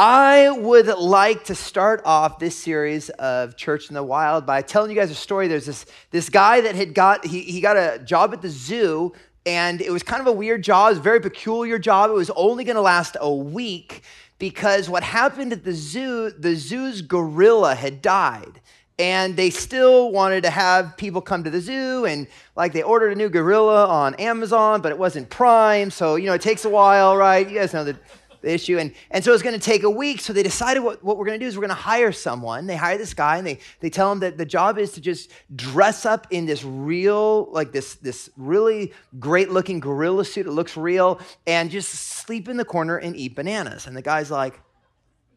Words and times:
I 0.00 0.50
would 0.50 0.86
like 0.86 1.46
to 1.46 1.56
start 1.56 2.02
off 2.04 2.38
this 2.38 2.56
series 2.56 3.10
of 3.10 3.56
Church 3.56 3.88
in 3.88 3.94
the 3.94 4.02
Wild 4.04 4.46
by 4.46 4.62
telling 4.62 4.92
you 4.92 4.96
guys 4.96 5.10
a 5.10 5.14
story. 5.16 5.48
There's 5.48 5.66
this, 5.66 5.86
this 6.12 6.30
guy 6.30 6.60
that 6.60 6.76
had 6.76 6.94
got, 6.94 7.26
he, 7.26 7.40
he 7.40 7.60
got 7.60 7.76
a 7.76 7.98
job 8.04 8.32
at 8.32 8.40
the 8.40 8.48
zoo, 8.48 9.12
and 9.44 9.80
it 9.80 9.90
was 9.90 10.04
kind 10.04 10.20
of 10.20 10.28
a 10.28 10.32
weird 10.32 10.62
job. 10.62 10.86
It 10.86 10.90
was 10.90 10.98
a 10.98 11.02
very 11.02 11.20
peculiar 11.20 11.80
job. 11.80 12.10
It 12.10 12.14
was 12.14 12.30
only 12.36 12.62
going 12.62 12.76
to 12.76 12.80
last 12.80 13.16
a 13.20 13.34
week 13.34 14.04
because 14.38 14.88
what 14.88 15.02
happened 15.02 15.52
at 15.52 15.64
the 15.64 15.72
zoo, 15.72 16.30
the 16.30 16.54
zoo's 16.54 17.02
gorilla 17.02 17.74
had 17.74 18.00
died 18.00 18.60
and 18.98 19.36
they 19.36 19.50
still 19.50 20.10
wanted 20.10 20.42
to 20.42 20.50
have 20.50 20.96
people 20.96 21.20
come 21.20 21.44
to 21.44 21.50
the 21.50 21.60
zoo 21.60 22.04
and 22.04 22.26
like 22.56 22.72
they 22.72 22.82
ordered 22.82 23.12
a 23.12 23.14
new 23.14 23.28
gorilla 23.28 23.86
on 23.86 24.14
amazon 24.16 24.80
but 24.80 24.90
it 24.90 24.98
wasn't 24.98 25.28
prime 25.30 25.90
so 25.90 26.16
you 26.16 26.26
know 26.26 26.34
it 26.34 26.40
takes 26.40 26.64
a 26.64 26.68
while 26.68 27.16
right 27.16 27.48
you 27.48 27.56
guys 27.56 27.72
know 27.72 27.84
the 27.84 27.96
the 28.40 28.52
issue. 28.52 28.78
And, 28.78 28.92
and 29.10 29.24
so 29.24 29.32
it's 29.32 29.42
going 29.42 29.58
to 29.58 29.64
take 29.64 29.82
a 29.82 29.90
week. 29.90 30.20
So 30.20 30.32
they 30.32 30.42
decided 30.42 30.82
what, 30.82 31.02
what 31.02 31.18
we're 31.18 31.26
going 31.26 31.38
to 31.38 31.44
do 31.44 31.48
is 31.48 31.56
we're 31.56 31.66
going 31.66 31.70
to 31.70 31.74
hire 31.74 32.12
someone. 32.12 32.66
They 32.66 32.76
hire 32.76 32.98
this 32.98 33.14
guy 33.14 33.38
and 33.38 33.46
they, 33.46 33.58
they 33.80 33.90
tell 33.90 34.10
him 34.12 34.20
that 34.20 34.38
the 34.38 34.46
job 34.46 34.78
is 34.78 34.92
to 34.92 35.00
just 35.00 35.30
dress 35.54 36.06
up 36.06 36.26
in 36.30 36.46
this 36.46 36.64
real, 36.64 37.50
like 37.52 37.72
this, 37.72 37.94
this 37.96 38.30
really 38.36 38.92
great 39.18 39.50
looking 39.50 39.80
gorilla 39.80 40.24
suit. 40.24 40.46
It 40.46 40.52
looks 40.52 40.76
real 40.76 41.20
and 41.46 41.70
just 41.70 41.90
sleep 41.90 42.48
in 42.48 42.56
the 42.56 42.64
corner 42.64 42.96
and 42.96 43.16
eat 43.16 43.34
bananas. 43.34 43.86
And 43.86 43.96
the 43.96 44.02
guy's 44.02 44.30
like, 44.30 44.60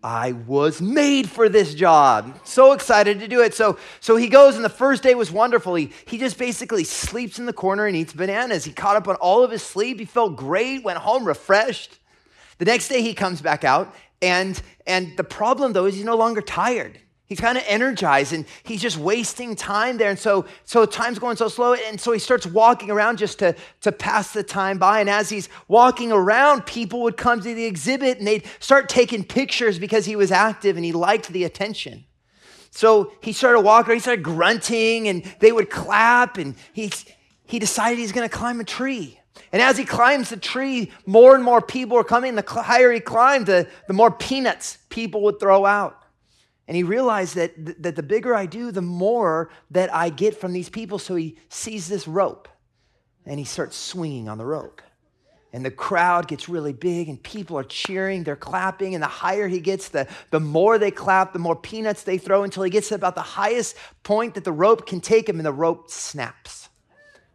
I 0.04 0.32
was 0.32 0.82
made 0.82 1.30
for 1.30 1.48
this 1.48 1.76
job. 1.76 2.40
So 2.44 2.72
excited 2.72 3.20
to 3.20 3.28
do 3.28 3.42
it. 3.42 3.54
So, 3.54 3.78
so 4.00 4.16
he 4.16 4.30
goes, 4.30 4.56
and 4.56 4.66
the 4.66 4.70
first 4.70 5.04
day 5.04 5.14
was 5.14 5.32
wonderful. 5.32 5.76
He, 5.76 5.92
he 6.08 6.18
just 6.18 6.40
basically 6.40 6.84
sleeps 6.84 7.38
in 7.38 7.46
the 7.46 7.54
corner 7.54 7.86
and 7.86 7.96
eats 7.96 8.14
bananas. 8.14 8.64
He 8.64 8.74
caught 8.74 8.96
up 8.96 9.08
on 9.08 9.16
all 9.18 9.44
of 9.44 9.52
his 9.52 9.62
sleep. 9.62 10.00
He 10.00 10.06
felt 10.06 10.36
great, 10.36 10.84
went 10.84 10.98
home 10.98 11.26
refreshed. 11.26 12.00
The 12.62 12.66
next 12.66 12.90
day 12.90 13.02
he 13.02 13.16
comes 13.16 13.42
back 13.42 13.64
out, 13.64 13.92
and, 14.22 14.62
and 14.86 15.18
the 15.18 15.24
problem 15.24 15.74
though 15.74 15.86
is 15.86 15.96
he's 15.96 16.06
no 16.06 16.16
longer 16.16 16.42
tired. 16.42 17.00
He's 17.26 17.40
kind 17.40 17.58
of 17.58 17.64
energized 17.66 18.34
and 18.34 18.46
he's 18.62 18.84
just 18.84 18.98
wasting 18.98 19.56
time 19.56 19.98
there. 19.98 20.12
And 20.12 20.20
so, 20.20 20.46
so 20.66 20.86
time's 20.86 21.18
going 21.18 21.38
so 21.38 21.48
slow. 21.48 21.74
And 21.74 22.00
so 22.00 22.12
he 22.12 22.20
starts 22.20 22.46
walking 22.46 22.92
around 22.92 23.18
just 23.18 23.40
to, 23.40 23.56
to 23.80 23.92
pass 23.92 24.32
the 24.34 24.44
time 24.44 24.78
by. 24.78 25.00
And 25.00 25.10
as 25.10 25.28
he's 25.28 25.50
walking 25.68 26.12
around, 26.12 26.68
people 26.68 27.02
would 27.02 27.18
come 27.18 27.42
to 27.42 27.56
the 27.56 27.66
exhibit 27.66 28.20
and 28.20 28.28
they'd 28.28 28.46
start 28.60 28.90
taking 28.90 29.24
pictures 29.24 29.80
because 29.80 30.06
he 30.06 30.16
was 30.16 30.32
active 30.32 30.76
and 30.76 30.86
he 30.86 30.92
liked 30.92 31.30
the 31.30 31.46
attention. 31.46 32.06
So 32.70 33.12
he 33.22 33.34
started 33.34 33.62
walking, 33.62 33.96
he 33.96 34.00
started 34.00 34.24
grunting, 34.24 35.08
and 35.08 35.24
they 35.40 35.52
would 35.52 35.72
clap. 35.72 36.38
And 36.38 36.54
he, 36.74 36.92
he 37.44 37.58
decided 37.58 37.98
he's 37.98 38.12
going 38.12 38.30
to 38.30 38.38
climb 38.38 38.60
a 38.60 38.66
tree. 38.66 39.21
And 39.52 39.62
as 39.62 39.78
he 39.78 39.86
climbs 39.86 40.30
the 40.30 40.38
tree, 40.38 40.92
more 41.06 41.36
and 41.36 41.44
more 41.44 41.62
people 41.62 41.98
are 41.98 42.04
coming. 42.04 42.36
The 42.36 42.46
higher 42.48 42.92
he 42.92 43.00
climbed, 43.00 43.46
the, 43.46 43.68
the 43.88 43.94
more 43.94 44.12
peanuts 44.12 44.78
people 44.90 45.22
would 45.24 45.40
throw 45.40 45.66
out. 45.66 45.98
And 46.68 46.78
he 46.78 46.84
realized 46.84 47.36
that, 47.36 47.84
that 47.84 47.96
the 47.96 48.04
bigger 48.04 48.34
I 48.34 48.46
do, 48.46 48.72
the 48.72 48.82
more 48.82 49.50
that 49.72 49.94
I 49.94 50.10
get 50.10 50.40
from 50.40 50.54
these 50.54 50.70
people. 50.70 51.00
So 51.00 51.16
he 51.16 51.38
sees 51.50 51.88
this 51.88 52.08
rope 52.08 52.48
and 53.26 53.40
he 53.40 53.46
starts 53.46 53.76
swinging 53.76 54.30
on 54.30 54.38
the 54.38 54.46
rope. 54.46 54.82
And 55.54 55.66
the 55.66 55.72
crowd 55.72 56.30
gets 56.30 56.48
really 56.48 56.72
big, 56.72 57.10
and 57.10 57.22
people 57.22 57.58
are 57.58 57.64
cheering, 57.66 58.24
they're 58.24 58.38
clapping. 58.38 58.94
And 58.96 59.04
the 59.04 59.08
higher 59.08 59.50
he 59.50 59.60
gets, 59.60 59.90
the, 59.90 60.08
the 60.30 60.40
more 60.40 60.78
they 60.78 60.92
clap, 60.92 61.34
the 61.34 61.40
more 61.40 61.58
peanuts 61.58 62.04
they 62.04 62.18
throw 62.18 62.44
until 62.44 62.64
he 62.64 62.70
gets 62.70 62.88
to 62.88 62.96
about 62.96 63.16
the 63.16 63.22
highest 63.22 63.76
point 64.04 64.36
that 64.36 64.46
the 64.46 64.52
rope 64.54 64.88
can 64.88 65.02
take 65.02 65.28
him, 65.28 65.40
and 65.40 65.46
the 65.46 65.52
rope 65.52 65.92
snaps 65.92 66.61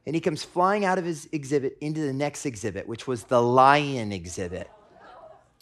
and 0.06 0.14
he 0.14 0.20
comes 0.20 0.44
flying 0.44 0.84
out 0.84 0.98
of 0.98 1.04
his 1.04 1.28
exhibit 1.32 1.76
into 1.80 2.00
the 2.00 2.12
next 2.12 2.46
exhibit, 2.46 2.86
which 2.86 3.08
was 3.08 3.24
the 3.24 3.42
lion 3.42 4.12
exhibit. 4.12 4.70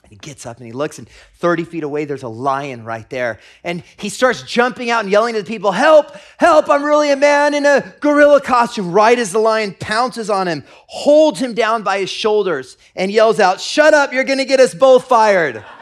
And 0.03 0.13
he 0.13 0.17
gets 0.19 0.45
up 0.45 0.59
and 0.59 0.67
he 0.67 0.73
looks, 0.73 0.99
and 0.99 1.09
30 1.37 1.65
feet 1.65 1.83
away, 1.83 2.05
there's 2.05 2.23
a 2.23 2.29
lion 2.29 2.85
right 2.85 3.09
there. 3.09 3.39
And 3.65 3.83
he 3.97 4.11
starts 4.11 4.43
jumping 4.43 4.91
out 4.91 5.05
and 5.05 5.11
yelling 5.11 5.33
to 5.33 5.41
the 5.43 5.49
people, 5.49 5.73
Help, 5.73 6.15
help, 6.37 6.69
I'm 6.69 6.85
really 6.85 7.11
a 7.11 7.17
man 7.17 7.55
in 7.55 7.65
a 7.65 7.95
gorilla 8.01 8.43
costume. 8.43 8.93
Right 8.93 9.19
as 9.19 9.33
the 9.33 9.39
lion 9.39 9.75
pounces 9.81 10.29
on 10.29 10.47
him, 10.47 10.63
holds 10.89 11.41
him 11.41 11.55
down 11.55 11.83
by 11.83 12.01
his 12.01 12.11
shoulders, 12.11 12.77
and 12.95 13.11
yells 13.11 13.41
out, 13.41 13.63
Shut 13.63 13.95
up, 13.95 14.13
you're 14.13 14.25
gonna 14.25 14.45
get 14.45 14.61
us 14.61 14.75
both 14.75 15.09
fired. 15.09 15.65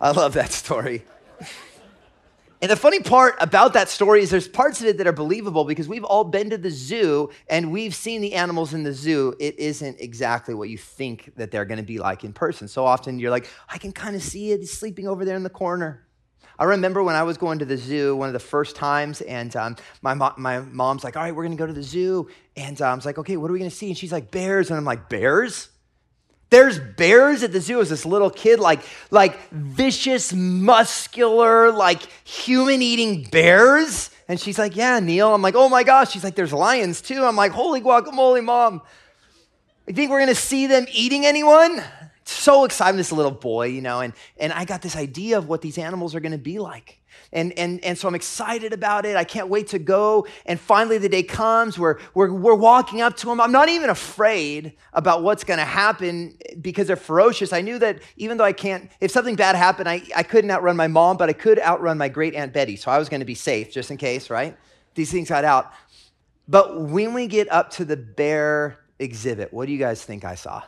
I 0.00 0.12
love 0.12 0.34
that 0.34 0.52
story. 0.52 1.04
And 2.62 2.70
the 2.70 2.76
funny 2.76 3.00
part 3.00 3.34
about 3.40 3.72
that 3.72 3.88
story 3.88 4.22
is 4.22 4.30
there's 4.30 4.46
parts 4.46 4.80
of 4.80 4.86
it 4.86 4.98
that 4.98 5.06
are 5.08 5.12
believable 5.12 5.64
because 5.64 5.88
we've 5.88 6.04
all 6.04 6.22
been 6.22 6.48
to 6.50 6.56
the 6.56 6.70
zoo 6.70 7.28
and 7.50 7.72
we've 7.72 7.92
seen 7.92 8.20
the 8.20 8.34
animals 8.34 8.72
in 8.72 8.84
the 8.84 8.92
zoo. 8.92 9.34
It 9.40 9.58
isn't 9.58 10.00
exactly 10.00 10.54
what 10.54 10.68
you 10.68 10.78
think 10.78 11.32
that 11.34 11.50
they're 11.50 11.64
going 11.64 11.80
to 11.80 11.84
be 11.84 11.98
like 11.98 12.22
in 12.22 12.32
person. 12.32 12.68
So 12.68 12.86
often 12.86 13.18
you're 13.18 13.32
like, 13.32 13.50
I 13.68 13.78
can 13.78 13.90
kind 13.90 14.14
of 14.14 14.22
see 14.22 14.52
it. 14.52 14.64
Sleeping 14.68 15.08
over 15.08 15.24
there 15.24 15.34
in 15.34 15.42
the 15.42 15.50
corner. 15.50 16.06
I 16.56 16.64
remember 16.64 17.02
when 17.02 17.16
I 17.16 17.24
was 17.24 17.36
going 17.36 17.58
to 17.58 17.64
the 17.64 17.76
zoo 17.76 18.14
one 18.14 18.28
of 18.28 18.32
the 18.32 18.38
first 18.38 18.76
times, 18.76 19.22
and 19.22 19.56
um, 19.56 19.76
my, 20.00 20.14
mo- 20.14 20.34
my 20.36 20.60
mom's 20.60 21.02
like, 21.02 21.16
All 21.16 21.22
right, 21.24 21.34
we're 21.34 21.42
going 21.42 21.56
to 21.56 21.60
go 21.60 21.66
to 21.66 21.72
the 21.72 21.82
zoo. 21.82 22.28
And 22.56 22.80
uh, 22.80 22.92
I 22.92 22.94
was 22.94 23.04
like, 23.04 23.18
Okay, 23.18 23.36
what 23.36 23.50
are 23.50 23.52
we 23.52 23.58
going 23.58 23.72
to 23.72 23.76
see? 23.76 23.88
And 23.88 23.98
she's 23.98 24.12
like, 24.12 24.30
Bears. 24.30 24.70
And 24.70 24.78
I'm 24.78 24.84
like, 24.84 25.08
Bears? 25.08 25.68
There's 26.52 26.78
bears 26.78 27.42
at 27.42 27.52
the 27.52 27.62
zoo 27.62 27.80
as 27.80 27.88
this 27.88 28.04
little 28.04 28.28
kid, 28.28 28.60
like, 28.60 28.80
like 29.10 29.38
vicious, 29.50 30.34
muscular, 30.34 31.72
like 31.72 32.02
human 32.24 32.82
eating 32.82 33.24
bears. 33.24 34.10
And 34.28 34.38
she's 34.38 34.58
like, 34.58 34.76
Yeah, 34.76 35.00
Neil. 35.00 35.34
I'm 35.34 35.40
like, 35.40 35.54
Oh 35.56 35.70
my 35.70 35.82
gosh. 35.82 36.12
She's 36.12 36.22
like, 36.22 36.34
There's 36.34 36.52
lions 36.52 37.00
too. 37.00 37.24
I'm 37.24 37.36
like, 37.36 37.52
Holy 37.52 37.80
guacamole, 37.80 38.44
mom. 38.44 38.82
I 39.88 39.92
think 39.92 40.10
we're 40.10 40.18
going 40.18 40.28
to 40.28 40.34
see 40.34 40.66
them 40.66 40.84
eating 40.92 41.24
anyone? 41.24 41.82
So 42.24 42.64
excited, 42.64 42.98
this 42.98 43.12
little 43.12 43.32
boy, 43.32 43.66
you 43.66 43.80
know, 43.80 44.00
and, 44.00 44.12
and 44.38 44.52
I 44.52 44.64
got 44.64 44.82
this 44.82 44.96
idea 44.96 45.38
of 45.38 45.48
what 45.48 45.60
these 45.60 45.78
animals 45.78 46.14
are 46.14 46.20
going 46.20 46.32
to 46.32 46.38
be 46.38 46.58
like. 46.58 47.00
And, 47.32 47.52
and, 47.58 47.82
and 47.84 47.96
so 47.96 48.08
I'm 48.08 48.14
excited 48.14 48.72
about 48.72 49.06
it. 49.06 49.16
I 49.16 49.24
can't 49.24 49.48
wait 49.48 49.68
to 49.68 49.78
go. 49.78 50.26
And 50.44 50.60
finally, 50.60 50.98
the 50.98 51.08
day 51.08 51.22
comes 51.22 51.78
where 51.78 51.98
we're, 52.14 52.32
we're 52.32 52.54
walking 52.54 53.00
up 53.00 53.16
to 53.18 53.26
them. 53.26 53.40
I'm 53.40 53.52
not 53.52 53.68
even 53.68 53.90
afraid 53.90 54.74
about 54.92 55.22
what's 55.22 55.42
going 55.44 55.58
to 55.58 55.64
happen 55.64 56.36
because 56.60 56.86
they're 56.86 56.96
ferocious. 56.96 57.52
I 57.52 57.62
knew 57.62 57.78
that 57.78 58.00
even 58.16 58.36
though 58.36 58.44
I 58.44 58.52
can't, 58.52 58.90
if 59.00 59.10
something 59.10 59.36
bad 59.36 59.56
happened, 59.56 59.88
I, 59.88 60.02
I 60.14 60.22
couldn't 60.22 60.50
outrun 60.50 60.76
my 60.76 60.88
mom, 60.88 61.16
but 61.16 61.28
I 61.28 61.32
could 61.32 61.58
outrun 61.58 61.96
my 61.96 62.08
great 62.08 62.34
Aunt 62.34 62.52
Betty. 62.52 62.76
So 62.76 62.90
I 62.90 62.98
was 62.98 63.08
going 63.08 63.20
to 63.20 63.26
be 63.26 63.34
safe 63.34 63.72
just 63.72 63.90
in 63.90 63.96
case, 63.96 64.28
right? 64.28 64.56
These 64.94 65.10
things 65.10 65.28
got 65.28 65.44
out. 65.44 65.72
But 66.48 66.82
when 66.82 67.14
we 67.14 67.28
get 67.28 67.50
up 67.50 67.70
to 67.72 67.84
the 67.84 67.96
bear 67.96 68.78
exhibit, 68.98 69.52
what 69.52 69.66
do 69.66 69.72
you 69.72 69.78
guys 69.78 70.04
think 70.04 70.24
I 70.24 70.34
saw? 70.34 70.62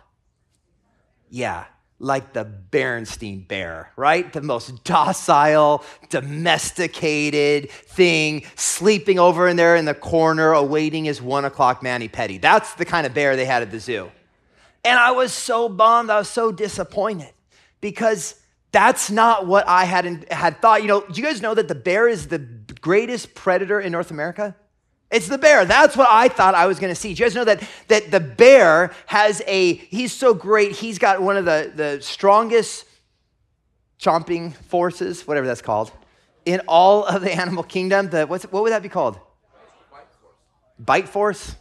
Yeah, 1.34 1.64
like 1.98 2.32
the 2.32 2.44
Berenstein 2.44 3.48
bear, 3.48 3.90
right? 3.96 4.32
The 4.32 4.40
most 4.40 4.84
docile, 4.84 5.82
domesticated 6.08 7.72
thing, 7.72 8.44
sleeping 8.54 9.18
over 9.18 9.48
in 9.48 9.56
there 9.56 9.74
in 9.74 9.84
the 9.84 9.94
corner, 9.94 10.52
awaiting 10.52 11.06
his 11.06 11.20
one 11.20 11.44
o'clock 11.44 11.82
mani 11.82 12.08
pedi. 12.08 12.40
That's 12.40 12.74
the 12.74 12.84
kind 12.84 13.04
of 13.04 13.14
bear 13.14 13.34
they 13.34 13.46
had 13.46 13.62
at 13.62 13.72
the 13.72 13.80
zoo. 13.80 14.12
And 14.84 14.96
I 14.96 15.10
was 15.10 15.32
so 15.32 15.68
bummed. 15.68 16.08
I 16.08 16.18
was 16.18 16.28
so 16.28 16.52
disappointed 16.52 17.32
because 17.80 18.36
that's 18.70 19.10
not 19.10 19.48
what 19.48 19.66
I 19.66 19.86
had, 19.86 20.30
had 20.30 20.62
thought. 20.62 20.82
You 20.82 20.88
know, 20.88 21.00
do 21.00 21.20
you 21.20 21.26
guys 21.26 21.42
know 21.42 21.54
that 21.54 21.66
the 21.66 21.74
bear 21.74 22.06
is 22.06 22.28
the 22.28 22.46
greatest 22.80 23.34
predator 23.34 23.80
in 23.80 23.90
North 23.90 24.12
America? 24.12 24.54
It's 25.14 25.28
the 25.28 25.38
bear. 25.38 25.64
That's 25.64 25.96
what 25.96 26.08
I 26.10 26.26
thought 26.26 26.56
I 26.56 26.66
was 26.66 26.80
going 26.80 26.92
to 26.92 27.00
see. 27.00 27.14
Do 27.14 27.22
you 27.22 27.26
guys 27.26 27.36
know 27.36 27.44
that, 27.44 27.62
that 27.86 28.10
the 28.10 28.18
bear 28.18 28.92
has 29.06 29.40
a, 29.46 29.74
he's 29.74 30.12
so 30.12 30.34
great, 30.34 30.72
he's 30.72 30.98
got 30.98 31.22
one 31.22 31.36
of 31.36 31.44
the, 31.44 31.70
the 31.72 32.02
strongest 32.02 32.84
chomping 34.00 34.56
forces, 34.56 35.24
whatever 35.24 35.46
that's 35.46 35.62
called, 35.62 35.92
in 36.44 36.62
all 36.66 37.04
of 37.04 37.22
the 37.22 37.32
animal 37.32 37.62
kingdom. 37.62 38.10
The, 38.10 38.26
what's, 38.26 38.42
what 38.46 38.64
would 38.64 38.72
that 38.72 38.82
be 38.82 38.88
called? 38.88 39.16
Bite 40.80 41.08
force? 41.08 41.54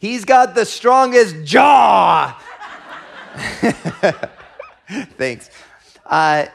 He's 0.00 0.24
got 0.24 0.56
the 0.56 0.64
strongest 0.64 1.44
jaw. 1.44 2.42
Thanks. 5.16 5.48
Uh, 6.04 6.46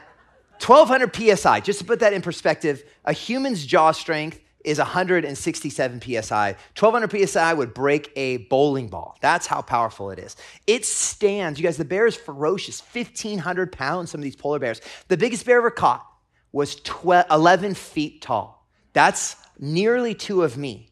1200 0.60 1.38
psi, 1.38 1.60
just 1.60 1.78
to 1.78 1.84
put 1.84 2.00
that 2.00 2.12
in 2.12 2.20
perspective, 2.20 2.82
a 3.08 3.12
human's 3.12 3.64
jaw 3.64 3.90
strength 3.90 4.38
is 4.64 4.76
167 4.78 6.00
psi. 6.02 6.56
1200 6.78 7.28
psi 7.28 7.54
would 7.54 7.72
break 7.72 8.12
a 8.16 8.36
bowling 8.48 8.88
ball. 8.88 9.16
That's 9.22 9.46
how 9.46 9.62
powerful 9.62 10.10
it 10.10 10.18
is. 10.18 10.36
It 10.66 10.84
stands, 10.84 11.58
you 11.58 11.64
guys, 11.64 11.78
the 11.78 11.86
bear 11.86 12.06
is 12.06 12.16
ferocious, 12.16 12.80
1,500 12.80 13.72
pounds, 13.72 14.10
some 14.10 14.20
of 14.20 14.24
these 14.24 14.36
polar 14.36 14.58
bears. 14.58 14.82
The 15.08 15.16
biggest 15.16 15.46
bear 15.46 15.56
ever 15.56 15.70
caught 15.70 16.06
was 16.52 16.76
12, 16.76 17.26
11 17.30 17.74
feet 17.74 18.20
tall. 18.20 18.68
That's 18.92 19.36
nearly 19.58 20.14
two 20.14 20.42
of 20.42 20.58
me. 20.58 20.90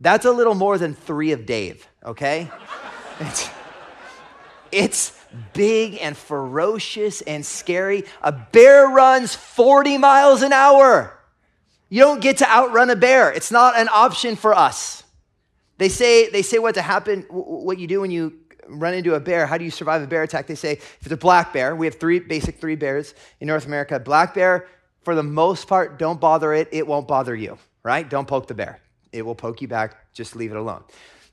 That's 0.00 0.26
a 0.26 0.30
little 0.30 0.54
more 0.54 0.78
than 0.78 0.94
three 0.94 1.32
of 1.32 1.46
Dave, 1.46 1.88
okay? 2.04 2.48
it's, 3.18 3.50
it's 4.70 5.18
big 5.52 5.98
and 6.00 6.16
ferocious 6.16 7.22
and 7.22 7.44
scary. 7.44 8.04
A 8.22 8.30
bear 8.30 8.88
runs 8.88 9.34
40 9.34 9.98
miles 9.98 10.42
an 10.42 10.52
hour. 10.52 11.13
You 11.94 12.00
don't 12.00 12.20
get 12.20 12.38
to 12.38 12.50
outrun 12.50 12.90
a 12.90 12.96
bear, 12.96 13.30
it's 13.30 13.52
not 13.52 13.78
an 13.78 13.88
option 13.88 14.34
for 14.34 14.52
us. 14.52 15.04
They 15.78 15.88
say, 15.88 16.28
they 16.28 16.42
say 16.42 16.58
what 16.58 16.74
to 16.74 16.82
happen, 16.82 17.22
what 17.30 17.78
you 17.78 17.86
do 17.86 18.00
when 18.00 18.10
you 18.10 18.32
run 18.66 18.94
into 18.94 19.14
a 19.14 19.20
bear. 19.20 19.46
How 19.46 19.58
do 19.58 19.64
you 19.64 19.70
survive 19.70 20.02
a 20.02 20.08
bear 20.08 20.24
attack? 20.24 20.48
They 20.48 20.56
say 20.56 20.72
if 20.72 20.98
it's 21.02 21.12
a 21.12 21.16
black 21.16 21.52
bear, 21.52 21.76
we 21.76 21.86
have 21.86 21.94
three 21.94 22.18
basic 22.18 22.58
three 22.58 22.74
bears 22.74 23.14
in 23.38 23.46
North 23.46 23.66
America. 23.66 24.00
Black 24.00 24.34
bear, 24.34 24.66
for 25.04 25.14
the 25.14 25.22
most 25.22 25.68
part, 25.68 25.96
don't 25.96 26.20
bother 26.20 26.52
it. 26.52 26.68
It 26.72 26.84
won't 26.84 27.06
bother 27.06 27.32
you, 27.32 27.58
right? 27.84 28.10
Don't 28.10 28.26
poke 28.26 28.48
the 28.48 28.54
bear. 28.54 28.80
It 29.12 29.22
will 29.22 29.36
poke 29.36 29.62
you 29.62 29.68
back. 29.68 30.12
Just 30.12 30.34
leave 30.34 30.50
it 30.50 30.56
alone. 30.56 30.82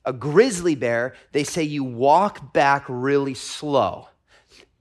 A 0.06 0.14
grizzly 0.14 0.75
bear, 0.75 1.16
they 1.31 1.44
say 1.44 1.64
you 1.64 1.84
walk 1.84 2.54
back 2.54 2.86
really 2.88 3.34
slow. 3.34 4.10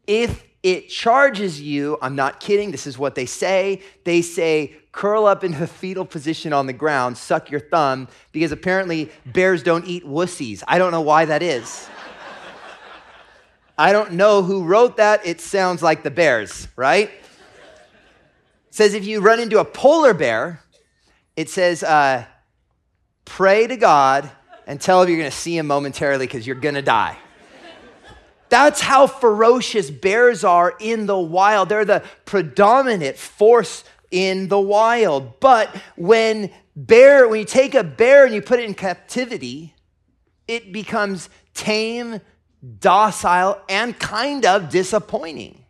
If 0.06 0.44
it 0.62 0.90
charges 0.90 1.58
you, 1.58 1.96
I'm 2.02 2.16
not 2.16 2.38
kidding, 2.38 2.70
this 2.70 2.86
is 2.86 2.98
what 2.98 3.14
they 3.14 3.24
say. 3.24 3.80
They 4.04 4.20
say 4.20 4.76
curl 4.92 5.26
up 5.26 5.44
into 5.44 5.58
the 5.58 5.66
fetal 5.66 6.04
position 6.04 6.52
on 6.52 6.66
the 6.66 6.72
ground, 6.72 7.16
suck 7.16 7.50
your 7.50 7.60
thumb, 7.60 8.08
because 8.32 8.52
apparently 8.52 9.10
bears 9.24 9.62
don't 9.62 9.86
eat 9.86 10.04
wussies. 10.04 10.62
I 10.66 10.78
don't 10.78 10.90
know 10.90 11.00
why 11.00 11.24
that 11.26 11.42
is. 11.42 11.88
I 13.78 13.92
don't 13.92 14.12
know 14.12 14.42
who 14.42 14.64
wrote 14.64 14.98
that. 14.98 15.24
It 15.24 15.40
sounds 15.40 15.82
like 15.82 16.02
the 16.02 16.10
bears, 16.10 16.68
right? 16.76 17.08
It 17.08 18.74
says 18.74 18.94
if 18.94 19.06
you 19.06 19.20
run 19.20 19.40
into 19.40 19.58
a 19.58 19.64
polar 19.64 20.12
bear, 20.12 20.62
it 21.34 21.48
says, 21.48 21.82
uh, 21.82 22.24
pray 23.24 23.66
to 23.66 23.76
God 23.76 24.30
and 24.66 24.80
tell 24.80 25.02
him 25.02 25.08
you're 25.08 25.18
going 25.18 25.30
to 25.30 25.36
see 25.36 25.56
him 25.56 25.66
momentarily 25.66 26.26
because 26.26 26.46
you're 26.46 26.56
going 26.56 26.74
to 26.74 26.82
die. 26.82 27.16
That's 28.50 28.80
how 28.80 29.06
ferocious 29.06 29.90
bears 29.90 30.44
are 30.44 30.74
in 30.80 31.06
the 31.06 31.18
wild. 31.18 31.68
They're 31.68 31.84
the 31.84 32.04
predominant 32.24 33.16
force 33.16 33.84
in 34.10 34.48
the 34.48 34.60
wild. 34.60 35.40
But 35.40 35.74
when 35.96 36.50
bear, 36.76 37.28
when 37.28 37.40
you 37.40 37.46
take 37.46 37.74
a 37.74 37.84
bear 37.84 38.24
and 38.24 38.34
you 38.34 38.42
put 38.42 38.58
it 38.60 38.64
in 38.64 38.74
captivity, 38.74 39.74
it 40.48 40.72
becomes 40.72 41.28
tame, 41.54 42.20
docile, 42.78 43.60
and 43.68 43.98
kind 43.98 44.44
of 44.44 44.68
disappointing. 44.68 45.64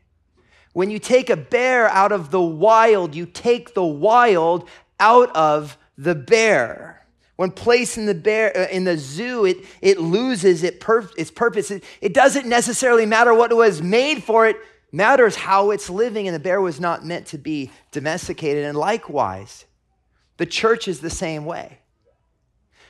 When 0.72 0.90
you 0.90 0.98
take 0.98 1.30
a 1.30 1.36
bear 1.36 1.88
out 1.88 2.12
of 2.12 2.30
the 2.30 2.40
wild, 2.40 3.14
you 3.14 3.26
take 3.26 3.74
the 3.74 3.84
wild 3.84 4.68
out 4.98 5.34
of 5.34 5.76
the 5.98 6.14
bear. 6.14 7.06
When 7.36 7.50
placed 7.50 7.96
in 7.96 8.06
the, 8.06 8.14
bear, 8.14 8.56
uh, 8.56 8.68
in 8.70 8.84
the 8.84 8.98
zoo, 8.98 9.46
it, 9.46 9.58
it 9.80 9.98
loses 9.98 10.62
it 10.62 10.78
perf- 10.78 11.12
its 11.16 11.30
purpose. 11.30 11.70
It, 11.70 11.82
it 12.00 12.12
doesn't 12.12 12.46
necessarily 12.46 13.06
matter 13.06 13.32
what 13.32 13.50
it 13.50 13.54
was 13.54 13.80
made 13.80 14.22
for, 14.22 14.46
it 14.46 14.56
matters 14.92 15.36
how 15.36 15.70
it's 15.70 15.88
living, 15.90 16.26
and 16.26 16.34
the 16.34 16.40
bear 16.40 16.60
was 16.60 16.80
not 16.80 17.04
meant 17.04 17.26
to 17.28 17.38
be 17.38 17.70
domesticated. 17.92 18.64
And 18.64 18.76
likewise, 18.76 19.64
the 20.36 20.46
church 20.46 20.88
is 20.88 21.00
the 21.00 21.10
same 21.10 21.44
way. 21.44 21.78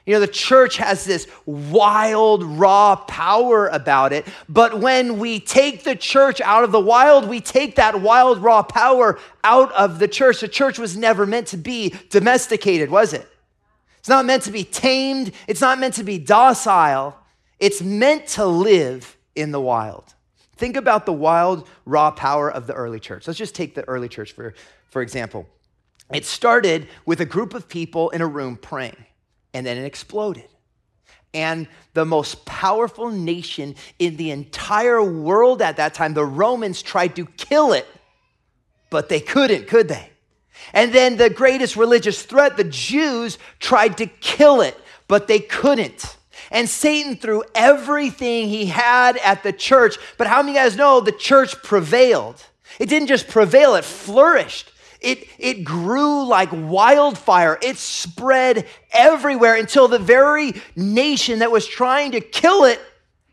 You 0.06 0.14
know, 0.14 0.20
the 0.20 0.28
church 0.28 0.78
has 0.78 1.04
this 1.04 1.26
wild, 1.44 2.42
raw 2.42 2.96
power 2.96 3.68
about 3.68 4.12
it. 4.12 4.26
But 4.48 4.80
when 4.80 5.18
we 5.18 5.40
take 5.40 5.84
the 5.84 5.94
church 5.94 6.40
out 6.40 6.64
of 6.64 6.72
the 6.72 6.80
wild, 6.80 7.28
we 7.28 7.40
take 7.40 7.76
that 7.76 8.00
wild, 8.00 8.42
raw 8.42 8.62
power 8.62 9.18
out 9.44 9.70
of 9.72 9.98
the 9.98 10.08
church. 10.08 10.40
The 10.40 10.48
church 10.48 10.78
was 10.78 10.96
never 10.96 11.26
meant 11.26 11.48
to 11.48 11.56
be 11.56 11.94
domesticated, 12.08 12.90
was 12.90 13.12
it? 13.12 13.28
It's 13.98 14.08
not 14.08 14.24
meant 14.24 14.44
to 14.44 14.50
be 14.50 14.64
tamed, 14.64 15.32
it's 15.46 15.60
not 15.60 15.78
meant 15.78 15.94
to 15.94 16.04
be 16.04 16.18
docile. 16.18 17.16
It's 17.58 17.82
meant 17.82 18.26
to 18.28 18.46
live 18.46 19.18
in 19.34 19.52
the 19.52 19.60
wild. 19.60 20.14
Think 20.60 20.76
about 20.76 21.06
the 21.06 21.12
wild, 21.14 21.66
raw 21.86 22.10
power 22.10 22.52
of 22.52 22.66
the 22.66 22.74
early 22.74 23.00
church. 23.00 23.26
Let's 23.26 23.38
just 23.38 23.54
take 23.54 23.74
the 23.74 23.88
early 23.88 24.10
church 24.10 24.32
for, 24.32 24.52
for 24.90 25.00
example. 25.00 25.48
It 26.12 26.26
started 26.26 26.86
with 27.06 27.22
a 27.22 27.24
group 27.24 27.54
of 27.54 27.66
people 27.66 28.10
in 28.10 28.20
a 28.20 28.26
room 28.26 28.58
praying, 28.58 29.06
and 29.54 29.64
then 29.64 29.78
it 29.78 29.86
exploded. 29.86 30.48
And 31.32 31.66
the 31.94 32.04
most 32.04 32.44
powerful 32.44 33.08
nation 33.10 33.74
in 33.98 34.18
the 34.18 34.32
entire 34.32 35.02
world 35.02 35.62
at 35.62 35.78
that 35.78 35.94
time, 35.94 36.12
the 36.12 36.26
Romans 36.26 36.82
tried 36.82 37.16
to 37.16 37.24
kill 37.24 37.72
it, 37.72 37.86
but 38.90 39.08
they 39.08 39.20
couldn't, 39.20 39.66
could 39.66 39.88
they? 39.88 40.10
And 40.74 40.92
then 40.92 41.16
the 41.16 41.30
greatest 41.30 41.74
religious 41.74 42.22
threat, 42.22 42.58
the 42.58 42.64
Jews 42.64 43.38
tried 43.60 43.96
to 43.96 44.04
kill 44.04 44.60
it, 44.60 44.76
but 45.08 45.26
they 45.26 45.38
couldn't. 45.38 46.18
And 46.50 46.68
Satan 46.68 47.16
threw 47.16 47.44
everything 47.54 48.48
he 48.48 48.66
had 48.66 49.16
at 49.18 49.42
the 49.42 49.52
church. 49.52 49.96
But 50.18 50.26
how 50.26 50.42
many 50.42 50.56
guys 50.56 50.76
know 50.76 51.00
the 51.00 51.12
church 51.12 51.62
prevailed? 51.62 52.44
It 52.78 52.88
didn't 52.88 53.08
just 53.08 53.28
prevail, 53.28 53.74
it 53.74 53.84
flourished. 53.84 54.72
It, 55.00 55.26
it 55.38 55.64
grew 55.64 56.26
like 56.26 56.50
wildfire. 56.52 57.58
It 57.62 57.78
spread 57.78 58.66
everywhere 58.92 59.54
until 59.54 59.88
the 59.88 59.98
very 59.98 60.52
nation 60.76 61.38
that 61.38 61.50
was 61.50 61.66
trying 61.66 62.12
to 62.12 62.20
kill 62.20 62.64
it 62.64 62.80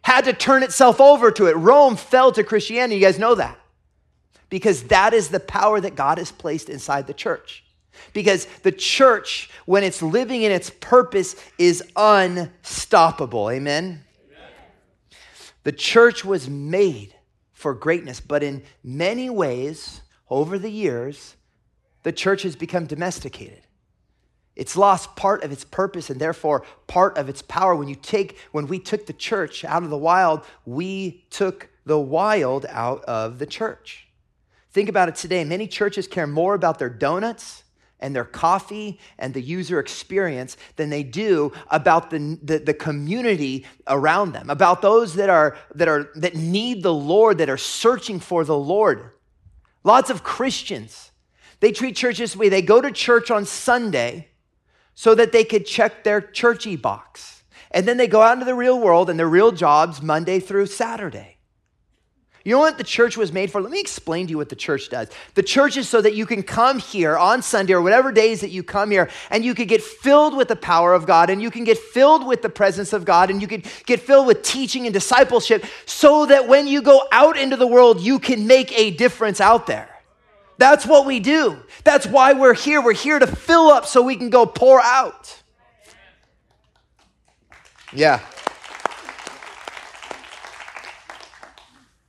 had 0.02 0.25
to 0.25 0.34
turn 0.34 0.64
itself 0.64 1.02
over 1.02 1.30
to 1.31 1.48
it. 1.48 1.58
Rome 1.58 1.98
fell 1.98 2.31
to 2.31 2.44
Christianity. 2.44 2.96
You 2.96 3.02
guys 3.02 3.19
know 3.19 3.36
that 3.36 3.60
because 4.50 4.84
that 4.84 5.14
is 5.14 5.28
the 5.28 5.42
power 5.42 5.81
that 5.81 5.96
God 5.96 6.18
has 6.18 6.31
placed 6.31 6.69
inside 6.69 7.08
the 7.08 7.14
church. 7.14 7.66
Because 8.13 8.45
the 8.63 8.71
church, 8.71 9.49
when 9.65 9.83
it's 9.83 10.01
living 10.01 10.44
in 10.44 10.51
its 10.51 10.69
purpose, 10.69 11.35
is 11.57 11.83
unstoppable. 11.95 13.49
Amen? 13.49 14.03
Amen? 14.25 14.51
The 15.63 15.71
church 15.71 16.25
was 16.25 16.49
made 16.49 17.15
for 17.53 17.73
greatness, 17.73 18.19
but 18.19 18.44
in 18.44 18.63
many 18.83 19.29
ways, 19.29 20.01
over 20.29 20.59
the 20.59 20.69
years, 20.69 21.35
the 22.03 22.11
church 22.11 22.44
has 22.44 22.55
become 22.55 22.85
domesticated. 22.85 23.61
It's 24.55 24.75
lost 24.75 25.15
part 25.15 25.44
of 25.44 25.51
its 25.51 25.63
purpose 25.63 26.09
and 26.09 26.19
therefore 26.19 26.65
part 26.88 27.17
of 27.17 27.29
its 27.29 27.44
power. 27.44 27.75
When 27.75 27.88
you 27.88 27.95
take, 27.95 28.39
when 28.51 28.67
we 28.67 28.79
took 28.79 29.05
the 29.05 29.13
church 29.13 29.63
out 29.63 29.83
of 29.83 29.91
the 29.91 29.97
wild, 29.97 30.45
we 30.65 31.25
took 31.29 31.69
the 31.85 31.99
wild 31.99 32.65
out 32.69 33.03
of 33.05 33.38
the 33.38 33.45
church. 33.45 34.07
Think 34.71 34.89
about 34.89 35.09
it 35.09 35.15
today. 35.15 35.44
Many 35.44 35.67
churches 35.67 36.07
care 36.07 36.27
more 36.27 36.55
about 36.55 36.79
their 36.79 36.89
donuts 36.89 37.63
and 37.99 38.15
their 38.15 38.25
coffee 38.25 38.99
and 39.17 39.33
the 39.33 39.41
user 39.41 39.79
experience 39.79 40.57
than 40.75 40.89
they 40.89 41.03
do 41.03 41.51
about 41.69 42.09
the, 42.09 42.38
the, 42.44 42.59
the, 42.59 42.73
community 42.73 43.65
around 43.88 44.33
them, 44.33 44.49
about 44.49 44.81
those 44.81 45.15
that, 45.15 45.29
are, 45.29 45.57
that, 45.73 45.88
are, 45.88 46.09
that 46.15 46.35
need 46.35 46.83
the 46.83 46.94
Lord, 46.94 47.39
that 47.39 47.49
are 47.49 47.57
searching 47.57 48.19
for 48.19 48.44
the 48.44 48.57
Lord. 48.57 49.11
Lots 49.83 50.09
of 50.09 50.23
Christians, 50.23 51.11
they 51.59 51.71
treat 51.71 51.95
church 51.95 52.19
this 52.19 52.35
way. 52.35 52.49
They 52.49 52.61
go 52.61 52.81
to 52.81 52.91
church 52.91 53.31
on 53.31 53.45
Sunday 53.45 54.27
so 54.94 55.15
that 55.15 55.31
they 55.31 55.44
could 55.44 55.65
check 55.65 56.03
their 56.03 56.21
churchy 56.21 56.75
box. 56.75 57.44
And 57.71 57.88
then 57.88 57.97
they 57.97 58.07
go 58.07 58.21
out 58.21 58.33
into 58.33 58.45
the 58.45 58.55
real 58.55 58.79
world 58.79 59.09
and 59.09 59.19
their 59.19 59.27
real 59.27 59.51
jobs 59.51 60.01
Monday 60.01 60.39
through 60.39 60.67
Saturday. 60.67 61.36
You 62.47 62.54
know 62.54 62.59
what 62.59 62.77
the 62.77 62.85
church 62.85 63.18
was 63.18 63.33
made 63.33 63.51
for? 63.51 63.59
Let 63.59 63.71
me 63.71 63.81
explain 63.81 64.27
to 64.27 64.31
you 64.31 64.37
what 64.37 64.47
the 64.47 64.56
church 64.56 64.87
does. 64.87 65.09
The 65.33 65.44
church 65.44 65.75
is 65.75 65.89
so 65.89 65.99
that 65.99 66.16
you 66.16 66.25
can 66.25 66.44
come 66.44 66.80
here 66.80 67.18
on 67.18 67.42
Sunday 67.42 67.73
or 67.73 67.81
whatever 67.81 68.09
days 68.09 68.39
that 68.39 68.51
you 68.51 68.63
come 68.63 68.89
here 68.89 69.09
and 69.30 69.44
you 69.44 69.54
could 69.54 69.68
get 69.68 69.83
filled 69.83 70.33
with 70.33 70.47
the 70.47 70.56
power 70.56 70.94
of 70.94 71.06
God 71.06 71.30
and 71.30 71.42
you 71.42 71.51
can 71.51 71.66
get 71.66 71.77
filled 71.77 72.25
with 72.25 72.42
the 72.42 72.47
presence 72.47 72.94
of 72.94 73.04
God 73.04 73.30
and 73.30 73.42
you 73.42 73.49
can 73.49 73.63
get 73.85 73.99
filled 73.99 74.27
with 74.27 74.44
teaching 74.44 74.85
and 74.85 74.94
discipleship 74.94 75.66
so 75.85 76.25
that 76.27 76.47
when 76.47 76.68
you 76.68 76.81
go 76.81 77.06
out 77.11 77.37
into 77.37 77.57
the 77.57 77.68
world, 77.68 77.99
you 77.99 78.18
can 78.18 78.47
make 78.47 78.71
a 78.80 78.92
difference 78.92 79.42
out 79.42 79.68
there. 79.68 79.89
That's 80.57 80.85
what 80.85 81.06
we 81.06 81.19
do. 81.19 81.57
That's 81.83 82.07
why 82.07 82.31
we're 82.31 82.54
here. 82.54 82.81
We're 82.81 82.94
here 82.94 83.19
to 83.19 83.27
fill 83.27 83.68
up 83.68 83.85
so 83.85 84.01
we 84.01 84.16
can 84.16 84.30
go 84.30 84.45
pour 84.45 84.80
out. 84.80 85.44
Yeah. 87.92 88.21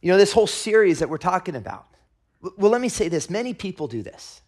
You 0.01 0.13
know, 0.13 0.19
this 0.19 0.33
whole 0.33 0.47
series 0.47 1.01
that 1.01 1.09
we're 1.09 1.19
talking 1.19 1.57
about. 1.57 1.87
Well, 2.41 2.71
let 2.71 2.81
me 2.81 2.89
say 2.89 3.09
this 3.09 3.29
many 3.29 3.55
people 3.55 3.89
do 3.89 4.03
this. 4.03 4.43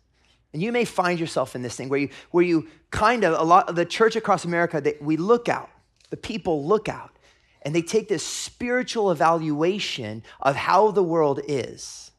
And 0.53 0.61
you 0.61 0.73
may 0.73 0.85
find 0.85 1.19
yourself 1.21 1.55
in 1.55 1.63
this 1.63 1.77
thing 1.77 1.89
where 1.89 2.01
you, 2.01 2.09
where 2.31 2.45
you 2.45 2.69
kind 2.91 3.25
of, 3.25 3.39
a 3.39 3.45
lot 3.45 3.69
of 3.69 3.77
the 3.77 3.85
church 3.85 4.17
across 4.17 4.45
America, 4.45 4.81
they, 4.81 4.97
we 5.01 5.17
look 5.17 5.49
out, 5.49 5.71
the 6.11 6.17
people 6.17 6.67
look 6.67 6.89
out, 6.89 7.17
and 7.63 7.75
they 7.75 7.83
take 7.83 8.09
this 8.09 8.27
spiritual 8.27 9.11
evaluation 9.13 10.23
of 10.41 10.57
how 10.57 10.91
the 10.91 11.03
world 11.03 11.41
is. 11.47 12.11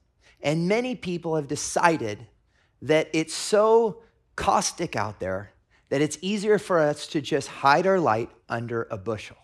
And 0.42 0.68
many 0.68 0.96
people 0.96 1.36
have 1.36 1.48
decided 1.48 2.26
that 2.82 3.10
it's 3.14 3.34
so 3.34 4.02
caustic 4.36 4.96
out 4.96 5.20
there 5.20 5.52
that 5.90 6.02
it's 6.02 6.18
easier 6.22 6.58
for 6.58 6.80
us 6.80 7.06
to 7.08 7.22
just 7.22 7.50
hide 7.50 7.86
our 7.86 8.00
light 8.00 8.30
under 8.48 8.88
a 8.90 8.98
bushel. 8.98 9.38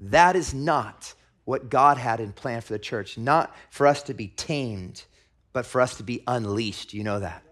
That 0.00 0.36
is 0.36 0.54
not 0.54 1.12
what 1.44 1.68
God 1.68 1.98
had 1.98 2.20
in 2.20 2.32
plan 2.32 2.60
for 2.60 2.72
the 2.72 2.78
church, 2.78 3.18
not 3.18 3.54
for 3.70 3.86
us 3.86 4.02
to 4.04 4.14
be 4.14 4.28
tamed, 4.28 5.04
but 5.52 5.66
for 5.66 5.80
us 5.80 5.96
to 5.98 6.02
be 6.02 6.22
unleashed. 6.26 6.94
You 6.94 7.04
know 7.04 7.20
that. 7.20 7.42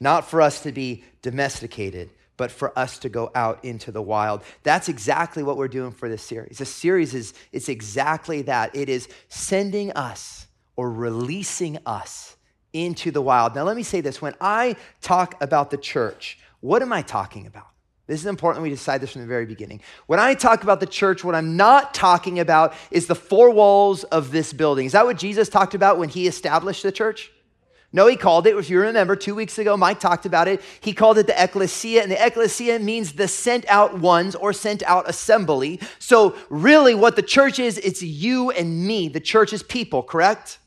Not 0.00 0.28
for 0.28 0.42
us 0.42 0.62
to 0.62 0.72
be 0.72 1.04
domesticated, 1.22 2.10
but 2.36 2.50
for 2.50 2.78
us 2.78 2.98
to 2.98 3.08
go 3.08 3.30
out 3.34 3.64
into 3.64 3.90
the 3.90 4.02
wild. 4.02 4.42
That's 4.62 4.88
exactly 4.88 5.42
what 5.42 5.56
we're 5.56 5.68
doing 5.68 5.92
for 5.92 6.08
this 6.08 6.22
series. 6.22 6.58
The 6.58 6.66
series 6.66 7.14
is 7.14 7.32
it's 7.52 7.68
exactly 7.68 8.42
that. 8.42 8.76
It 8.76 8.88
is 8.88 9.08
sending 9.28 9.92
us 9.92 10.46
or 10.76 10.90
releasing 10.90 11.78
us 11.86 12.36
into 12.72 13.10
the 13.10 13.22
wild. 13.22 13.54
Now 13.54 13.62
let 13.62 13.76
me 13.76 13.82
say 13.82 14.02
this, 14.02 14.20
when 14.20 14.34
I 14.40 14.76
talk 15.00 15.42
about 15.42 15.70
the 15.70 15.78
church, 15.78 16.38
what 16.60 16.82
am 16.82 16.92
I 16.92 17.00
talking 17.00 17.46
about? 17.46 17.68
This 18.06 18.20
is 18.20 18.26
important 18.26 18.62
we 18.62 18.70
decide 18.70 19.00
this 19.00 19.12
from 19.12 19.22
the 19.22 19.26
very 19.26 19.46
beginning. 19.46 19.80
When 20.06 20.20
I 20.20 20.34
talk 20.34 20.62
about 20.62 20.78
the 20.78 20.86
church, 20.86 21.24
what 21.24 21.34
I'm 21.34 21.56
not 21.56 21.92
talking 21.92 22.38
about 22.38 22.74
is 22.90 23.06
the 23.06 23.16
four 23.16 23.50
walls 23.50 24.04
of 24.04 24.30
this 24.30 24.52
building. 24.52 24.86
Is 24.86 24.92
that 24.92 25.06
what 25.06 25.18
Jesus 25.18 25.48
talked 25.48 25.74
about 25.74 25.98
when 25.98 26.08
he 26.08 26.28
established 26.28 26.84
the 26.84 26.92
church? 26.92 27.32
No, 27.92 28.06
he 28.06 28.16
called 28.16 28.46
it, 28.46 28.54
if 28.56 28.68
you 28.68 28.80
remember, 28.80 29.16
two 29.16 29.34
weeks 29.34 29.58
ago, 29.58 29.76
Mike 29.76 30.00
talked 30.00 30.26
about 30.26 30.48
it. 30.48 30.60
He 30.80 30.92
called 30.92 31.18
it 31.18 31.26
the 31.26 31.42
ecclesia, 31.42 32.02
and 32.02 32.10
the 32.10 32.26
ecclesia 32.26 32.78
means 32.78 33.12
the 33.14 33.26
sent 33.26 33.64
out 33.68 33.98
ones 33.98 34.34
or 34.34 34.52
sent 34.52 34.82
out 34.82 35.08
assembly. 35.08 35.80
So, 35.98 36.36
really, 36.50 36.94
what 36.94 37.16
the 37.16 37.22
church 37.22 37.58
is, 37.58 37.78
it's 37.78 38.02
you 38.02 38.50
and 38.50 38.86
me. 38.86 39.08
The 39.08 39.20
church 39.20 39.52
is 39.52 39.62
people, 39.62 40.02
correct? 40.02 40.58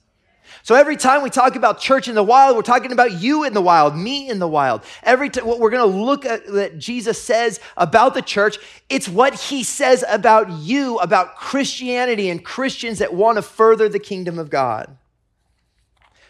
So 0.64 0.76
every 0.76 0.98
time 0.98 1.24
we 1.24 1.30
talk 1.30 1.56
about 1.56 1.80
church 1.80 2.08
in 2.08 2.16
the 2.16 2.24
wild, 2.24 2.56
we're 2.56 2.62
talking 2.62 2.92
about 2.92 3.14
you 3.14 3.44
in 3.44 3.54
the 3.54 3.62
wild, 3.62 3.96
me 3.96 4.30
in 4.30 4.40
the 4.40 4.48
wild. 4.48 4.84
Every 5.04 5.30
time 5.30 5.46
what 5.46 5.60
we're 5.60 5.70
going 5.70 5.90
to 5.90 5.98
look 5.98 6.26
at 6.26 6.46
that 6.48 6.78
Jesus 6.78 7.22
says 7.22 7.60
about 7.78 8.14
the 8.14 8.22
church, 8.22 8.58
it's 8.90 9.08
what 9.08 9.34
he 9.34 9.64
says 9.64 10.04
about 10.08 10.50
you, 10.52 10.98
about 11.00 11.36
Christianity 11.36 12.30
and 12.30 12.44
Christians 12.44 13.00
that 13.00 13.14
want 13.14 13.38
to 13.38 13.42
further 13.42 13.88
the 13.88 14.00
kingdom 14.00 14.38
of 14.38 14.50
God. 14.50 14.98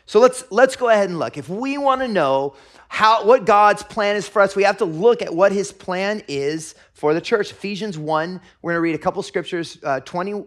So 0.06 0.20
let's 0.20 0.44
let's 0.50 0.76
go 0.76 0.90
ahead 0.90 1.10
and 1.10 1.20
look. 1.20 1.38
If 1.38 1.50
we 1.50 1.78
want 1.78 2.02
to 2.02 2.08
know 2.08 2.56
how 2.88 3.26
what 3.26 3.46
God's 3.46 3.84
plan 3.84 4.16
is 4.16 4.28
for 4.28 4.42
us, 4.42 4.56
we 4.56 4.64
have 4.64 4.78
to 4.78 4.86
look 4.86 5.22
at 5.22 5.34
what 5.34 5.52
his 5.52 5.72
plan 5.72 6.24
is 6.28 6.74
for 6.94 7.14
the 7.14 7.22
church. 7.22 7.52
Ephesians 7.52 7.96
1, 7.96 8.42
we're 8.62 8.72
going 8.72 8.78
to 8.78 8.82
read 8.82 8.96
a 8.96 9.00
couple 9.00 9.22
scriptures 9.22 9.78
uh, 9.84 10.00
20 10.00 10.46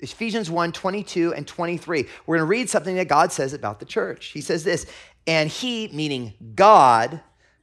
Ephesians 0.00 0.50
1 0.50 0.72
22 0.72 1.34
and 1.34 1.46
23. 1.46 2.06
We're 2.26 2.36
going 2.36 2.46
to 2.46 2.50
read 2.50 2.70
something 2.70 2.96
that 2.96 3.08
God 3.08 3.32
says 3.32 3.52
about 3.52 3.80
the 3.80 3.86
church. 3.86 4.26
He 4.26 4.40
says 4.40 4.64
this, 4.64 4.86
and 5.26 5.48
he, 5.48 5.88
meaning 5.88 6.34
God, 6.54 7.20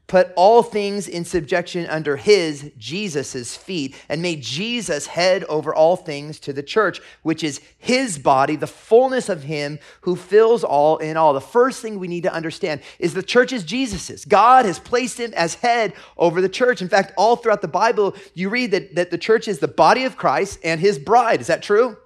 put 0.07 0.31
all 0.37 0.63
things 0.63 1.07
in 1.07 1.25
subjection 1.25 1.85
under 1.87 2.15
his, 2.15 2.71
Jesus's 2.77 3.57
feet, 3.57 3.95
and 4.07 4.21
made 4.21 4.41
Jesus 4.41 5.07
head 5.07 5.43
over 5.45 5.75
all 5.75 5.97
things 5.97 6.39
to 6.39 6.53
the 6.53 6.63
church, 6.63 7.01
which 7.23 7.43
is 7.43 7.61
his 7.77 8.17
body, 8.17 8.55
the 8.55 8.67
fullness 8.67 9.27
of 9.27 9.43
him 9.43 9.79
who 10.01 10.15
fills 10.15 10.63
all 10.63 10.97
in 10.97 11.17
all. 11.17 11.33
The 11.33 11.41
first 11.41 11.81
thing 11.81 11.99
we 11.99 12.07
need 12.07 12.23
to 12.23 12.33
understand 12.33 12.81
is 12.99 13.13
the 13.13 13.21
church 13.21 13.51
is 13.51 13.63
Jesus's. 13.63 14.23
God 14.23 14.65
has 14.65 14.79
placed 14.79 15.19
him 15.19 15.33
as 15.35 15.55
head 15.55 15.93
over 16.17 16.41
the 16.41 16.49
church. 16.49 16.81
In 16.81 16.89
fact, 16.89 17.11
all 17.17 17.35
throughout 17.35 17.61
the 17.61 17.67
Bible, 17.67 18.15
you 18.33 18.49
read 18.49 18.71
that, 18.71 18.95
that 18.95 19.11
the 19.11 19.17
church 19.17 19.47
is 19.47 19.59
the 19.59 19.67
body 19.67 20.05
of 20.05 20.15
Christ 20.15 20.59
and 20.63 20.79
his 20.79 20.97
bride. 20.97 21.41
Is 21.41 21.47
that 21.47 21.61
true? 21.61 21.97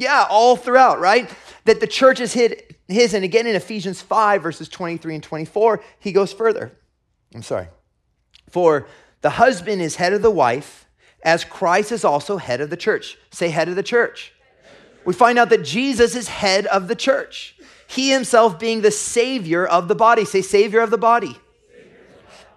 Yeah, 0.00 0.24
all 0.30 0.56
throughout, 0.56 0.98
right? 0.98 1.30
That 1.66 1.80
the 1.80 1.86
church 1.86 2.20
is 2.20 2.32
hit 2.32 2.74
his. 2.88 3.12
And 3.12 3.22
again 3.22 3.46
in 3.46 3.54
Ephesians 3.54 4.00
5, 4.00 4.42
verses 4.42 4.66
23 4.66 5.16
and 5.16 5.22
24, 5.22 5.82
he 5.98 6.10
goes 6.10 6.32
further. 6.32 6.72
I'm 7.34 7.42
sorry. 7.42 7.68
For 8.48 8.86
the 9.20 9.28
husband 9.28 9.82
is 9.82 9.96
head 9.96 10.14
of 10.14 10.22
the 10.22 10.30
wife, 10.30 10.86
as 11.22 11.44
Christ 11.44 11.92
is 11.92 12.02
also 12.02 12.38
head 12.38 12.62
of 12.62 12.70
the 12.70 12.78
church. 12.78 13.18
Say, 13.30 13.50
head 13.50 13.68
of 13.68 13.76
the 13.76 13.82
church. 13.82 14.32
We 15.04 15.12
find 15.12 15.38
out 15.38 15.50
that 15.50 15.64
Jesus 15.64 16.16
is 16.16 16.28
head 16.28 16.64
of 16.66 16.88
the 16.88 16.96
church. 16.96 17.54
He 17.86 18.10
himself 18.10 18.58
being 18.58 18.80
the 18.80 18.90
savior 18.90 19.66
of 19.66 19.86
the 19.86 19.94
body. 19.94 20.24
Say, 20.24 20.40
savior 20.40 20.80
of 20.80 20.90
the 20.90 20.96
body. 20.96 21.36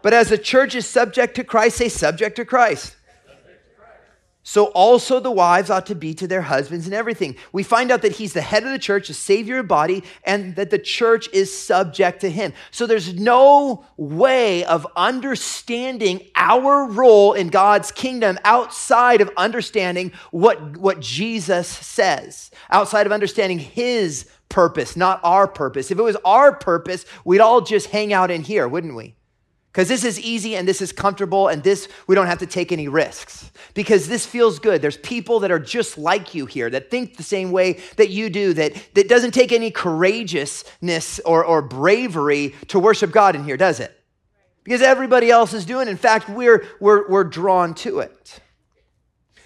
But 0.01 0.13
as 0.13 0.29
the 0.29 0.37
church 0.37 0.75
is 0.75 0.87
subject 0.87 1.35
to 1.35 1.43
Christ, 1.43 1.75
say, 1.75 1.89
subject 1.89 2.37
to 2.37 2.45
Christ. 2.45 2.95
So 4.45 4.65
also 4.65 5.21
the 5.21 5.31
wives 5.31 5.69
ought 5.69 5.85
to 5.85 5.95
be 5.95 6.13
to 6.15 6.27
their 6.27 6.41
husbands 6.41 6.85
and 6.85 6.93
everything. 6.93 7.37
We 7.53 7.63
find 7.63 7.89
out 7.91 8.01
that 8.01 8.17
he's 8.17 8.33
the 8.33 8.41
head 8.41 8.63
of 8.63 8.71
the 8.71 8.79
church, 8.79 9.07
the 9.07 9.13
savior 9.13 9.59
of 9.59 9.69
body, 9.69 10.03
and 10.25 10.57
that 10.57 10.69
the 10.69 10.77
church 10.77 11.29
is 11.31 11.57
subject 11.57 12.19
to 12.21 12.29
him. 12.29 12.51
So 12.69 12.85
there's 12.85 13.13
no 13.13 13.85
way 13.95 14.65
of 14.65 14.85
understanding 14.97 16.27
our 16.35 16.85
role 16.85 17.31
in 17.31 17.47
God's 17.47 17.91
kingdom 17.93 18.37
outside 18.43 19.21
of 19.21 19.31
understanding 19.37 20.11
what, 20.31 20.75
what 20.75 20.99
Jesus 20.99 21.69
says, 21.69 22.51
outside 22.69 23.05
of 23.05 23.13
understanding 23.13 23.59
his 23.59 24.27
purpose, 24.49 24.97
not 24.97 25.21
our 25.23 25.47
purpose. 25.47 25.89
If 25.89 25.97
it 25.97 26.03
was 26.03 26.17
our 26.25 26.53
purpose, 26.53 27.05
we'd 27.23 27.39
all 27.39 27.61
just 27.61 27.87
hang 27.87 28.11
out 28.11 28.29
in 28.29 28.41
here, 28.41 28.67
wouldn't 28.67 28.95
we? 28.95 29.15
Because 29.73 29.87
this 29.87 30.03
is 30.03 30.19
easy 30.19 30.55
and 30.55 30.67
this 30.67 30.83
is 30.83 30.91
comfortable 30.91 31.47
and 31.47 31.63
this, 31.63 31.87
we 32.05 32.13
don't 32.13 32.27
have 32.27 32.37
to 32.37 32.45
take 32.45 32.71
any 32.71 32.87
risks. 32.87 33.51
Because 33.73 34.07
this 34.07 34.23
feels 34.23 34.59
good. 34.59 34.83
There's 34.83 34.97
people 34.97 35.39
that 35.39 35.49
are 35.49 35.57
just 35.57 35.97
like 35.97 36.35
you 36.35 36.45
here, 36.45 36.69
that 36.69 36.91
think 36.91 37.17
the 37.17 37.23
same 37.23 37.51
way 37.51 37.79
that 37.97 38.11
you 38.11 38.29
do, 38.29 38.53
that, 38.53 38.75
that 38.93 39.09
doesn't 39.09 39.31
take 39.31 39.51
any 39.51 39.71
courageousness 39.71 41.19
or, 41.21 41.43
or 41.43 41.63
bravery 41.63 42.53
to 42.67 42.77
worship 42.77 43.11
God 43.11 43.35
in 43.35 43.43
here, 43.43 43.57
does 43.57 43.79
it? 43.79 43.99
Because 44.63 44.83
everybody 44.83 45.31
else 45.31 45.55
is 45.55 45.65
doing 45.65 45.87
it. 45.87 45.91
In 45.91 45.97
fact, 45.97 46.29
we're, 46.29 46.67
we're, 46.79 47.09
we're 47.09 47.23
drawn 47.23 47.73
to 47.75 47.99
it. 47.99 48.41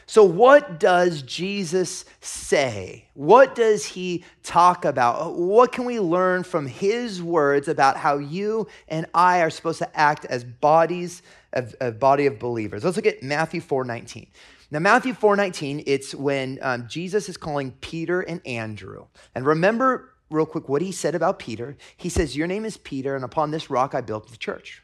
So, 0.10 0.24
what 0.24 0.80
does 0.80 1.22
Jesus 1.22 2.06
say? 2.22 3.10
What 3.14 3.56
does 3.56 3.86
he 3.86 4.24
talk 4.42 4.86
about? 4.86 5.36
What 5.36 5.74
can 5.74 5.84
we 5.84 6.00
learn 6.00 6.44
from 6.44 6.66
his 6.66 7.22
words 7.22 7.68
about 7.68 7.98
how 7.98 8.18
you 8.18 8.70
and 8.88 9.06
I 9.14 9.42
are 9.42 9.50
supposed 9.50 9.80
to 9.80 10.00
act 10.00 10.24
as 10.24 10.46
bodies, 10.46 11.24
of, 11.52 11.76
a 11.82 11.92
body 11.92 12.26
of 12.26 12.40
believers? 12.40 12.86
Let's 12.86 12.96
look 12.96 13.06
at 13.06 13.22
Matthew 13.22 13.60
4 13.60 13.84
19. 13.84 14.28
Now, 14.72 14.80
Matthew 14.80 15.14
4 15.14 15.36
19, 15.36 15.84
it's 15.86 16.16
when 16.16 16.58
um, 16.62 16.88
Jesus 16.88 17.28
is 17.28 17.36
calling 17.36 17.72
Peter 17.82 18.22
and 18.22 18.40
Andrew. 18.48 19.08
And 19.36 19.46
remember, 19.46 20.14
real 20.30 20.46
quick, 20.46 20.70
what 20.70 20.82
he 20.82 20.94
said 20.94 21.16
about 21.16 21.38
Peter. 21.38 21.76
He 21.98 22.08
says, 22.08 22.34
Your 22.34 22.48
name 22.48 22.64
is 22.64 22.78
Peter, 22.78 23.14
and 23.18 23.26
upon 23.26 23.52
this 23.52 23.70
rock 23.70 23.94
I 23.94 24.00
built 24.00 24.30
the 24.30 24.38
church. 24.38 24.82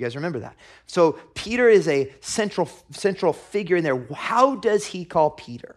You 0.00 0.06
guys 0.06 0.16
remember 0.16 0.38
that? 0.38 0.56
So 0.86 1.18
Peter 1.34 1.68
is 1.68 1.86
a 1.86 2.10
central, 2.20 2.70
central 2.90 3.34
figure 3.34 3.76
in 3.76 3.84
there. 3.84 4.02
How 4.14 4.54
does 4.54 4.86
he 4.86 5.04
call 5.04 5.32
Peter? 5.32 5.76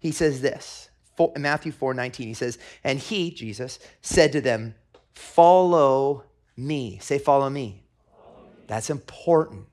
He 0.00 0.10
says 0.10 0.40
this, 0.40 0.90
Matthew 1.36 1.70
4 1.70 1.94
19. 1.94 2.26
He 2.26 2.34
says, 2.34 2.58
And 2.82 2.98
he, 2.98 3.30
Jesus, 3.30 3.78
said 4.02 4.32
to 4.32 4.40
them, 4.40 4.74
Follow 5.12 6.24
me. 6.56 6.98
Say, 7.00 7.20
Follow 7.20 7.48
me. 7.48 7.84
Follow 8.10 8.42
me. 8.42 8.50
That's 8.66 8.90
important. 8.90 9.66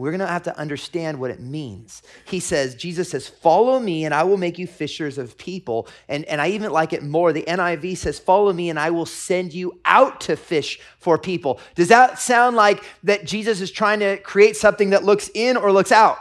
We're 0.00 0.12
going 0.12 0.20
to 0.20 0.26
have 0.26 0.44
to 0.44 0.58
understand 0.58 1.20
what 1.20 1.30
it 1.30 1.40
means. 1.40 2.02
He 2.24 2.40
says, 2.40 2.74
Jesus 2.74 3.10
says, 3.10 3.28
Follow 3.28 3.78
me 3.78 4.06
and 4.06 4.14
I 4.14 4.22
will 4.22 4.38
make 4.38 4.58
you 4.58 4.66
fishers 4.66 5.18
of 5.18 5.36
people. 5.36 5.88
And, 6.08 6.24
and 6.24 6.40
I 6.40 6.48
even 6.48 6.72
like 6.72 6.94
it 6.94 7.02
more. 7.02 7.34
The 7.34 7.44
NIV 7.46 7.98
says, 7.98 8.18
Follow 8.18 8.50
me 8.54 8.70
and 8.70 8.78
I 8.78 8.88
will 8.88 9.04
send 9.04 9.52
you 9.52 9.78
out 9.84 10.22
to 10.22 10.36
fish 10.36 10.80
for 10.98 11.18
people. 11.18 11.60
Does 11.74 11.88
that 11.88 12.18
sound 12.18 12.56
like 12.56 12.82
that 13.02 13.26
Jesus 13.26 13.60
is 13.60 13.70
trying 13.70 14.00
to 14.00 14.16
create 14.16 14.56
something 14.56 14.88
that 14.88 15.04
looks 15.04 15.30
in 15.34 15.58
or 15.58 15.70
looks 15.70 15.92
out? 15.92 16.16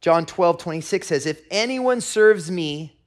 John 0.00 0.26
12, 0.26 0.58
26 0.58 1.06
says, 1.06 1.24
If 1.24 1.40
anyone 1.52 2.00
serves 2.00 2.50
me, 2.50 2.98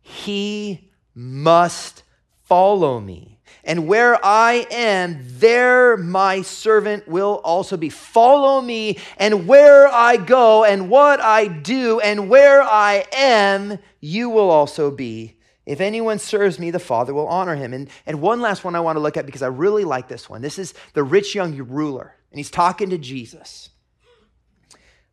he 0.00 0.92
must 1.16 2.04
follow 2.44 3.00
me. 3.00 3.37
And 3.64 3.86
where 3.86 4.24
I 4.24 4.66
am, 4.70 5.18
there 5.22 5.96
my 5.96 6.42
servant 6.42 7.06
will 7.08 7.40
also 7.44 7.76
be. 7.76 7.88
Follow 7.90 8.60
me, 8.60 8.98
and 9.16 9.46
where 9.46 9.88
I 9.88 10.16
go, 10.16 10.64
and 10.64 10.88
what 10.90 11.20
I 11.20 11.48
do, 11.48 12.00
and 12.00 12.28
where 12.28 12.62
I 12.62 13.04
am, 13.12 13.78
you 14.00 14.30
will 14.30 14.50
also 14.50 14.90
be. 14.90 15.38
If 15.66 15.82
anyone 15.82 16.18
serves 16.18 16.58
me, 16.58 16.70
the 16.70 16.78
Father 16.78 17.12
will 17.12 17.28
honor 17.28 17.54
him. 17.54 17.74
And, 17.74 17.90
and 18.06 18.22
one 18.22 18.40
last 18.40 18.64
one 18.64 18.74
I 18.74 18.80
want 18.80 18.96
to 18.96 19.00
look 19.00 19.18
at 19.18 19.26
because 19.26 19.42
I 19.42 19.48
really 19.48 19.84
like 19.84 20.08
this 20.08 20.28
one. 20.28 20.40
This 20.40 20.58
is 20.58 20.72
the 20.94 21.02
rich 21.02 21.34
young 21.34 21.54
ruler, 21.56 22.14
and 22.30 22.38
he's 22.38 22.50
talking 22.50 22.88
to 22.90 22.98
Jesus. 22.98 23.68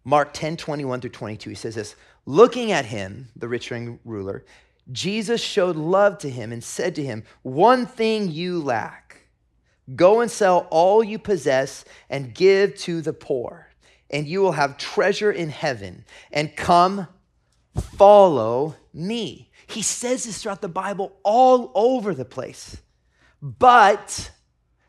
Mark 0.06 0.34
10 0.34 0.56
21 0.56 1.02
through 1.02 1.10
22, 1.10 1.50
he 1.50 1.56
says 1.56 1.76
this 1.76 1.96
Looking 2.26 2.72
at 2.72 2.86
him, 2.86 3.28
the 3.36 3.48
rich 3.48 3.70
young 3.70 4.00
ruler, 4.06 4.46
Jesus 4.92 5.42
showed 5.42 5.76
love 5.76 6.20
to 6.20 6.30
him 6.30 6.52
and 6.52 6.64
said 6.64 6.96
to 6.96 7.04
him, 7.04 7.24
One 7.42 7.86
thing 7.86 8.32
you 8.32 8.62
lack. 8.62 9.22
Go 9.96 10.22
and 10.22 10.32
sell 10.32 10.68
all 10.72 11.04
you 11.04 11.20
possess 11.20 11.86
and 12.10 12.34
give 12.34 12.76
to 12.80 13.02
the 13.02 13.14
poor, 13.14 13.70
and 14.10 14.26
you 14.28 14.42
will 14.42 14.54
have 14.54 14.78
treasure 14.78 15.32
in 15.32 15.50
heaven. 15.50 16.06
And 16.32 16.56
come, 16.56 17.08
follow 17.96 18.76
me. 18.94 19.52
He 19.68 19.82
says 19.82 20.26
this 20.26 20.42
throughout 20.42 20.62
the 20.62 20.68
Bible 20.68 21.16
all 21.24 21.72
over 21.76 22.14
the 22.14 22.26
place. 22.26 22.78
But 23.42 24.32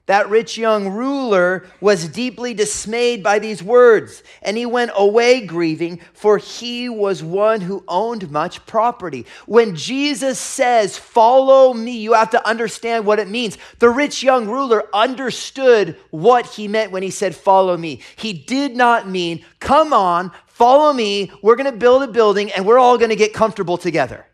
that 0.06 0.30
rich 0.30 0.56
young 0.56 0.88
ruler 0.88 1.66
was 1.80 2.08
deeply 2.08 2.54
dismayed 2.54 3.22
by 3.22 3.38
these 3.38 3.62
words, 3.62 4.22
and 4.40 4.56
he 4.56 4.64
went 4.64 4.92
away 4.94 5.44
grieving, 5.44 6.00
for 6.14 6.38
he 6.38 6.88
was 6.88 7.22
one 7.22 7.60
who 7.60 7.84
owned 7.88 8.30
much 8.30 8.64
property. 8.66 9.26
When 9.46 9.75
Jesus 9.75 10.38
says, 10.38 10.96
Follow 10.96 11.75
me, 11.75 11.98
you 11.98 12.12
have 12.12 12.30
to 12.30 12.48
understand 12.48 13.04
what 13.04 13.18
it 13.18 13.28
means. 13.28 13.58
The 13.80 13.90
rich 13.90 14.22
young 14.22 14.48
ruler 14.48 14.84
understood 14.94 15.96
what 16.10 16.46
he 16.46 16.68
meant 16.68 16.92
when 16.92 17.02
he 17.02 17.10
said, 17.10 17.34
Follow 17.34 17.76
me. 17.76 18.00
He 18.14 18.32
did 18.32 18.76
not 18.76 19.08
mean, 19.08 19.44
Come 19.58 19.92
on, 19.92 20.30
follow 20.46 20.92
me, 20.92 21.32
we're 21.42 21.56
gonna 21.56 21.72
build 21.72 22.04
a 22.04 22.08
building, 22.08 22.52
and 22.52 22.64
we're 22.64 22.78
all 22.78 22.96
gonna 22.96 23.16
get 23.16 23.34
comfortable 23.34 23.76
together. 23.76 24.25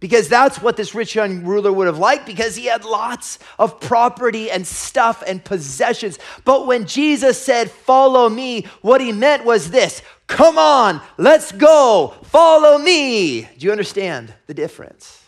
Because 0.00 0.28
that's 0.28 0.62
what 0.62 0.78
this 0.78 0.94
rich 0.94 1.14
young 1.14 1.44
ruler 1.44 1.70
would 1.70 1.86
have 1.86 1.98
liked 1.98 2.26
because 2.26 2.56
he 2.56 2.66
had 2.66 2.84
lots 2.84 3.38
of 3.58 3.78
property 3.80 4.50
and 4.50 4.66
stuff 4.66 5.22
and 5.26 5.44
possessions. 5.44 6.18
But 6.44 6.66
when 6.66 6.86
Jesus 6.86 7.40
said, 7.40 7.70
Follow 7.70 8.28
me, 8.28 8.62
what 8.80 9.02
he 9.02 9.12
meant 9.12 9.44
was 9.44 9.70
this 9.70 10.02
Come 10.26 10.58
on, 10.58 11.00
let's 11.18 11.52
go, 11.52 12.14
follow 12.24 12.78
me. 12.78 13.42
Do 13.42 13.66
you 13.66 13.72
understand 13.72 14.32
the 14.46 14.54
difference? 14.54 15.18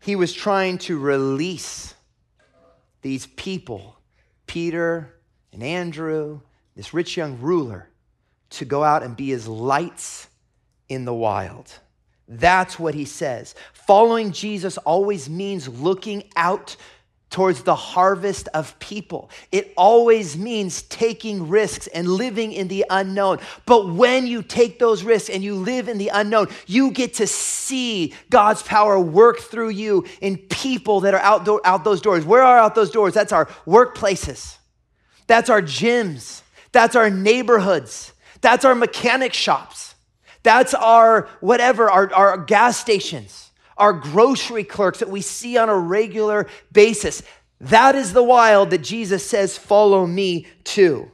He 0.00 0.16
was 0.16 0.32
trying 0.32 0.78
to 0.78 0.98
release 0.98 1.94
these 3.02 3.26
people, 3.26 3.98
Peter 4.46 5.14
and 5.52 5.62
Andrew, 5.62 6.40
this 6.74 6.94
rich 6.94 7.16
young 7.16 7.38
ruler, 7.40 7.90
to 8.50 8.64
go 8.64 8.82
out 8.82 9.02
and 9.02 9.14
be 9.14 9.28
his 9.28 9.46
lights 9.46 10.28
in 10.88 11.04
the 11.04 11.12
wild. 11.12 11.78
That's 12.28 12.78
what 12.78 12.94
he 12.94 13.06
says. 13.06 13.54
Following 13.72 14.32
Jesus 14.32 14.76
always 14.78 15.30
means 15.30 15.66
looking 15.66 16.24
out 16.36 16.76
towards 17.30 17.62
the 17.62 17.74
harvest 17.74 18.48
of 18.54 18.78
people. 18.78 19.30
It 19.52 19.72
always 19.76 20.36
means 20.36 20.82
taking 20.82 21.48
risks 21.48 21.86
and 21.88 22.08
living 22.08 22.52
in 22.52 22.68
the 22.68 22.86
unknown. 22.88 23.38
But 23.66 23.88
when 23.92 24.26
you 24.26 24.42
take 24.42 24.78
those 24.78 25.02
risks 25.04 25.28
and 25.28 25.42
you 25.42 25.54
live 25.54 25.88
in 25.88 25.98
the 25.98 26.08
unknown, 26.08 26.48
you 26.66 26.90
get 26.90 27.14
to 27.14 27.26
see 27.26 28.14
God's 28.30 28.62
power 28.62 28.98
work 28.98 29.40
through 29.40 29.70
you 29.70 30.06
in 30.20 30.38
people 30.38 31.00
that 31.00 31.14
are 31.14 31.20
out, 31.20 31.46
out 31.64 31.84
those 31.84 32.00
doors. 32.00 32.24
Where 32.24 32.42
are 32.42 32.58
out 32.58 32.74
those 32.74 32.90
doors? 32.90 33.12
That's 33.12 33.32
our 33.32 33.46
workplaces. 33.66 34.56
That's 35.26 35.50
our 35.50 35.60
gyms. 35.60 36.42
That's 36.72 36.96
our 36.96 37.10
neighborhoods. 37.10 38.12
That's 38.40 38.64
our 38.64 38.74
mechanic 38.74 39.34
shops. 39.34 39.87
That's 40.42 40.74
our 40.74 41.28
whatever, 41.40 41.90
our, 41.90 42.12
our 42.14 42.38
gas 42.38 42.78
stations, 42.78 43.50
our 43.76 43.92
grocery 43.92 44.64
clerks 44.64 45.00
that 45.00 45.10
we 45.10 45.20
see 45.20 45.56
on 45.56 45.68
a 45.68 45.76
regular 45.76 46.46
basis. 46.72 47.22
That 47.60 47.94
is 47.94 48.12
the 48.12 48.22
wild 48.22 48.70
that 48.70 48.82
Jesus 48.82 49.26
says, 49.26 49.58
Follow 49.58 50.06
me 50.06 50.46
to. 50.64 51.10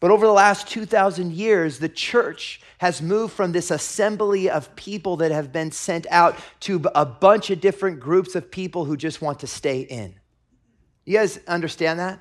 But 0.00 0.10
over 0.10 0.26
the 0.26 0.32
last 0.32 0.66
2,000 0.66 1.32
years, 1.32 1.78
the 1.78 1.88
church 1.88 2.62
has 2.78 3.02
moved 3.02 3.34
from 3.34 3.52
this 3.52 3.70
assembly 3.70 4.48
of 4.48 4.74
people 4.74 5.18
that 5.18 5.30
have 5.30 5.52
been 5.52 5.70
sent 5.70 6.06
out 6.10 6.38
to 6.60 6.82
a 6.94 7.04
bunch 7.04 7.50
of 7.50 7.60
different 7.60 8.00
groups 8.00 8.34
of 8.34 8.50
people 8.50 8.86
who 8.86 8.96
just 8.96 9.20
want 9.20 9.40
to 9.40 9.46
stay 9.46 9.82
in. 9.82 10.14
You 11.04 11.18
guys 11.18 11.38
understand 11.46 11.98
that? 12.00 12.18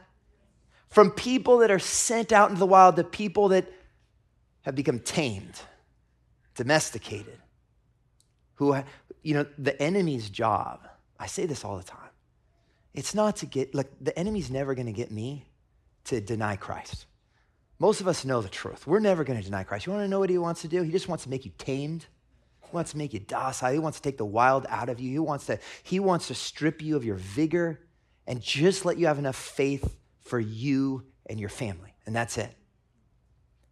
From 0.89 1.11
people 1.11 1.59
that 1.59 1.71
are 1.71 1.79
sent 1.79 2.33
out 2.33 2.49
into 2.49 2.59
the 2.59 2.65
wild 2.65 2.97
to 2.97 3.03
people 3.05 3.47
that 3.49 3.71
have 4.63 4.75
become 4.75 4.99
tamed, 4.99 5.61
domesticated, 6.55 7.39
who, 8.55 8.75
you 9.23 9.33
know, 9.33 9.45
the 9.57 9.81
enemy's 9.81 10.29
job, 10.29 10.87
I 11.19 11.27
say 11.27 11.45
this 11.45 11.63
all 11.63 11.77
the 11.77 11.83
time, 11.83 12.09
it's 12.93 13.15
not 13.15 13.37
to 13.37 13.45
get, 13.45 13.73
like, 13.73 13.89
the 14.01 14.17
enemy's 14.17 14.49
never 14.49 14.75
going 14.75 14.87
to 14.87 14.91
get 14.91 15.11
me 15.11 15.45
to 16.05 16.19
deny 16.19 16.55
Christ. 16.55 17.05
Most 17.77 18.01
of 18.01 18.07
us 18.07 18.25
know 18.25 18.41
the 18.41 18.49
truth. 18.49 18.85
We're 18.85 18.99
never 18.99 19.23
going 19.23 19.39
to 19.39 19.45
deny 19.45 19.63
Christ. 19.63 19.85
You 19.85 19.93
want 19.93 20.03
to 20.03 20.09
know 20.09 20.19
what 20.19 20.29
he 20.29 20.37
wants 20.37 20.61
to 20.61 20.67
do? 20.67 20.81
He 20.81 20.91
just 20.91 21.07
wants 21.07 21.23
to 21.23 21.29
make 21.29 21.45
you 21.45 21.51
tamed. 21.57 22.05
He 22.61 22.69
wants 22.75 22.91
to 22.91 22.97
make 22.97 23.13
you 23.13 23.19
docile. 23.19 23.71
He 23.71 23.79
wants 23.79 23.99
to 23.99 24.03
take 24.03 24.17
the 24.17 24.25
wild 24.25 24.65
out 24.69 24.89
of 24.89 24.99
you. 24.99 25.09
He 25.09 25.19
wants 25.19 25.45
to, 25.45 25.59
he 25.83 25.99
wants 25.99 26.27
to 26.27 26.35
strip 26.35 26.81
you 26.81 26.97
of 26.97 27.05
your 27.05 27.15
vigor 27.15 27.79
and 28.27 28.41
just 28.41 28.83
let 28.85 28.97
you 28.97 29.07
have 29.07 29.17
enough 29.17 29.37
faith 29.37 29.95
for 30.21 30.39
you 30.39 31.05
and 31.27 31.39
your 31.39 31.49
family. 31.49 31.93
And 32.05 32.13
that's 32.13 32.37
it. 32.37 32.53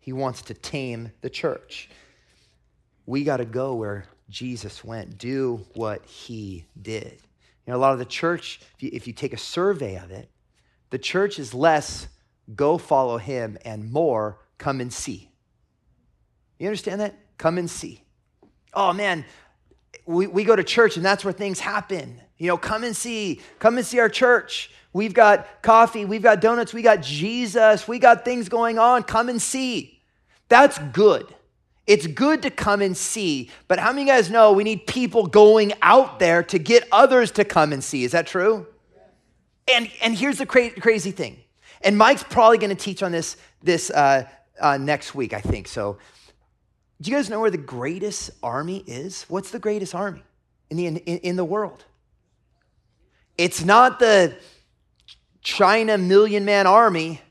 He 0.07 0.13
wants 0.13 0.43
to 0.43 0.53
tame 0.53 1.11
the 1.19 1.29
church. 1.29 1.89
We 3.05 3.25
got 3.25 3.37
to 3.37 3.45
go 3.45 3.75
where 3.75 4.05
Jesus 4.29 4.81
went, 4.81 5.17
do 5.17 5.65
what 5.73 6.05
he 6.05 6.63
did. 6.81 7.17
You 7.65 7.73
know, 7.73 7.75
a 7.75 7.77
lot 7.81 7.91
of 7.91 7.99
the 7.99 8.05
church, 8.05 8.61
if 8.77 8.83
you, 8.83 8.89
if 8.93 9.05
you 9.05 9.11
take 9.11 9.33
a 9.33 9.37
survey 9.37 9.97
of 9.97 10.11
it, 10.11 10.29
the 10.91 10.97
church 10.97 11.39
is 11.39 11.53
less 11.53 12.07
go 12.55 12.77
follow 12.77 13.17
him 13.17 13.57
and 13.65 13.91
more 13.91 14.39
come 14.57 14.79
and 14.79 14.93
see. 14.93 15.29
You 16.57 16.67
understand 16.67 17.01
that? 17.01 17.13
Come 17.37 17.57
and 17.57 17.69
see. 17.69 18.01
Oh 18.73 18.93
man, 18.93 19.25
we, 20.05 20.25
we 20.25 20.45
go 20.45 20.55
to 20.55 20.63
church 20.63 20.95
and 20.95 21.05
that's 21.05 21.25
where 21.25 21.33
things 21.33 21.59
happen. 21.59 22.21
You 22.37 22.47
know, 22.47 22.57
come 22.57 22.85
and 22.85 22.95
see, 22.95 23.41
come 23.59 23.77
and 23.77 23.85
see 23.85 23.99
our 23.99 24.07
church. 24.07 24.71
We've 24.93 25.13
got 25.13 25.61
coffee, 25.61 26.05
we've 26.05 26.23
got 26.23 26.39
donuts, 26.39 26.73
we 26.73 26.81
got 26.81 27.01
Jesus, 27.01 27.89
we 27.89 27.99
got 27.99 28.23
things 28.23 28.47
going 28.47 28.79
on. 28.79 29.03
Come 29.03 29.27
and 29.27 29.41
see. 29.41 29.95
That's 30.49 30.77
good. 30.93 31.33
It's 31.85 32.05
good 32.05 32.41
to 32.41 32.49
come 32.49 32.81
and 32.81 32.97
see, 32.97 33.49
but 33.69 33.79
how 33.79 33.91
many 33.91 34.01
of 34.01 34.07
you 34.07 34.13
guys 34.13 34.29
know 34.29 34.51
we 34.51 34.65
need 34.65 34.87
people 34.87 35.25
going 35.25 35.71
out 35.81 36.19
there 36.19 36.43
to 36.43 36.59
get 36.59 36.85
others 36.91 37.31
to 37.31 37.45
come 37.45 37.71
and 37.71 37.81
see? 37.81 38.03
Is 38.03 38.11
that 38.11 38.27
true? 38.27 38.67
And, 39.73 39.89
and 40.01 40.13
here's 40.15 40.37
the 40.37 40.45
cra- 40.45 40.71
crazy 40.71 41.11
thing. 41.11 41.37
And 41.81 41.97
Mike's 41.97 42.23
probably 42.23 42.57
going 42.57 42.75
to 42.75 42.83
teach 42.83 43.03
on 43.03 43.13
this, 43.13 43.37
this 43.63 43.89
uh, 43.89 44.27
uh, 44.59 44.77
next 44.77 45.15
week, 45.15 45.33
I 45.33 45.39
think. 45.39 45.67
So, 45.67 45.97
do 46.99 47.11
you 47.11 47.15
guys 47.15 47.29
know 47.29 47.39
where 47.39 47.51
the 47.51 47.57
greatest 47.57 48.31
army 48.41 48.83
is? 48.87 49.23
What's 49.27 49.51
the 49.51 49.59
greatest 49.59 49.93
army 49.93 50.23
in 50.69 50.77
the, 50.77 50.87
in, 50.87 50.97
in 50.97 51.35
the 51.35 51.45
world? 51.45 51.85
It's 53.37 53.63
not 53.63 53.99
the 53.99 54.35
China 55.41 55.97
million 55.97 56.43
man 56.43 56.65
army. 56.65 57.21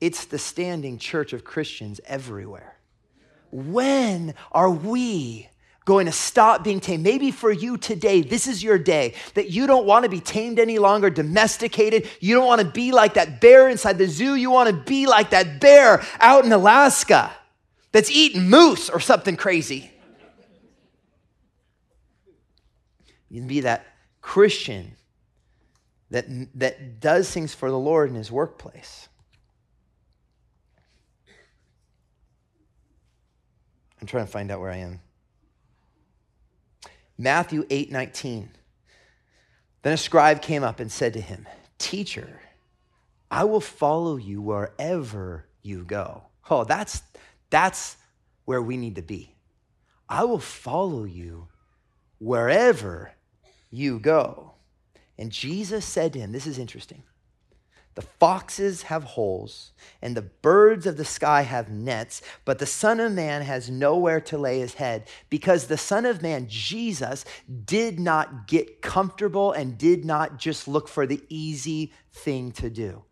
It's 0.00 0.26
the 0.26 0.38
standing 0.38 0.98
church 0.98 1.32
of 1.32 1.44
Christians 1.44 2.00
everywhere. 2.06 2.76
When 3.50 4.34
are 4.52 4.70
we 4.70 5.48
going 5.84 6.06
to 6.06 6.12
stop 6.12 6.62
being 6.62 6.80
tamed? 6.80 7.02
Maybe 7.02 7.30
for 7.30 7.50
you 7.50 7.76
today, 7.76 8.20
this 8.20 8.46
is 8.46 8.62
your 8.62 8.78
day 8.78 9.14
that 9.34 9.50
you 9.50 9.66
don't 9.66 9.86
want 9.86 10.04
to 10.04 10.08
be 10.08 10.20
tamed 10.20 10.58
any 10.58 10.78
longer, 10.78 11.10
domesticated. 11.10 12.08
You 12.20 12.34
don't 12.34 12.46
want 12.46 12.60
to 12.60 12.68
be 12.68 12.92
like 12.92 13.14
that 13.14 13.40
bear 13.40 13.68
inside 13.68 13.98
the 13.98 14.06
zoo. 14.06 14.34
You 14.34 14.50
want 14.50 14.68
to 14.68 14.76
be 14.76 15.06
like 15.06 15.30
that 15.30 15.60
bear 15.60 16.04
out 16.20 16.44
in 16.44 16.52
Alaska 16.52 17.32
that's 17.90 18.10
eating 18.10 18.48
moose 18.48 18.90
or 18.90 19.00
something 19.00 19.36
crazy. 19.36 19.90
You 23.30 23.40
can 23.40 23.48
be 23.48 23.60
that 23.60 23.86
Christian 24.20 24.92
that, 26.10 26.26
that 26.58 27.00
does 27.00 27.30
things 27.30 27.54
for 27.54 27.70
the 27.70 27.78
Lord 27.78 28.08
in 28.08 28.14
his 28.14 28.30
workplace. 28.30 29.08
I'm 34.00 34.06
trying 34.06 34.26
to 34.26 34.30
find 34.30 34.50
out 34.50 34.60
where 34.60 34.70
I 34.70 34.78
am. 34.78 35.00
Matthew 37.18 37.66
8 37.68 37.90
19. 37.90 38.50
Then 39.82 39.92
a 39.92 39.96
scribe 39.96 40.42
came 40.42 40.62
up 40.62 40.80
and 40.80 40.90
said 40.90 41.12
to 41.14 41.20
him, 41.20 41.46
Teacher, 41.78 42.40
I 43.30 43.44
will 43.44 43.60
follow 43.60 44.16
you 44.16 44.40
wherever 44.40 45.46
you 45.62 45.84
go. 45.84 46.22
Oh, 46.50 46.64
that's, 46.64 47.02
that's 47.50 47.96
where 48.44 48.62
we 48.62 48.76
need 48.76 48.96
to 48.96 49.02
be. 49.02 49.34
I 50.08 50.24
will 50.24 50.38
follow 50.38 51.04
you 51.04 51.48
wherever 52.18 53.12
you 53.70 53.98
go. 53.98 54.52
And 55.18 55.30
Jesus 55.30 55.84
said 55.84 56.12
to 56.14 56.20
him, 56.20 56.32
This 56.32 56.46
is 56.46 56.58
interesting. 56.58 57.02
The 57.98 58.06
foxes 58.20 58.82
have 58.82 59.02
holes, 59.02 59.72
and 60.00 60.16
the 60.16 60.22
birds 60.22 60.86
of 60.86 60.96
the 60.96 61.04
sky 61.04 61.42
have 61.42 61.68
nets, 61.68 62.22
but 62.44 62.60
the 62.60 62.64
Son 62.64 63.00
of 63.00 63.10
Man 63.10 63.42
has 63.42 63.68
nowhere 63.68 64.20
to 64.20 64.38
lay 64.38 64.60
his 64.60 64.74
head 64.74 65.08
because 65.28 65.66
the 65.66 65.76
Son 65.76 66.06
of 66.06 66.22
Man, 66.22 66.46
Jesus, 66.48 67.24
did 67.64 67.98
not 67.98 68.46
get 68.46 68.82
comfortable 68.82 69.50
and 69.50 69.76
did 69.76 70.04
not 70.04 70.38
just 70.38 70.68
look 70.68 70.86
for 70.86 71.08
the 71.08 71.20
easy 71.28 71.92
thing 72.12 72.52
to 72.52 72.70
do. 72.70 73.02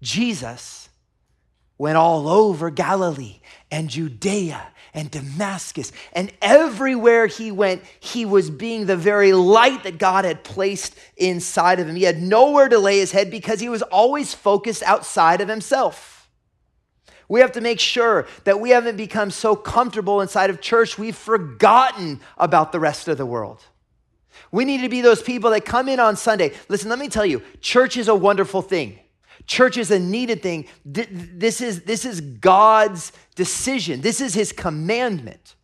Jesus 0.00 0.88
went 1.78 1.96
all 1.96 2.28
over 2.28 2.70
Galilee 2.70 3.40
and 3.70 3.88
Judea 3.88 4.68
and 4.94 5.10
Damascus. 5.10 5.92
And 6.14 6.32
everywhere 6.40 7.26
he 7.26 7.52
went, 7.52 7.82
he 8.00 8.24
was 8.24 8.48
being 8.48 8.86
the 8.86 8.96
very 8.96 9.32
light 9.32 9.82
that 9.82 9.98
God 9.98 10.24
had 10.24 10.42
placed 10.42 10.96
inside 11.16 11.78
of 11.78 11.88
him. 11.88 11.96
He 11.96 12.04
had 12.04 12.22
nowhere 12.22 12.68
to 12.68 12.78
lay 12.78 12.98
his 12.98 13.12
head 13.12 13.30
because 13.30 13.60
he 13.60 13.68
was 13.68 13.82
always 13.82 14.32
focused 14.32 14.82
outside 14.82 15.40
of 15.40 15.48
himself. 15.48 16.30
We 17.28 17.40
have 17.40 17.52
to 17.52 17.60
make 17.60 17.80
sure 17.80 18.26
that 18.44 18.60
we 18.60 18.70
haven't 18.70 18.96
become 18.96 19.30
so 19.30 19.56
comfortable 19.56 20.20
inside 20.20 20.48
of 20.48 20.60
church, 20.60 20.96
we've 20.96 21.16
forgotten 21.16 22.20
about 22.38 22.72
the 22.72 22.80
rest 22.80 23.08
of 23.08 23.18
the 23.18 23.26
world. 23.26 23.62
We 24.52 24.64
need 24.64 24.82
to 24.82 24.88
be 24.88 25.00
those 25.00 25.22
people 25.22 25.50
that 25.50 25.64
come 25.64 25.88
in 25.88 25.98
on 25.98 26.16
Sunday. 26.16 26.52
Listen, 26.68 26.88
let 26.88 26.98
me 26.98 27.08
tell 27.08 27.26
you, 27.26 27.42
church 27.60 27.96
is 27.96 28.08
a 28.08 28.14
wonderful 28.14 28.62
thing. 28.62 28.98
Church 29.46 29.76
is 29.76 29.90
a 29.90 29.98
needed 29.98 30.42
thing. 30.42 30.66
This 30.84 31.60
is, 31.60 31.82
this 31.82 32.04
is 32.04 32.20
God's 32.20 33.12
decision, 33.34 34.00
this 34.00 34.20
is 34.20 34.34
His 34.34 34.52
commandment. 34.52 35.54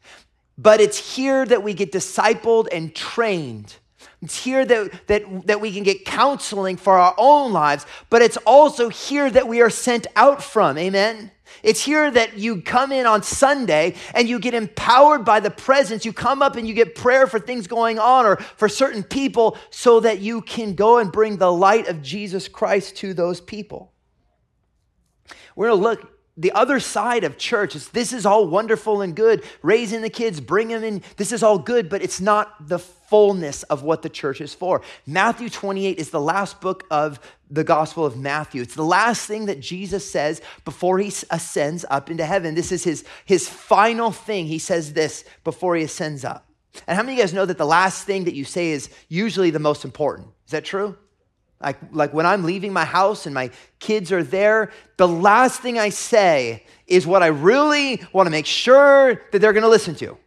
But 0.58 0.80
it's 0.80 1.16
here 1.16 1.44
that 1.46 1.62
we 1.62 1.74
get 1.74 1.92
discipled 1.92 2.68
and 2.70 2.94
trained 2.94 3.76
It's 4.20 4.44
here 4.44 4.64
that, 4.64 5.06
that, 5.08 5.46
that 5.46 5.60
we 5.60 5.72
can 5.72 5.82
get 5.82 6.04
counseling 6.04 6.76
for 6.76 6.98
our 6.98 7.14
own 7.18 7.52
lives, 7.52 7.86
but 8.10 8.22
it's 8.22 8.36
also 8.38 8.88
here 8.88 9.30
that 9.30 9.48
we 9.48 9.60
are 9.60 9.70
sent 9.70 10.06
out 10.16 10.42
from. 10.42 10.78
Amen? 10.78 11.30
It's 11.62 11.84
here 11.84 12.10
that 12.10 12.38
you 12.38 12.62
come 12.62 12.92
in 12.92 13.06
on 13.06 13.22
Sunday 13.22 13.94
and 14.14 14.28
you 14.28 14.38
get 14.38 14.54
empowered 14.54 15.24
by 15.24 15.40
the 15.40 15.50
presence. 15.50 16.04
You 16.04 16.12
come 16.12 16.42
up 16.42 16.56
and 16.56 16.66
you 16.66 16.74
get 16.74 16.94
prayer 16.94 17.26
for 17.26 17.38
things 17.38 17.66
going 17.66 17.98
on 17.98 18.26
or 18.26 18.36
for 18.36 18.68
certain 18.68 19.02
people 19.02 19.56
so 19.70 20.00
that 20.00 20.20
you 20.20 20.40
can 20.42 20.74
go 20.74 20.98
and 20.98 21.12
bring 21.12 21.36
the 21.36 21.52
light 21.52 21.88
of 21.88 22.02
Jesus 22.02 22.48
Christ 22.48 22.96
to 22.98 23.14
those 23.14 23.40
people. 23.40 23.92
We're 25.54 25.68
going 25.68 25.78
to 25.78 25.88
look 25.88 26.21
the 26.36 26.52
other 26.52 26.80
side 26.80 27.24
of 27.24 27.36
church 27.36 27.76
is 27.76 27.88
this 27.90 28.12
is 28.12 28.24
all 28.24 28.46
wonderful 28.46 29.02
and 29.02 29.14
good 29.14 29.44
raising 29.62 30.00
the 30.00 30.08
kids 30.08 30.40
bring 30.40 30.68
them 30.68 30.82
in 30.82 31.02
this 31.16 31.30
is 31.30 31.42
all 31.42 31.58
good 31.58 31.90
but 31.90 32.02
it's 32.02 32.20
not 32.20 32.68
the 32.68 32.78
fullness 32.78 33.62
of 33.64 33.82
what 33.82 34.00
the 34.00 34.08
church 34.08 34.40
is 34.40 34.54
for. 34.54 34.80
Matthew 35.06 35.50
28 35.50 35.98
is 35.98 36.08
the 36.08 36.20
last 36.20 36.62
book 36.62 36.86
of 36.90 37.20
the 37.50 37.64
gospel 37.64 38.06
of 38.06 38.16
matthew. 38.16 38.62
It's 38.62 38.74
the 38.74 38.82
last 38.82 39.26
thing 39.26 39.46
that 39.46 39.60
jesus 39.60 40.10
says 40.10 40.40
before 40.64 40.98
he 40.98 41.12
ascends 41.30 41.84
up 41.90 42.10
into 42.10 42.24
heaven. 42.24 42.54
This 42.54 42.72
is 42.72 42.84
his 42.84 43.04
his 43.26 43.48
final 43.48 44.10
thing. 44.10 44.46
He 44.46 44.58
says 44.58 44.94
this 44.94 45.24
before 45.44 45.76
he 45.76 45.84
ascends 45.84 46.24
up. 46.24 46.46
And 46.86 46.96
how 46.96 47.02
many 47.02 47.12
of 47.12 47.18
you 47.18 47.24
guys 47.24 47.34
know 47.34 47.44
that 47.44 47.58
the 47.58 47.66
last 47.66 48.06
thing 48.06 48.24
that 48.24 48.34
you 48.34 48.46
say 48.46 48.70
is 48.70 48.88
usually 49.08 49.50
the 49.50 49.58
most 49.58 49.84
important? 49.84 50.28
Is 50.46 50.52
that 50.52 50.64
true 50.64 50.96
like, 51.62 51.78
like 51.92 52.12
when 52.12 52.26
I'm 52.26 52.44
leaving 52.44 52.72
my 52.72 52.84
house 52.84 53.26
and 53.26 53.34
my 53.34 53.50
kids 53.78 54.12
are 54.12 54.22
there, 54.22 54.70
the 54.96 55.08
last 55.08 55.60
thing 55.60 55.78
I 55.78 55.88
say 55.90 56.64
is 56.86 57.06
what 57.06 57.22
I 57.22 57.28
really 57.28 58.02
want 58.12 58.26
to 58.26 58.30
make 58.30 58.46
sure 58.46 59.14
that 59.30 59.38
they're 59.38 59.52
going 59.52 59.62
to 59.62 59.68
listen 59.68 59.94
to. 59.96 60.18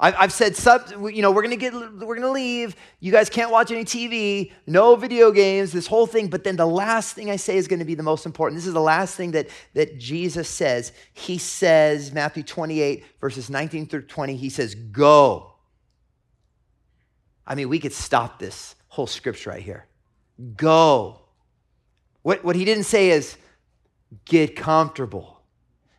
I've 0.00 0.32
said, 0.32 0.54
sub, 0.54 0.92
you 1.12 1.22
know, 1.22 1.32
we're 1.32 1.42
gonna 1.42 1.56
get, 1.56 1.74
we're 1.74 2.14
gonna 2.14 2.30
leave. 2.30 2.76
You 3.00 3.10
guys 3.10 3.28
can't 3.28 3.50
watch 3.50 3.72
any 3.72 3.84
TV, 3.84 4.52
no 4.64 4.94
video 4.94 5.32
games, 5.32 5.72
this 5.72 5.88
whole 5.88 6.06
thing. 6.06 6.28
But 6.28 6.44
then 6.44 6.54
the 6.54 6.66
last 6.66 7.14
thing 7.14 7.30
I 7.30 7.36
say 7.36 7.56
is 7.56 7.66
going 7.66 7.80
to 7.80 7.84
be 7.84 7.96
the 7.96 8.04
most 8.04 8.24
important. 8.24 8.58
This 8.58 8.66
is 8.68 8.74
the 8.74 8.80
last 8.80 9.16
thing 9.16 9.32
that 9.32 9.48
that 9.74 9.98
Jesus 9.98 10.48
says. 10.48 10.92
He 11.14 11.36
says, 11.36 12.12
Matthew 12.12 12.44
28 12.44 13.04
verses 13.20 13.50
19 13.50 13.88
through 13.88 14.02
20. 14.02 14.36
He 14.36 14.50
says, 14.50 14.76
"Go." 14.76 15.54
I 17.44 17.56
mean, 17.56 17.68
we 17.68 17.80
could 17.80 17.92
stop 17.92 18.38
this 18.38 18.76
whole 18.86 19.08
scripture 19.08 19.50
right 19.50 19.62
here. 19.62 19.88
Go. 20.56 21.20
What, 22.22 22.44
what 22.44 22.56
he 22.56 22.64
didn't 22.64 22.84
say 22.84 23.10
is 23.10 23.36
get 24.24 24.56
comfortable. 24.56 25.40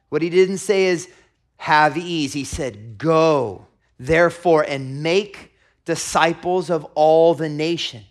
What 0.10 0.21
he 0.21 0.30
didn't 0.30 0.58
say 0.58 0.86
is 0.86 1.10
have 1.58 1.97
ease. 1.97 2.34
He 2.34 2.43
said, 2.43 2.97
Go, 2.97 3.67
therefore, 3.99 4.63
and 4.63 5.04
make 5.04 5.54
disciples 5.86 6.69
of 6.69 6.86
all 6.95 7.34
the 7.34 7.49
nation 7.49 8.04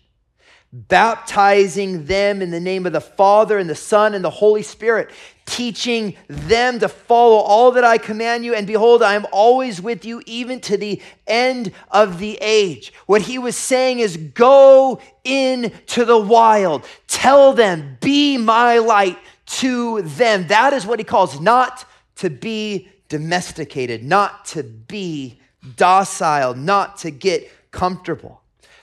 baptizing 0.71 2.05
them 2.05 2.41
in 2.41 2.51
the 2.51 2.59
name 2.59 2.85
of 2.85 2.93
the 2.93 3.01
Father 3.01 3.57
and 3.57 3.69
the 3.69 3.75
Son 3.75 4.13
and 4.13 4.23
the 4.23 4.29
Holy 4.29 4.61
Spirit, 4.61 5.09
teaching 5.45 6.15
them 6.27 6.77
to 6.79 6.87
follow 6.87 7.37
all 7.37 7.71
that 7.71 7.83
I 7.83 7.97
command 7.97 8.45
you. 8.45 8.53
And 8.53 8.67
behold, 8.67 9.01
I 9.01 9.15
am 9.15 9.25
always 9.31 9.81
with 9.81 10.05
you, 10.05 10.21
even 10.27 10.59
to 10.61 10.77
the 10.77 11.01
end 11.25 11.71
of 11.89 12.19
the 12.19 12.37
age. 12.39 12.93
What 13.07 13.23
he 13.23 13.39
was 13.39 13.55
saying 13.55 13.99
is 13.99 14.15
go 14.17 15.01
into 15.23 16.05
the 16.05 16.19
wild, 16.19 16.85
tell 17.07 17.53
them, 17.53 17.97
be 17.99 18.37
my 18.37 18.77
light 18.77 19.17
to 19.45 20.03
them. 20.03 20.47
That 20.47 20.73
is 20.73 20.85
what 20.85 20.99
he 20.99 21.05
calls 21.05 21.41
not 21.41 21.85
to 22.17 22.29
be 22.29 22.89
domesticated, 23.07 24.03
not 24.03 24.45
to 24.45 24.61
be 24.61 25.39
docile, 25.75 26.53
not 26.53 26.97
to 26.99 27.09
get 27.09 27.51
comfortable. 27.71 28.38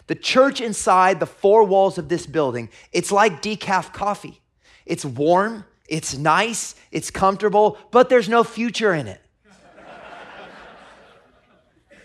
The 0.07 0.15
church 0.15 0.61
inside 0.61 1.19
the 1.19 1.27
four 1.27 1.65
walls 1.65 1.99
of 1.99 2.09
this 2.09 2.27
building, 2.27 2.69
it's 2.93 3.11
like 3.11 3.43
decaf 3.43 3.93
coffee. 3.93 4.41
It's 4.85 5.05
warm, 5.05 5.65
it's 5.89 6.17
nice, 6.17 6.77
it's 6.93 7.11
comfortable, 7.11 7.79
but 7.91 8.09
there's 8.09 8.29
no 8.29 8.45
future 8.45 8.95
in 8.95 9.09
it. 9.09 9.21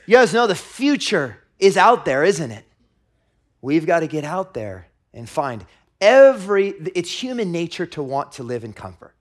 you 0.07 0.15
guys 0.15 0.33
know 0.33 0.47
the 0.47 0.55
future 0.55 1.37
is 1.59 1.77
out 1.77 2.05
there, 2.05 2.23
isn't 2.23 2.51
it? 2.51 2.65
We've 3.61 3.85
got 3.85 3.99
to 3.99 4.07
get 4.07 4.23
out 4.23 4.55
there 4.55 4.87
and 5.13 5.29
find 5.29 5.63
every, 5.99 6.69
it's 6.95 7.11
human 7.11 7.51
nature 7.51 7.85
to 7.85 8.01
want 8.01 8.31
to 8.33 8.43
live 8.43 8.63
in 8.63 8.73
comfort. 8.73 9.13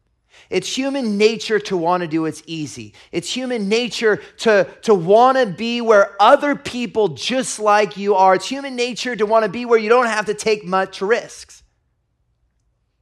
It's 0.48 0.76
human 0.76 1.16
nature 1.16 1.60
to 1.60 1.76
want 1.76 2.02
to 2.02 2.08
do 2.08 2.22
what's 2.22 2.42
easy. 2.46 2.94
It's 3.12 3.32
human 3.32 3.68
nature 3.68 4.20
to, 4.38 4.68
to 4.82 4.94
want 4.94 5.38
to 5.38 5.46
be 5.46 5.80
where 5.80 6.16
other 6.20 6.56
people 6.56 7.08
just 7.08 7.60
like 7.60 7.96
you 7.96 8.14
are. 8.14 8.34
It's 8.34 8.48
human 8.48 8.74
nature 8.74 9.14
to 9.14 9.26
want 9.26 9.44
to 9.44 9.48
be 9.48 9.64
where 9.64 9.78
you 9.78 9.88
don't 9.88 10.06
have 10.06 10.26
to 10.26 10.34
take 10.34 10.64
much 10.64 11.00
risks, 11.00 11.62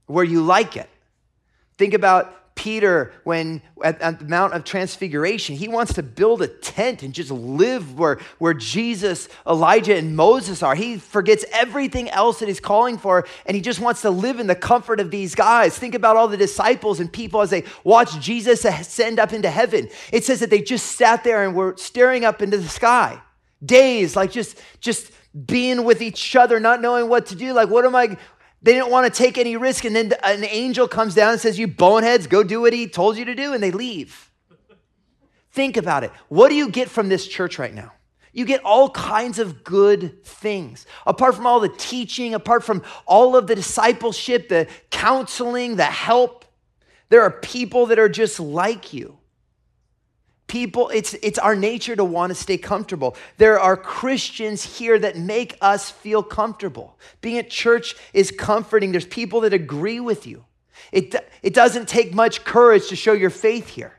where 0.07 0.25
you 0.25 0.43
like 0.43 0.77
it. 0.77 0.88
Think 1.79 1.95
about 1.95 2.48
Peter, 2.59 3.12
when 3.23 3.62
at, 3.85 4.01
at, 4.03 4.18
the 4.18 4.25
Mount 4.25 4.53
of 4.53 4.64
Transfiguration, 4.64 5.55
he 5.55 5.68
wants 5.68 5.94
to 5.94 6.03
build 6.03 6.42
a 6.42 6.49
tent 6.49 7.05
and 7.05 7.14
just 7.14 7.31
live 7.31 7.97
where, 7.97 8.18
where 8.38 8.53
Jesus, 8.53 9.29
Elijah, 9.47 9.97
and 9.97 10.16
Moses 10.16 10.61
are. 10.61 10.75
He 10.75 10.99
forgets 10.99 11.44
everything 11.53 12.11
else 12.11 12.40
that 12.40 12.49
he's 12.49 12.59
calling 12.59 12.99
for, 12.99 13.29
and 13.47 13.55
he 13.55 13.61
just 13.61 13.79
wants 13.79 14.03
to 14.03 14.11
live 14.11 14.40
in 14.40 14.49
the 14.49 14.57
comfort 14.57 14.99
of 14.99 15.12
these 15.12 15.37
guys. 15.37 15.79
Think 15.79 15.94
about 15.94 16.16
all 16.16 16.27
the 16.27 16.37
disciples 16.37 16.99
and 16.99 17.12
people 17.12 17.42
as 17.42 17.51
they 17.51 17.62
watch 17.85 18.18
Jesus 18.18 18.64
ascend 18.64 19.21
up 19.21 19.33
into 19.33 19.49
heaven. 19.49 19.88
It 20.12 20.25
says 20.25 20.40
that 20.40 20.51
they 20.51 20.61
just 20.61 20.97
sat 20.97 21.23
there 21.23 21.44
and 21.44 21.55
were 21.55 21.77
staring 21.77 22.25
up 22.25 22.42
into 22.42 22.59
the 22.59 22.68
sky. 22.68 23.23
Days, 23.64 24.16
like 24.16 24.33
just, 24.33 24.61
just 24.81 25.12
being 25.47 25.85
with 25.85 26.03
each 26.03 26.35
other, 26.35 26.59
not 26.59 26.81
knowing 26.81 27.09
what 27.09 27.27
to 27.27 27.37
do. 27.37 27.53
Like, 27.53 27.68
what 27.68 27.85
am 27.85 27.94
I, 27.94 28.16
they 28.62 28.73
didn't 28.73 28.90
want 28.90 29.12
to 29.12 29.16
take 29.16 29.38
any 29.38 29.57
risk. 29.57 29.85
And 29.85 29.94
then 29.94 30.12
an 30.25 30.44
angel 30.44 30.88
comes 30.88 31.14
down 31.14 31.33
and 31.33 31.40
says, 31.40 31.59
You 31.59 31.68
boneheads, 31.68 32.27
go 32.27 32.42
do 32.42 32.61
what 32.61 32.73
he 32.73 32.88
told 32.88 33.16
you 33.16 33.25
to 33.25 33.35
do. 33.35 33.53
And 33.53 33.62
they 33.62 33.71
leave. 33.71 34.31
Think 35.53 35.77
about 35.77 36.05
it. 36.05 36.11
What 36.29 36.49
do 36.49 36.55
you 36.55 36.71
get 36.71 36.88
from 36.88 37.09
this 37.09 37.27
church 37.27 37.59
right 37.59 37.75
now? 37.75 37.92
You 38.33 38.44
get 38.44 38.62
all 38.64 38.90
kinds 38.90 39.38
of 39.38 39.64
good 39.64 40.25
things. 40.25 40.87
Apart 41.07 41.35
from 41.35 41.47
all 41.47 41.61
the 41.61 41.71
teaching, 41.71 42.35
apart 42.35 42.62
from 42.62 42.83
all 43.07 43.37
of 43.37 43.47
the 43.47 43.57
discipleship, 43.57 44.49
the 44.49 44.68
counseling, 44.90 45.77
the 45.77 45.85
help, 45.85 46.44
there 47.09 47.23
are 47.23 47.31
people 47.31 47.87
that 47.87 47.99
are 47.99 48.09
just 48.09 48.38
like 48.38 48.92
you 48.92 49.18
people 50.49 50.89
it's 50.89 51.15
it's 51.15 51.39
our 51.39 51.55
nature 51.55 51.95
to 51.95 52.05
want 52.05 52.31
to 52.31 52.35
stay 52.35 52.59
comfortable 52.59 53.15
there 53.37 53.61
are 53.61 53.77
christians 53.77 54.79
here 54.79 54.99
that 54.99 55.17
make 55.17 55.57
us 55.61 55.91
feel 55.91 56.23
comfortable 56.23 56.99
being 57.21 57.39
at 57.39 57.51
church 57.51 57.95
is 58.13 58.31
comforting 58.31 58.91
there's 58.91 59.07
people 59.07 59.43
that 59.43 59.53
agree 59.53 60.01
with 60.01 60.27
you 60.27 60.45
it, 60.91 61.15
it 61.43 61.55
doesn't 61.55 61.87
take 61.87 62.15
much 62.15 62.45
courage 62.45 62.89
to 62.89 62.97
show 62.97 63.13
your 63.13 63.31
faith 63.31 63.69
here 63.69 63.99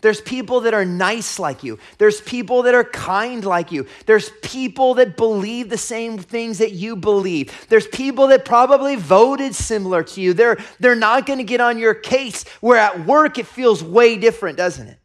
there's 0.00 0.20
people 0.20 0.60
that 0.60 0.74
are 0.74 0.84
nice 0.84 1.38
like 1.38 1.64
you. 1.64 1.78
There's 1.98 2.20
people 2.20 2.62
that 2.62 2.74
are 2.74 2.84
kind 2.84 3.44
like 3.44 3.72
you. 3.72 3.86
There's 4.04 4.30
people 4.42 4.94
that 4.94 5.16
believe 5.16 5.70
the 5.70 5.78
same 5.78 6.18
things 6.18 6.58
that 6.58 6.72
you 6.72 6.96
believe. 6.96 7.66
There's 7.68 7.86
people 7.88 8.28
that 8.28 8.44
probably 8.44 8.96
voted 8.96 9.54
similar 9.54 10.02
to 10.04 10.20
you. 10.20 10.34
They're, 10.34 10.58
they're 10.78 10.94
not 10.94 11.26
going 11.26 11.38
to 11.38 11.44
get 11.44 11.60
on 11.60 11.78
your 11.78 11.94
case, 11.94 12.46
where 12.60 12.78
at 12.78 13.06
work 13.06 13.38
it 13.38 13.46
feels 13.46 13.82
way 13.82 14.16
different, 14.16 14.58
doesn't 14.58 14.86
it? 14.86 14.98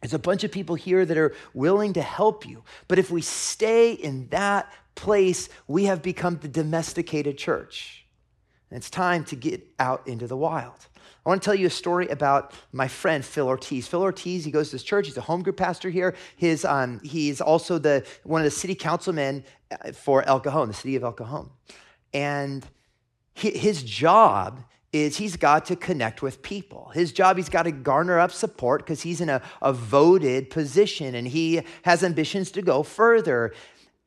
There's 0.00 0.14
a 0.14 0.18
bunch 0.18 0.44
of 0.44 0.50
people 0.50 0.76
here 0.76 1.04
that 1.04 1.18
are 1.18 1.34
willing 1.52 1.92
to 1.94 2.02
help 2.02 2.46
you. 2.46 2.64
But 2.88 2.98
if 2.98 3.10
we 3.10 3.20
stay 3.20 3.92
in 3.92 4.28
that 4.28 4.72
place, 4.94 5.48
we 5.68 5.84
have 5.84 6.02
become 6.02 6.38
the 6.38 6.48
domesticated 6.48 7.36
church. 7.36 8.06
And 8.70 8.78
it's 8.78 8.88
time 8.88 9.24
to 9.24 9.36
get 9.36 9.66
out 9.78 10.06
into 10.06 10.26
the 10.26 10.36
wild. 10.36 10.86
I 11.24 11.28
want 11.28 11.42
to 11.42 11.44
tell 11.44 11.54
you 11.54 11.66
a 11.66 11.70
story 11.70 12.08
about 12.08 12.54
my 12.72 12.88
friend 12.88 13.22
Phil 13.22 13.46
Ortiz. 13.46 13.86
Phil 13.86 14.00
Ortiz, 14.00 14.44
he 14.44 14.50
goes 14.50 14.70
to 14.70 14.76
this 14.76 14.82
church. 14.82 15.06
He's 15.06 15.18
a 15.18 15.22
home 15.22 15.42
group 15.42 15.58
pastor 15.58 15.90
here. 15.90 16.14
His, 16.36 16.64
um, 16.64 16.98
he's 17.02 17.42
also 17.42 17.78
the 17.78 18.06
one 18.22 18.40
of 18.40 18.44
the 18.44 18.50
city 18.50 18.74
councilmen 18.74 19.44
uh, 19.70 19.92
for 19.92 20.22
El 20.26 20.40
Cajon, 20.40 20.68
the 20.68 20.74
city 20.74 20.96
of 20.96 21.04
El 21.04 21.12
Cajon. 21.12 21.50
And 22.14 22.66
his 23.34 23.82
job 23.82 24.64
is 24.92 25.16
he's 25.18 25.36
got 25.36 25.66
to 25.66 25.76
connect 25.76 26.20
with 26.20 26.42
people. 26.42 26.90
His 26.94 27.12
job, 27.12 27.36
he's 27.36 27.48
got 27.48 27.62
to 27.62 27.72
garner 27.72 28.18
up 28.18 28.32
support 28.32 28.82
because 28.82 29.02
he's 29.02 29.20
in 29.20 29.28
a, 29.28 29.40
a 29.62 29.72
voted 29.72 30.50
position 30.50 31.14
and 31.14 31.28
he 31.28 31.62
has 31.84 32.02
ambitions 32.02 32.50
to 32.52 32.62
go 32.62 32.82
further. 32.82 33.54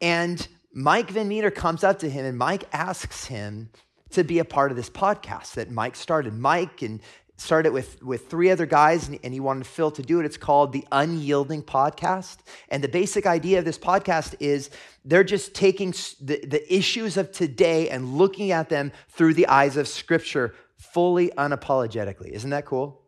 And 0.01 0.45
Mike 0.73 1.09
Van 1.09 1.27
Meter 1.27 1.51
comes 1.51 1.83
up 1.83 1.99
to 1.99 2.09
him 2.09 2.25
and 2.25 2.37
Mike 2.37 2.65
asks 2.73 3.25
him 3.25 3.69
to 4.09 4.23
be 4.23 4.39
a 4.39 4.45
part 4.45 4.71
of 4.71 4.77
this 4.77 4.89
podcast 4.89 5.53
that 5.53 5.71
Mike 5.71 5.95
started. 5.95 6.33
Mike 6.33 6.81
and 6.81 6.99
started 7.37 7.73
with, 7.73 8.01
with 8.03 8.29
three 8.29 8.51
other 8.51 8.65
guys 8.65 9.07
and, 9.07 9.19
and 9.23 9.33
he 9.33 9.39
wanted 9.39 9.65
Phil 9.65 9.91
to 9.91 10.01
do 10.01 10.19
it. 10.19 10.25
It's 10.25 10.37
called 10.37 10.71
the 10.71 10.85
Unyielding 10.91 11.63
Podcast. 11.63 12.37
And 12.69 12.83
the 12.83 12.87
basic 12.87 13.25
idea 13.25 13.59
of 13.59 13.65
this 13.65 13.77
podcast 13.77 14.35
is 14.39 14.69
they're 15.03 15.23
just 15.23 15.53
taking 15.53 15.91
the, 16.21 16.45
the 16.45 16.63
issues 16.73 17.17
of 17.17 17.31
today 17.31 17.89
and 17.89 18.13
looking 18.15 18.51
at 18.51 18.69
them 18.69 18.91
through 19.09 19.33
the 19.33 19.47
eyes 19.47 19.77
of 19.77 19.87
Scripture 19.87 20.53
fully 20.93 21.29
unapologetically. 21.37 22.29
Isn't 22.29 22.51
that 22.51 22.65
cool? 22.65 23.01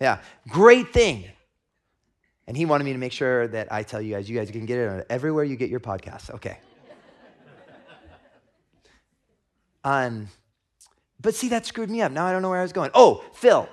Yeah, 0.00 0.20
great 0.48 0.92
thing. 0.92 1.24
And 2.46 2.56
he 2.56 2.64
wanted 2.64 2.84
me 2.84 2.92
to 2.92 2.98
make 2.98 3.12
sure 3.12 3.46
that 3.48 3.72
I 3.72 3.82
tell 3.82 4.00
you 4.00 4.14
guys, 4.14 4.28
you 4.28 4.38
guys 4.38 4.50
can 4.50 4.64
get 4.64 4.78
it 4.78 5.06
everywhere 5.10 5.44
you 5.44 5.56
get 5.56 5.70
your 5.70 5.80
podcasts. 5.80 6.30
Okay. 6.30 6.58
um, 9.84 10.28
but 11.20 11.34
see, 11.34 11.48
that 11.48 11.66
screwed 11.66 11.90
me 11.90 12.00
up. 12.00 12.12
Now 12.12 12.26
I 12.26 12.32
don't 12.32 12.42
know 12.42 12.50
where 12.50 12.60
I 12.60 12.62
was 12.62 12.72
going. 12.72 12.90
Oh, 12.94 13.24
Phil. 13.34 13.68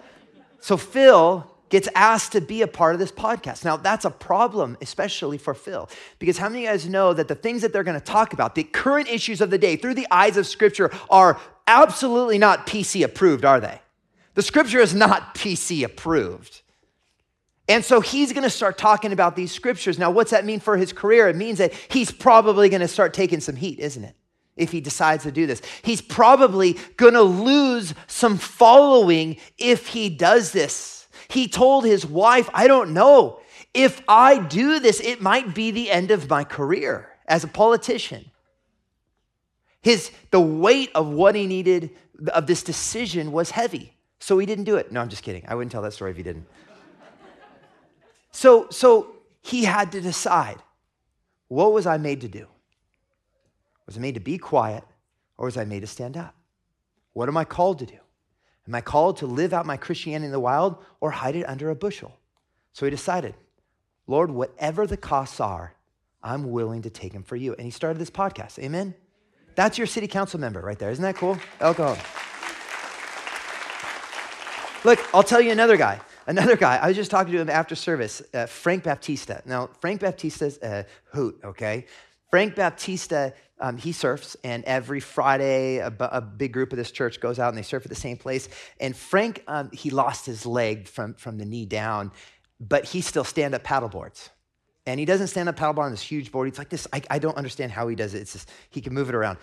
So 0.60 0.78
Phil 0.78 1.50
gets 1.70 1.88
asked 1.96 2.32
to 2.34 2.42
be 2.42 2.62
a 2.62 2.68
part 2.68 2.96
of 2.96 3.00
this 3.00 3.12
podcast. 3.12 3.66
Now, 3.66 3.78
that's 3.78 4.06
a 4.06 4.10
problem, 4.10 4.78
especially 4.82 5.38
for 5.38 5.54
Phil, 5.54 5.90
because 6.20 6.38
how 6.38 6.48
many 6.48 6.66
of 6.66 6.72
you 6.72 6.78
guys 6.78 6.88
know 6.88 7.14
that 7.14 7.28
the 7.28 7.36
things 7.36 7.62
that 7.62 7.74
they're 7.74 7.84
going 7.84 8.00
to 8.00 8.06
talk 8.06 8.34
about, 8.34 8.56
the 8.56 8.64
current 8.64 9.10
issues 9.10 9.42
of 9.42 9.50
the 9.50 9.58
day 9.58 9.76
through 9.76 9.96
the 9.96 10.08
eyes 10.12 10.38
of 10.38 10.46
Scripture, 10.48 10.92
are 11.10 11.40
absolutely 11.68 12.38
not 12.38 12.68
PC 12.68 13.04
approved, 13.04 13.46
are 13.46 13.60
they? 13.60 13.82
The 14.34 14.42
Scripture 14.42 14.80
is 14.80 14.94
not 14.94 15.36
PC 15.36 15.84
approved. 15.84 16.62
And 17.68 17.84
so 17.84 18.00
he's 18.00 18.32
going 18.32 18.44
to 18.44 18.50
start 18.50 18.78
talking 18.78 19.12
about 19.12 19.36
these 19.36 19.52
scriptures. 19.52 19.98
Now, 19.98 20.12
what's 20.12 20.32
that 20.32 20.46
mean 20.46 20.60
for 20.60 20.78
his 20.78 20.94
career? 20.94 21.28
It 21.30 21.36
means 21.36 21.58
that 21.58 21.74
he's 21.90 22.12
probably 22.12 22.70
going 22.70 22.82
to 22.82 22.88
start 22.88 23.14
taking 23.14 23.40
some 23.40 23.56
heat, 23.56 23.80
isn't 23.80 24.04
it? 24.04 24.16
If 24.56 24.72
he 24.72 24.82
decides 24.82 25.24
to 25.24 25.32
do 25.32 25.48
this, 25.48 25.62
he's 25.82 26.02
probably 26.02 26.78
going 26.96 27.14
to 27.14 27.24
lose 27.24 27.94
some 28.08 28.38
following 28.38 29.38
if 29.58 29.88
he 29.88 30.10
does 30.10 30.52
this. 30.52 31.08
He 31.28 31.48
told 31.48 31.86
his 31.86 32.06
wife, 32.06 32.50
I 32.54 32.68
don't 32.68 32.94
know. 32.94 33.42
If 33.74 34.02
I 34.08 34.38
do 34.40 34.80
this, 34.80 35.02
it 35.02 35.22
might 35.22 35.54
be 35.54 35.72
the 35.72 35.92
end 35.92 36.12
of 36.12 36.30
my 36.30 36.44
career 36.44 37.10
as 37.28 37.44
a 37.44 37.50
politician. 37.50 38.32
His, 39.86 40.10
the 40.32 40.40
weight 40.40 40.90
of 40.96 41.10
what 41.10 41.36
he 41.36 41.46
needed, 41.46 41.92
of 42.34 42.48
this 42.48 42.64
decision, 42.64 43.32
was 43.32 43.52
heavy. 43.52 43.94
So 44.20 44.40
he 44.40 44.48
didn't 44.48 44.64
do 44.64 44.78
it. 44.78 44.92
No, 44.92 45.00
I'm 45.00 45.10
just 45.10 45.22
kidding. 45.22 45.46
I 45.48 45.54
wouldn't 45.54 45.72
tell 45.72 45.84
that 45.84 45.94
story 45.94 46.10
if 46.10 46.18
he 46.18 46.24
didn't. 46.24 46.48
So, 48.32 48.68
so 48.72 49.18
he 49.44 49.64
had 49.64 49.92
to 49.92 50.02
decide 50.02 50.58
what 51.50 51.72
was 51.72 51.86
I 51.86 51.98
made 51.98 52.22
to 52.22 52.28
do? 52.28 52.48
Was 53.86 53.96
I 53.96 54.00
made 54.00 54.16
to 54.16 54.20
be 54.20 54.40
quiet 54.40 54.84
or 55.38 55.46
was 55.46 55.56
I 55.56 55.66
made 55.66 55.82
to 55.82 55.88
stand 55.88 56.18
up? 56.18 56.34
What 57.14 57.30
am 57.30 57.38
I 57.38 57.46
called 57.46 57.78
to 57.78 57.86
do? 57.86 58.00
Am 58.68 58.74
I 58.74 58.82
called 58.82 59.18
to 59.18 59.28
live 59.28 59.54
out 59.54 59.68
my 59.68 59.78
Christianity 59.78 60.26
in 60.26 60.32
the 60.32 60.40
wild 60.40 60.84
or 61.00 61.12
hide 61.12 61.36
it 61.36 61.48
under 61.48 61.70
a 61.70 61.76
bushel? 61.76 62.18
So 62.74 62.88
he 62.88 62.90
decided, 62.90 63.36
Lord, 64.08 64.32
whatever 64.32 64.88
the 64.88 64.98
costs 64.98 65.40
are, 65.40 65.76
I'm 66.24 66.50
willing 66.50 66.82
to 66.82 66.90
take 66.90 67.14
them 67.14 67.22
for 67.22 67.36
you. 67.36 67.54
And 67.54 67.66
he 67.66 67.70
started 67.70 68.00
this 68.00 68.10
podcast. 68.10 68.58
Amen? 68.58 68.96
That's 69.56 69.78
your 69.78 69.88
city 69.88 70.08
council 70.08 70.40
member 70.40 70.62
right 70.62 70.78
there. 70.78 70.92
Isn't 70.92 71.04
that 71.04 71.16
cool? 71.16 71.38
Alcohol. 71.60 71.98
Look, 74.84 75.00
I'll 75.16 75.24
tell 75.24 75.42
you 75.42 75.52
another 75.52 75.78
guy. 75.78 76.00
Another 76.28 76.56
guy, 76.58 76.78
I 76.78 76.88
was 76.88 76.96
just 76.96 77.12
talking 77.12 77.34
to 77.34 77.40
him 77.40 77.50
after 77.50 77.76
service, 77.76 78.22
uh, 78.34 78.48
Frank 78.48 78.84
Baptista. 78.84 79.44
Now, 79.46 79.70
Frank 79.80 80.02
Baptista's 80.02 80.58
a 80.64 80.86
hoot, 81.12 81.40
okay? 81.44 81.86
Frank 82.32 82.56
Baptista 82.56 83.34
um, 83.60 83.78
he 83.78 83.92
surfs, 83.94 84.36
and 84.44 84.64
every 84.66 85.00
Friday, 85.00 85.78
a, 85.78 86.22
big 86.22 86.52
group 86.52 86.74
of 86.74 86.78
this 86.78 86.92
church 86.92 87.22
goes 87.22 87.40
out 87.40 87.50
and 87.50 87.58
they 87.58 87.62
surf 87.62 87.84
at 87.86 87.90
the 87.90 87.96
same 87.96 88.18
place. 88.18 88.50
And 88.80 88.96
Frank, 88.96 89.44
um, 89.48 89.72
he 89.72 89.90
lost 89.90 90.26
his 90.26 90.46
leg 90.46 90.88
from, 90.88 91.14
from 91.14 91.38
the 91.38 91.46
knee 91.46 91.66
down, 91.66 92.12
but 92.60 92.86
he 92.86 93.00
still 93.02 93.24
stand 93.24 93.56
up 93.56 93.64
paddleboards. 93.64 94.30
And 94.86 95.00
he 95.00 95.06
doesn't 95.06 95.28
stand 95.28 95.50
up 95.50 95.56
paddleboard 95.56 95.86
on 95.86 95.92
this 95.92 96.02
huge 96.02 96.32
board. 96.32 96.48
He's 96.48 96.58
like 96.58 96.70
this. 96.70 96.88
I, 96.94 97.02
I 97.10 97.20
don't 97.20 97.38
understand 97.38 97.72
how 97.72 97.88
he 97.88 97.96
does 97.96 98.14
it. 98.14 98.22
It's 98.22 98.34
just, 98.34 98.52
he 98.70 98.82
can 98.82 98.94
move 98.94 99.10
it 99.10 99.16
around. 99.16 99.38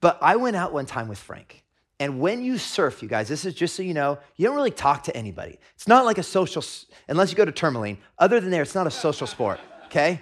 But 0.00 0.18
I 0.20 0.36
went 0.36 0.56
out 0.56 0.72
one 0.72 0.86
time 0.86 1.08
with 1.08 1.18
Frank. 1.18 1.62
And 2.00 2.18
when 2.18 2.42
you 2.42 2.56
surf, 2.56 3.02
you 3.02 3.08
guys, 3.08 3.28
this 3.28 3.44
is 3.44 3.54
just 3.54 3.76
so 3.76 3.82
you 3.82 3.92
know, 3.92 4.18
you 4.36 4.46
don't 4.46 4.56
really 4.56 4.70
talk 4.70 5.04
to 5.04 5.16
anybody. 5.16 5.58
It's 5.74 5.86
not 5.86 6.06
like 6.06 6.16
a 6.16 6.22
social, 6.22 6.64
unless 7.08 7.30
you 7.30 7.36
go 7.36 7.44
to 7.44 7.52
Tourmaline. 7.52 7.98
Other 8.18 8.40
than 8.40 8.50
there, 8.50 8.62
it's 8.62 8.74
not 8.74 8.86
a 8.86 8.90
social 8.90 9.26
sport, 9.26 9.60
okay? 9.86 10.20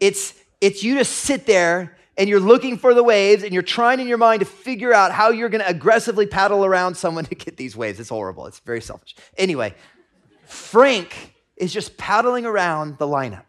It's, 0.00 0.34
it's 0.60 0.82
you 0.82 0.98
just 0.98 1.12
sit 1.12 1.46
there 1.46 1.96
and 2.18 2.28
you're 2.28 2.40
looking 2.40 2.76
for 2.76 2.92
the 2.92 3.02
waves 3.02 3.42
and 3.42 3.54
you're 3.54 3.62
trying 3.62 4.00
in 4.00 4.06
your 4.06 4.18
mind 4.18 4.40
to 4.40 4.46
figure 4.46 4.92
out 4.92 5.10
how 5.10 5.30
you're 5.30 5.48
going 5.48 5.62
to 5.62 5.68
aggressively 5.68 6.26
paddle 6.26 6.64
around 6.64 6.94
someone 6.94 7.24
to 7.24 7.34
get 7.34 7.56
these 7.56 7.74
waves. 7.74 7.98
It's 7.98 8.10
horrible. 8.10 8.46
It's 8.46 8.58
very 8.58 8.82
selfish. 8.82 9.16
Anyway, 9.38 9.74
Frank 10.44 11.32
is 11.56 11.72
just 11.72 11.96
paddling 11.96 12.44
around 12.44 12.98
the 12.98 13.06
lineup 13.06 13.44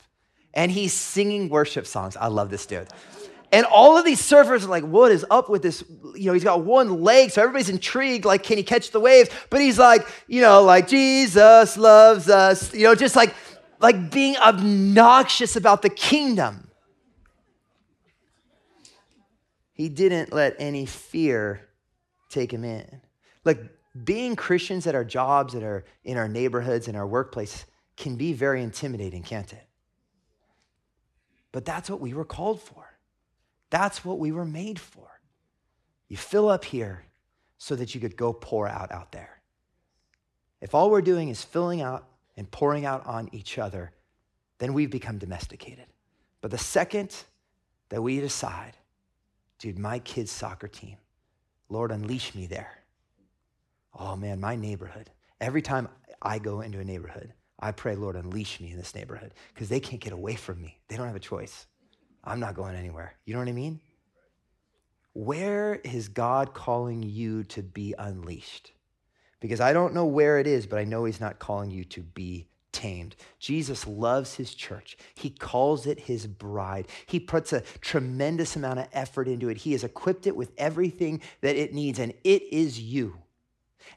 and 0.54 0.72
he's 0.72 0.94
singing 0.94 1.50
worship 1.50 1.86
songs. 1.86 2.18
I 2.18 2.28
love 2.28 2.50
this 2.50 2.66
dude. 2.66 2.88
And 3.52 3.66
all 3.66 3.98
of 3.98 4.06
these 4.06 4.22
surfers 4.22 4.64
are 4.64 4.68
like, 4.68 4.84
what 4.84 5.12
is 5.12 5.26
up 5.32 5.50
with 5.50 5.64
this? 5.64 5.84
You 6.16 6.28
know, 6.28 6.34
he's 6.34 6.44
got 6.44 6.64
one 6.64 7.02
leg, 7.02 7.32
so 7.32 7.42
everybody's 7.42 7.70
intrigued, 7.70 8.26
like, 8.26 8.44
can 8.44 8.58
he 8.58 8.64
catch 8.64 8.92
the 8.92 9.00
waves? 9.00 9.30
But 9.50 9.62
he's 9.62 9.80
like, 9.80 10.08
you 10.28 10.42
know, 10.42 10.64
like, 10.64 10.88
Jesus 10.88 11.76
loves 11.76 12.30
us, 12.30 12.74
you 12.74 12.84
know, 12.84 12.94
just 12.94 13.16
like, 13.16 13.34
like 13.80 14.12
being 14.12 14.38
obnoxious 14.38 15.56
about 15.56 15.82
the 15.82 15.90
kingdom. 15.90 16.70
He 19.74 19.88
didn't 19.88 20.34
let 20.34 20.56
any 20.60 20.86
fear 20.86 21.70
take 22.30 22.52
him 22.52 22.66
in. 22.66 23.02
Like 23.46 23.62
being 24.04 24.36
Christians 24.36 24.86
at 24.86 24.94
our 24.94 25.06
jobs, 25.06 25.56
at 25.56 25.64
our, 25.64 25.86
in 26.04 26.18
our 26.18 26.28
neighborhoods, 26.28 26.90
in 26.90 26.98
our 26.98 27.08
workplace 27.08 27.66
can 27.96 28.18
be 28.18 28.34
very 28.34 28.62
intimidating, 28.62 29.24
can't 29.24 29.52
it? 29.54 29.69
But 31.52 31.66
that's 31.66 31.90
what 31.90 32.00
we 32.00 32.14
were 32.14 32.26
called 32.26 32.62
for. 32.62 32.86
That's 33.70 34.04
what 34.04 34.20
we 34.20 34.32
were 34.32 34.46
made 34.46 34.80
for. 34.80 35.08
You 36.08 36.18
fill 36.18 36.50
up 36.50 36.66
here 36.66 37.06
so 37.58 37.76
that 37.76 37.94
you 37.94 38.02
could 38.02 38.16
go 38.16 38.34
pour 38.34 38.68
out 38.68 38.92
out 38.92 39.12
there. 39.12 39.42
If 40.62 40.74
all 40.74 40.90
we're 40.90 41.02
doing 41.02 41.30
is 41.30 41.44
filling 41.44 41.82
out 41.82 42.08
and 42.36 42.50
pouring 42.50 42.86
out 42.86 43.06
on 43.06 43.30
each 43.32 43.58
other, 43.58 43.92
then 44.58 44.74
we've 44.74 44.90
become 44.90 45.18
domesticated. 45.18 45.86
But 46.42 46.52
the 46.52 46.58
second 46.58 47.16
that 47.90 48.02
we 48.02 48.20
decide 48.20 48.74
dude, 49.60 49.78
my 49.78 50.00
kid's 50.00 50.32
soccer 50.32 50.70
team, 50.70 50.98
Lord, 51.68 51.92
unleash 51.92 52.34
me 52.34 52.48
there. 52.48 52.80
Oh 53.94 54.16
man, 54.16 54.40
my 54.40 54.56
neighborhood. 54.56 55.12
Every 55.42 55.62
time 55.62 55.90
I 56.22 56.40
go 56.40 56.62
into 56.62 56.80
a 56.80 56.86
neighborhood, 56.86 57.34
I 57.60 57.72
pray, 57.72 57.96
Lord, 57.96 58.16
unleash 58.16 58.60
me 58.62 58.72
in 58.72 58.78
this 58.78 58.96
neighborhood 58.96 59.34
because 59.54 59.70
they 59.70 59.80
can't 59.80 60.02
get 60.02 60.14
away 60.14 60.36
from 60.36 60.62
me. 60.62 60.80
They 60.88 60.98
don't 60.98 61.08
have 61.08 61.16
a 61.16 61.20
choice. 61.20 61.68
I'm 62.24 62.40
not 62.40 62.56
going 62.56 62.76
anywhere. 62.76 63.14
You 63.26 63.34
know 63.34 63.40
what 63.40 63.50
I 63.50 63.54
mean? 63.54 63.82
Where 65.14 65.76
is 65.84 66.08
God 66.08 66.54
calling 66.54 67.04
you 67.04 67.44
to 67.46 67.62
be 67.62 67.94
unleashed? 67.98 68.72
Because 69.42 69.60
I 69.60 69.74
don't 69.74 69.94
know 69.94 70.06
where 70.06 70.40
it 70.40 70.48
is, 70.48 70.68
but 70.68 70.80
I 70.80 70.84
know 70.86 71.06
He's 71.06 71.20
not 71.20 71.40
calling 71.40 71.72
you 71.72 71.84
to 71.86 72.02
be 72.02 72.48
tamed. 72.72 73.16
Jesus 73.40 73.88
loves 73.88 74.36
his 74.36 74.54
church. 74.54 74.98
He 75.16 75.30
calls 75.30 75.86
it 75.86 76.00
his 76.02 76.28
bride. 76.28 76.88
He 77.06 77.20
puts 77.20 77.52
a 77.52 77.62
tremendous 77.82 78.56
amount 78.56 78.80
of 78.80 78.88
effort 78.94 79.28
into 79.28 79.50
it. 79.50 79.58
He 79.58 79.72
has 79.74 79.84
equipped 79.84 80.28
it 80.28 80.36
with 80.36 80.52
everything 80.58 81.22
that 81.42 81.56
it 81.56 81.74
needs, 81.74 82.00
and 82.00 82.14
it 82.24 82.44
is 82.52 82.80
you. 82.80 83.18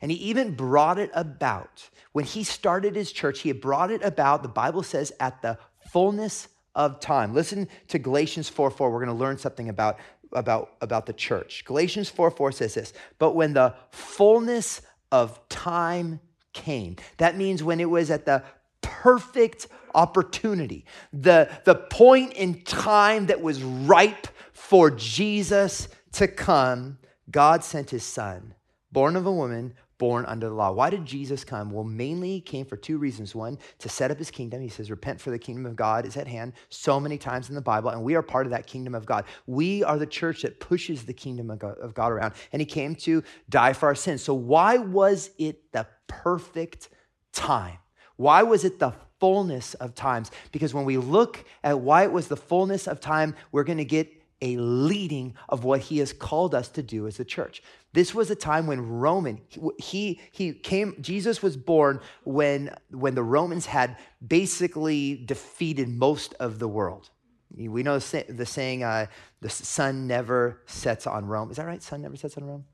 And 0.00 0.10
he 0.10 0.16
even 0.18 0.54
brought 0.54 0.98
it 0.98 1.10
about. 1.14 1.88
When 2.12 2.24
he 2.24 2.44
started 2.44 2.96
his 2.96 3.12
church, 3.12 3.40
he 3.40 3.52
brought 3.52 3.90
it 3.90 4.02
about, 4.02 4.42
the 4.42 4.48
Bible 4.48 4.82
says, 4.82 5.12
at 5.20 5.42
the 5.42 5.58
fullness 5.90 6.48
of 6.74 7.00
time. 7.00 7.34
Listen 7.34 7.68
to 7.88 7.98
Galatians 7.98 8.48
4 8.48 8.70
4. 8.70 8.90
We're 8.90 9.04
going 9.04 9.16
to 9.16 9.22
learn 9.24 9.38
something 9.38 9.68
about, 9.68 9.98
about, 10.32 10.72
about 10.80 11.06
the 11.06 11.12
church. 11.12 11.64
Galatians 11.64 12.08
4 12.08 12.30
4 12.30 12.52
says 12.52 12.74
this 12.74 12.92
But 13.18 13.34
when 13.34 13.52
the 13.52 13.74
fullness 13.90 14.82
of 15.10 15.48
time 15.48 16.20
came, 16.52 16.96
that 17.18 17.36
means 17.36 17.62
when 17.62 17.80
it 17.80 17.90
was 17.90 18.10
at 18.10 18.24
the 18.24 18.42
perfect 18.80 19.68
opportunity, 19.94 20.84
the, 21.12 21.50
the 21.64 21.74
point 21.74 22.32
in 22.34 22.62
time 22.62 23.26
that 23.26 23.40
was 23.40 23.62
ripe 23.62 24.28
for 24.52 24.90
Jesus 24.90 25.88
to 26.12 26.28
come, 26.28 26.98
God 27.30 27.64
sent 27.64 27.90
his 27.90 28.04
son, 28.04 28.54
born 28.92 29.16
of 29.16 29.26
a 29.26 29.32
woman, 29.32 29.74
born 29.98 30.26
under 30.26 30.48
the 30.48 30.54
law. 30.54 30.72
Why 30.72 30.90
did 30.90 31.04
Jesus 31.04 31.44
come? 31.44 31.70
Well, 31.70 31.84
mainly 31.84 32.30
he 32.32 32.40
came 32.40 32.66
for 32.66 32.76
two 32.76 32.98
reasons. 32.98 33.34
One, 33.34 33.58
to 33.78 33.88
set 33.88 34.10
up 34.10 34.18
his 34.18 34.30
kingdom. 34.30 34.60
He 34.60 34.68
says, 34.68 34.90
Repent 34.90 35.20
for 35.20 35.30
the 35.30 35.38
kingdom 35.38 35.64
of 35.64 35.76
God 35.76 36.06
is 36.06 36.16
at 36.16 36.26
hand 36.26 36.54
so 36.70 36.98
many 36.98 37.16
times 37.18 37.48
in 37.48 37.54
the 37.54 37.60
Bible, 37.60 37.90
and 37.90 38.02
we 38.02 38.14
are 38.14 38.22
part 38.22 38.46
of 38.46 38.50
that 38.50 38.66
kingdom 38.66 38.94
of 38.94 39.06
God. 39.06 39.24
We 39.46 39.84
are 39.84 39.98
the 39.98 40.06
church 40.06 40.42
that 40.42 40.60
pushes 40.60 41.04
the 41.04 41.12
kingdom 41.12 41.50
of 41.50 41.94
God, 41.94 42.10
around, 42.10 42.34
and 42.52 42.60
he 42.60 42.66
came 42.66 42.94
to 42.96 43.22
die 43.48 43.72
for 43.72 43.86
our 43.86 43.94
sins. 43.94 44.22
So, 44.22 44.34
why 44.34 44.78
was 44.78 45.30
it 45.38 45.72
the 45.72 45.86
perfect 46.08 46.88
time? 47.32 47.78
Why 48.16 48.42
was 48.42 48.64
it 48.64 48.78
the 48.78 48.92
fullness 49.20 49.74
of 49.74 49.94
times? 49.94 50.30
Because 50.50 50.74
when 50.74 50.84
we 50.84 50.96
look 50.96 51.44
at 51.62 51.78
why 51.78 52.02
it 52.02 52.12
was 52.12 52.28
the 52.28 52.36
fullness 52.36 52.88
of 52.88 53.00
time, 53.00 53.36
we're 53.52 53.64
going 53.64 53.78
to 53.78 53.84
get 53.84 54.21
a 54.42 54.56
leading 54.58 55.34
of 55.48 55.64
what 55.64 55.80
he 55.80 55.98
has 55.98 56.12
called 56.12 56.54
us 56.54 56.68
to 56.68 56.82
do 56.82 57.06
as 57.06 57.18
a 57.18 57.24
church. 57.24 57.62
This 57.94 58.14
was 58.14 58.30
a 58.30 58.34
time 58.34 58.66
when 58.66 58.80
Roman 58.80 59.40
he 59.78 60.20
he 60.32 60.52
came 60.52 60.96
Jesus 61.00 61.42
was 61.42 61.56
born 61.56 62.00
when 62.24 62.74
when 62.90 63.14
the 63.14 63.22
Romans 63.22 63.66
had 63.66 63.96
basically 64.26 65.22
defeated 65.24 65.88
most 65.88 66.34
of 66.40 66.58
the 66.58 66.68
world. 66.68 67.08
We 67.54 67.82
know 67.82 67.98
the 67.98 68.46
saying 68.46 68.82
uh, 68.82 69.06
the 69.40 69.50
sun 69.50 70.06
never 70.06 70.62
sets 70.66 71.06
on 71.06 71.26
Rome. 71.26 71.50
Is 71.50 71.58
that 71.58 71.66
right? 71.66 71.82
Sun 71.82 72.02
never 72.02 72.16
sets 72.16 72.36
on 72.36 72.44
Rome. 72.44 72.64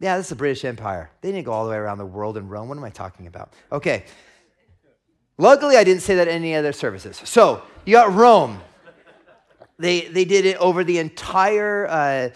Yeah, 0.00 0.16
this 0.16 0.26
is 0.26 0.30
the 0.30 0.36
British 0.36 0.64
Empire. 0.64 1.10
They 1.20 1.30
didn't 1.30 1.44
go 1.44 1.52
all 1.52 1.64
the 1.64 1.70
way 1.70 1.76
around 1.76 1.98
the 1.98 2.06
world 2.06 2.36
in 2.36 2.48
Rome. 2.48 2.68
What 2.68 2.76
am 2.76 2.84
I 2.84 2.90
talking 2.90 3.28
about? 3.28 3.52
Okay. 3.70 4.04
Luckily, 5.38 5.76
I 5.76 5.84
didn't 5.84 6.02
say 6.02 6.16
that 6.16 6.26
in 6.26 6.34
any 6.34 6.54
other 6.54 6.72
services. 6.72 7.20
So 7.24 7.62
you 7.84 7.92
got 7.92 8.12
Rome. 8.12 8.60
They, 9.82 10.02
they 10.02 10.24
did 10.24 10.46
it 10.46 10.56
over 10.58 10.84
the 10.84 10.98
entire, 10.98 11.88
uh, 11.88 12.28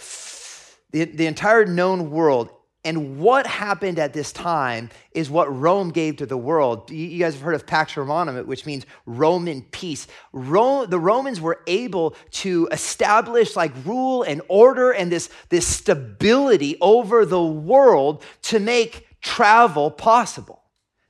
the, 0.90 1.04
the 1.04 1.26
entire 1.26 1.64
known 1.64 2.10
world. 2.10 2.50
And 2.84 3.20
what 3.20 3.46
happened 3.46 4.00
at 4.00 4.12
this 4.12 4.32
time 4.32 4.90
is 5.12 5.30
what 5.30 5.46
Rome 5.56 5.90
gave 5.90 6.16
to 6.16 6.26
the 6.26 6.36
world. 6.36 6.90
You 6.90 7.20
guys 7.20 7.34
have 7.34 7.42
heard 7.42 7.54
of 7.54 7.64
Pax 7.64 7.96
Romanum, 7.96 8.48
which 8.48 8.66
means 8.66 8.84
Roman 9.06 9.62
peace. 9.62 10.08
Rome, 10.32 10.90
the 10.90 10.98
Romans 10.98 11.40
were 11.40 11.60
able 11.68 12.16
to 12.32 12.68
establish 12.72 13.54
like 13.54 13.72
rule 13.84 14.24
and 14.24 14.42
order 14.48 14.90
and 14.90 15.10
this, 15.12 15.30
this 15.48 15.68
stability 15.68 16.76
over 16.80 17.24
the 17.24 17.42
world 17.42 18.24
to 18.42 18.58
make 18.58 19.06
travel 19.20 19.92
possible. 19.92 20.64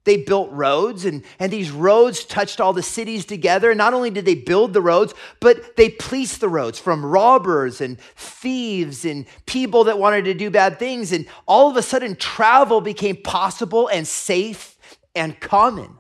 They 0.07 0.17
built 0.17 0.53
roads, 0.53 1.05
and, 1.05 1.25
and 1.41 1.53
these 1.53 1.73
roads 1.73 2.25
touched 2.25 2.61
all 2.61 2.73
the 2.73 2.83
cities 2.83 3.27
together. 3.27 3.73
and 3.73 3.79
Not 3.79 3.93
only 3.93 4.09
did 4.09 4.25
they 4.25 4.37
build 4.37 4.73
the 4.73 4.81
roads, 4.81 5.13
but 5.41 5.77
they 5.77 5.89
policed 5.89 6.41
the 6.41 6.49
roads 6.49 6.79
from 6.79 7.05
robbers 7.05 7.81
and 7.81 8.01
thieves 8.15 9.05
and 9.05 9.27
people 9.47 9.83
that 9.85 9.99
wanted 9.99 10.25
to 10.27 10.35
do 10.35 10.49
bad 10.49 10.79
things. 10.79 11.11
And 11.11 11.27
all 11.45 11.69
of 11.69 11.77
a 11.77 11.83
sudden, 11.83 12.15
travel 12.15 12.81
became 12.81 13.17
possible 13.17 13.89
and 13.89 14.07
safe 14.07 14.79
and 15.17 15.39
common. 15.41 15.97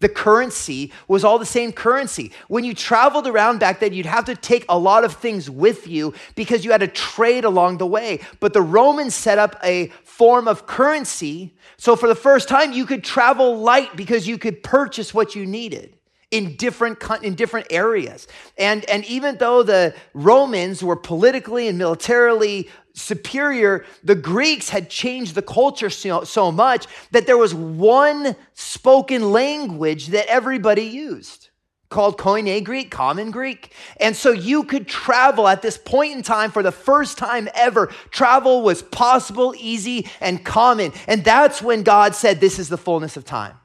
The 0.00 0.08
currency 0.08 0.92
was 1.08 1.24
all 1.24 1.38
the 1.38 1.46
same 1.46 1.72
currency. 1.72 2.32
When 2.48 2.64
you 2.64 2.74
traveled 2.74 3.26
around 3.26 3.60
back 3.60 3.80
then, 3.80 3.92
you'd 3.92 4.06
have 4.06 4.24
to 4.26 4.34
take 4.34 4.64
a 4.68 4.78
lot 4.78 5.04
of 5.04 5.14
things 5.14 5.48
with 5.48 5.86
you 5.86 6.14
because 6.34 6.64
you 6.64 6.72
had 6.72 6.80
to 6.80 6.88
trade 6.88 7.44
along 7.44 7.78
the 7.78 7.86
way. 7.86 8.20
But 8.40 8.54
the 8.54 8.62
Romans 8.62 9.14
set 9.14 9.38
up 9.38 9.56
a 9.62 9.92
form 10.20 10.46
of 10.48 10.66
currency. 10.66 11.54
So 11.78 11.96
for 11.96 12.06
the 12.06 12.14
first 12.14 12.46
time, 12.46 12.74
you 12.74 12.84
could 12.84 13.02
travel 13.02 13.56
light 13.56 13.96
because 13.96 14.28
you 14.28 14.36
could 14.36 14.62
purchase 14.62 15.14
what 15.14 15.34
you 15.34 15.46
needed 15.46 15.96
in 16.30 16.56
different 16.56 17.02
in 17.22 17.34
different 17.34 17.68
areas. 17.70 18.28
And 18.58 18.84
and 18.84 19.02
even 19.06 19.38
though 19.38 19.62
the 19.62 19.94
Romans 20.12 20.84
were 20.84 20.94
politically 20.94 21.68
and 21.68 21.78
militarily 21.78 22.68
superior, 22.92 23.86
the 24.04 24.14
Greeks 24.14 24.68
had 24.68 24.90
changed 24.90 25.34
the 25.34 25.42
culture 25.42 25.88
so, 25.88 26.24
so 26.24 26.52
much 26.52 26.86
that 27.12 27.26
there 27.26 27.38
was 27.38 27.54
one 27.54 28.36
spoken 28.52 29.32
language 29.32 30.08
that 30.08 30.26
everybody 30.26 30.82
used 30.82 31.49
called 31.90 32.16
Koine 32.16 32.64
Greek, 32.64 32.90
Common 32.90 33.30
Greek. 33.30 33.74
And 33.98 34.16
so 34.16 34.30
you 34.30 34.62
could 34.62 34.86
travel 34.88 35.46
at 35.46 35.60
this 35.60 35.76
point 35.76 36.16
in 36.16 36.22
time 36.22 36.52
for 36.52 36.62
the 36.62 36.72
first 36.72 37.18
time 37.18 37.48
ever. 37.54 37.88
Travel 38.10 38.62
was 38.62 38.82
possible, 38.82 39.54
easy, 39.58 40.08
and 40.20 40.44
common. 40.44 40.92
And 41.06 41.24
that's 41.24 41.60
when 41.60 41.82
God 41.82 42.14
said, 42.14 42.40
This 42.40 42.58
is 42.58 42.68
the 42.68 42.78
fullness 42.78 43.16
of 43.16 43.24
time. 43.24 43.56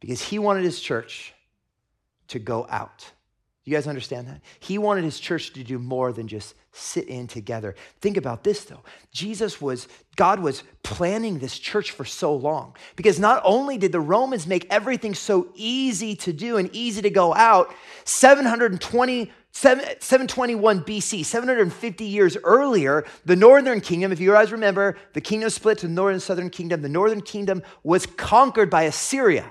Because 0.00 0.22
he 0.22 0.38
wanted 0.38 0.64
his 0.64 0.80
church 0.80 1.34
to 2.28 2.38
go 2.38 2.66
out. 2.70 3.12
You 3.70 3.76
guys 3.76 3.86
understand 3.86 4.26
that? 4.26 4.40
He 4.58 4.78
wanted 4.78 5.04
his 5.04 5.20
church 5.20 5.52
to 5.52 5.62
do 5.62 5.78
more 5.78 6.12
than 6.12 6.26
just 6.26 6.56
sit 6.72 7.06
in 7.06 7.28
together. 7.28 7.76
Think 8.00 8.16
about 8.16 8.42
this 8.42 8.64
though. 8.64 8.80
Jesus 9.12 9.60
was, 9.60 9.86
God 10.16 10.40
was 10.40 10.64
planning 10.82 11.38
this 11.38 11.56
church 11.56 11.92
for 11.92 12.04
so 12.04 12.34
long 12.34 12.74
because 12.96 13.20
not 13.20 13.40
only 13.44 13.78
did 13.78 13.92
the 13.92 14.00
Romans 14.00 14.44
make 14.44 14.66
everything 14.70 15.14
so 15.14 15.52
easy 15.54 16.16
to 16.16 16.32
do 16.32 16.56
and 16.56 16.68
easy 16.74 17.00
to 17.02 17.10
go 17.10 17.32
out, 17.32 17.72
720 18.06 19.30
721 19.52 20.80
BC, 20.82 21.24
750 21.24 22.04
years 22.04 22.36
earlier, 22.42 23.04
the 23.24 23.36
northern 23.36 23.80
kingdom, 23.80 24.10
if 24.10 24.18
you 24.18 24.32
guys 24.32 24.50
remember, 24.50 24.96
the 25.12 25.20
kingdom 25.20 25.48
split 25.48 25.78
to 25.78 25.88
northern 25.88 26.14
and 26.14 26.22
southern 26.22 26.50
kingdom. 26.50 26.82
The 26.82 26.88
northern 26.88 27.20
kingdom 27.20 27.62
was 27.84 28.04
conquered 28.04 28.68
by 28.68 28.82
Assyria. 28.82 29.48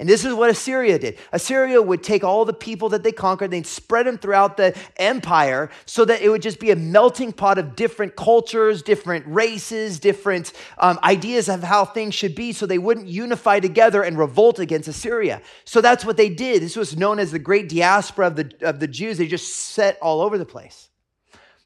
And 0.00 0.08
this 0.08 0.24
is 0.24 0.32
what 0.32 0.48
Assyria 0.48 0.98
did. 0.98 1.18
Assyria 1.30 1.80
would 1.82 2.02
take 2.02 2.24
all 2.24 2.46
the 2.46 2.54
people 2.54 2.88
that 2.88 3.02
they 3.02 3.12
conquered, 3.12 3.50
they'd 3.50 3.66
spread 3.66 4.06
them 4.06 4.16
throughout 4.16 4.56
the 4.56 4.74
empire 4.96 5.68
so 5.84 6.06
that 6.06 6.22
it 6.22 6.30
would 6.30 6.40
just 6.40 6.58
be 6.58 6.70
a 6.70 6.76
melting 6.76 7.34
pot 7.34 7.58
of 7.58 7.76
different 7.76 8.16
cultures, 8.16 8.80
different 8.80 9.26
races, 9.26 10.00
different 10.00 10.54
um, 10.78 10.98
ideas 11.04 11.50
of 11.50 11.62
how 11.62 11.84
things 11.84 12.14
should 12.14 12.34
be 12.34 12.54
so 12.54 12.64
they 12.64 12.78
wouldn't 12.78 13.08
unify 13.08 13.60
together 13.60 14.02
and 14.02 14.16
revolt 14.16 14.58
against 14.58 14.88
Assyria. 14.88 15.42
So 15.66 15.82
that's 15.82 16.02
what 16.02 16.16
they 16.16 16.30
did. 16.30 16.62
This 16.62 16.76
was 16.76 16.96
known 16.96 17.18
as 17.18 17.30
the 17.30 17.38
great 17.38 17.68
diaspora 17.68 18.28
of 18.28 18.36
the, 18.36 18.54
of 18.62 18.80
the 18.80 18.88
Jews. 18.88 19.18
They 19.18 19.26
just 19.26 19.54
set 19.54 19.98
all 20.00 20.22
over 20.22 20.38
the 20.38 20.46
place. 20.46 20.88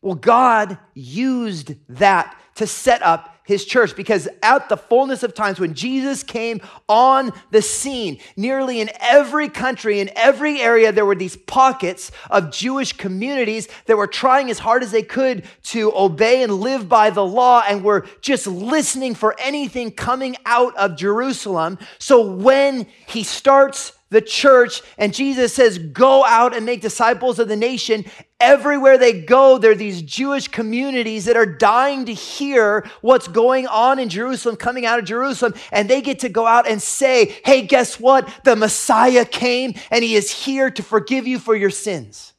Well, 0.03 0.17
God 0.17 0.77
used 0.93 1.77
that 1.89 2.37
to 2.57 2.67
set 2.67 3.03
up 3.03 3.35
his 3.45 3.67
church 3.67 3.95
because 3.95 4.27
at 4.43 4.69
the 4.71 4.77
fullness 4.77 5.23
of 5.23 5.35
times 5.35 5.61
when 5.61 5.75
Jesus 5.75 6.23
came 6.23 6.63
on 6.89 7.31
the 7.51 7.61
scene, 7.61 8.19
nearly 8.37 8.81
in 8.81 8.91
every 9.01 9.51
country, 9.51 10.01
in 10.01 10.11
every 10.17 10.61
area, 10.61 10.93
there 10.93 11.05
were 11.05 11.15
these 11.15 11.37
pockets 11.37 12.11
of 12.31 12.51
Jewish 12.51 12.95
communities 12.95 13.69
that 13.85 13.99
were 13.99 14.07
trying 14.07 14.51
as 14.51 14.59
hard 14.59 14.83
as 14.83 14.93
they 14.93 15.03
could 15.03 15.45
to 15.65 15.93
obey 15.95 16.43
and 16.43 16.55
live 16.55 16.89
by 16.89 17.11
the 17.11 17.25
law 17.25 17.63
and 17.69 17.85
were 17.85 18.07
just 18.23 18.47
listening 18.47 19.15
for 19.15 19.37
anything 19.39 19.91
coming 19.91 20.37
out 20.47 20.75
of 20.77 20.97
Jerusalem. 20.97 21.79
So 21.99 22.27
when 22.27 22.87
he 23.07 23.23
starts 23.25 23.93
the 24.15 24.23
church, 24.23 24.81
and 24.97 25.13
Jesus 25.13 25.53
says, 25.53 25.77
Go 25.77 26.25
out 26.25 26.55
and 26.55 26.65
make 26.65 26.81
disciples 26.81 27.39
of 27.39 27.49
the 27.49 27.57
nation. 27.57 28.05
Everywhere 28.45 28.99
they 28.99 29.23
go, 29.23 29.57
there 29.57 29.71
are 29.71 29.75
these 29.75 30.03
Jewish 30.03 30.49
communities 30.49 31.25
that 31.25 31.35
are 31.35 31.47
dying 31.47 32.05
to 32.05 32.13
hear 32.13 32.87
what's 33.01 33.27
going 33.27 33.67
on 33.67 33.99
in 33.99 34.11
Jerusalem, 34.11 34.57
coming 34.57 34.85
out 34.85 34.99
of 34.99 35.07
Jerusalem, 35.07 35.55
and 35.73 35.89
they 35.89 36.03
get 36.03 36.19
to 36.19 36.29
go 36.29 36.47
out 36.47 36.69
and 36.69 36.83
say, 36.83 37.37
Hey, 37.43 37.63
guess 37.63 37.99
what? 37.99 38.29
The 38.45 38.55
Messiah 38.55 39.25
came 39.25 39.73
and 39.91 40.05
he 40.05 40.15
is 40.15 40.31
here 40.31 40.71
to 40.73 40.83
forgive 40.83 41.27
you 41.27 41.39
for 41.39 41.57
your 41.57 41.71
sins. 41.71 42.35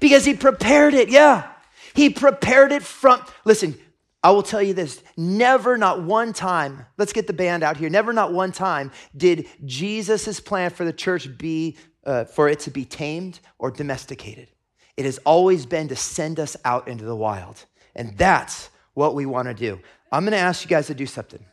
Because 0.00 0.24
he 0.24 0.34
prepared 0.34 0.94
it, 0.94 1.10
yeah. 1.10 1.52
He 1.94 2.10
prepared 2.10 2.72
it 2.72 2.82
from, 2.82 3.24
listen, 3.44 3.78
I 4.20 4.32
will 4.32 4.42
tell 4.42 4.62
you 4.62 4.74
this 4.74 5.00
never, 5.16 5.78
not 5.78 6.02
one 6.02 6.32
time, 6.32 6.86
let's 6.98 7.12
get 7.12 7.28
the 7.28 7.32
band 7.32 7.62
out 7.62 7.76
here, 7.76 7.88
never, 7.88 8.12
not 8.12 8.32
one 8.32 8.50
time 8.50 8.90
did 9.16 9.46
Jesus' 9.64 10.40
plan 10.40 10.70
for 10.70 10.84
the 10.84 10.92
church 10.92 11.38
be 11.38 11.76
uh, 12.04 12.24
for 12.24 12.48
it 12.48 12.58
to 12.60 12.70
be 12.72 12.84
tamed 12.84 13.38
or 13.60 13.70
domesticated. 13.70 14.48
It 14.96 15.04
has 15.04 15.18
always 15.18 15.66
been 15.66 15.88
to 15.88 15.96
send 15.96 16.38
us 16.38 16.56
out 16.64 16.88
into 16.88 17.04
the 17.04 17.16
wild. 17.16 17.64
And 17.94 18.16
that's 18.16 18.70
what 18.94 19.14
we 19.14 19.26
want 19.26 19.48
to 19.48 19.54
do. 19.54 19.80
I'm 20.10 20.24
going 20.24 20.32
to 20.32 20.38
ask 20.38 20.62
you 20.64 20.68
guys 20.68 20.88
to 20.88 20.94
do 20.94 21.06
something. 21.06 21.44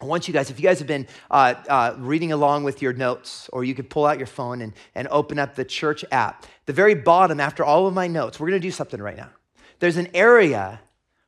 I 0.00 0.06
want 0.06 0.26
you 0.26 0.34
guys, 0.34 0.50
if 0.50 0.58
you 0.58 0.64
guys 0.64 0.78
have 0.80 0.88
been 0.88 1.06
uh, 1.30 1.54
uh, 1.68 1.94
reading 1.98 2.32
along 2.32 2.64
with 2.64 2.82
your 2.82 2.92
notes, 2.92 3.48
or 3.52 3.64
you 3.64 3.74
could 3.74 3.88
pull 3.88 4.04
out 4.04 4.18
your 4.18 4.26
phone 4.26 4.60
and, 4.60 4.72
and 4.94 5.06
open 5.08 5.38
up 5.38 5.54
the 5.54 5.64
church 5.64 6.04
app, 6.10 6.46
the 6.66 6.72
very 6.72 6.94
bottom, 6.94 7.38
after 7.38 7.64
all 7.64 7.86
of 7.86 7.94
my 7.94 8.08
notes, 8.08 8.40
we're 8.40 8.48
going 8.48 8.60
to 8.60 8.66
do 8.66 8.72
something 8.72 9.00
right 9.00 9.16
now. 9.16 9.30
There's 9.78 9.96
an 9.96 10.08
area 10.14 10.80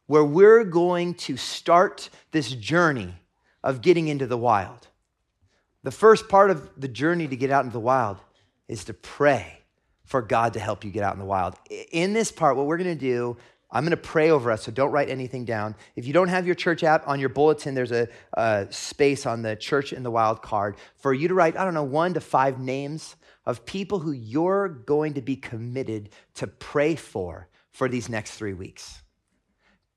where 0.07 0.25
we're 0.25 0.65
going 0.65 1.15
to 1.15 1.37
start 1.37 2.11
this 2.33 2.51
journey 2.51 3.15
of 3.63 3.83
getting 3.83 4.09
into 4.09 4.27
the 4.27 4.39
wild. 4.39 4.89
The 5.83 5.91
first 5.91 6.29
part 6.29 6.51
of 6.51 6.71
the 6.77 6.89
journey 6.89 7.29
to 7.29 7.37
get 7.37 7.51
out 7.51 7.65
into 7.65 7.73
the 7.73 7.81
wild 7.81 8.19
is 8.69 8.85
to 8.85 8.95
pray 8.95 9.56
for 10.07 10.23
God 10.23 10.55
to 10.55 10.61
help 10.61 10.85
you 10.85 10.91
get 10.91 11.03
out 11.03 11.13
in 11.13 11.19
the 11.19 11.27
wild. 11.27 11.57
In 11.93 12.13
this 12.13 12.33
part, 12.33 12.57
what 12.57 12.67
we're 12.67 12.79
going 12.79 12.97
to 12.97 13.01
do, 13.01 13.37
I'm 13.71 13.85
going 13.85 13.91
to 13.91 13.97
pray 13.97 14.31
over 14.31 14.51
us, 14.51 14.63
so 14.63 14.73
don't 14.73 14.93
write 14.93 15.11
anything 15.11 15.45
down. 15.45 15.75
If 15.97 16.07
you 16.07 16.13
don't 16.13 16.29
have 16.29 16.47
your 16.47 16.55
church 16.55 16.83
app 16.85 17.07
on 17.07 17.21
your 17.21 17.29
bulletin, 17.29 17.75
there's 17.75 17.93
a, 17.93 18.09
a 18.33 18.67
space 18.71 19.27
on 19.27 19.43
the 19.43 19.57
Church 19.57 19.93
in 19.93 20.03
the 20.03 20.11
Wild 20.11 20.41
card 20.41 20.77
for 20.97 21.13
you 21.13 21.29
to 21.29 21.35
write, 21.35 21.57
I 21.57 21.65
don't 21.65 21.75
know, 21.75 21.83
one 21.83 22.15
to 22.15 22.21
five 22.21 22.59
names 22.61 23.17
of 23.45 23.67
people 23.67 23.99
who 23.99 24.13
you're 24.13 24.69
going 24.69 25.15
to 25.15 25.23
be 25.23 25.37
committed 25.37 26.11
to 26.35 26.47
pray 26.47 26.95
for 26.95 27.49
for 27.71 27.89
these 27.89 28.09
next 28.09 28.33
three 28.33 28.55
weeks 28.55 29.03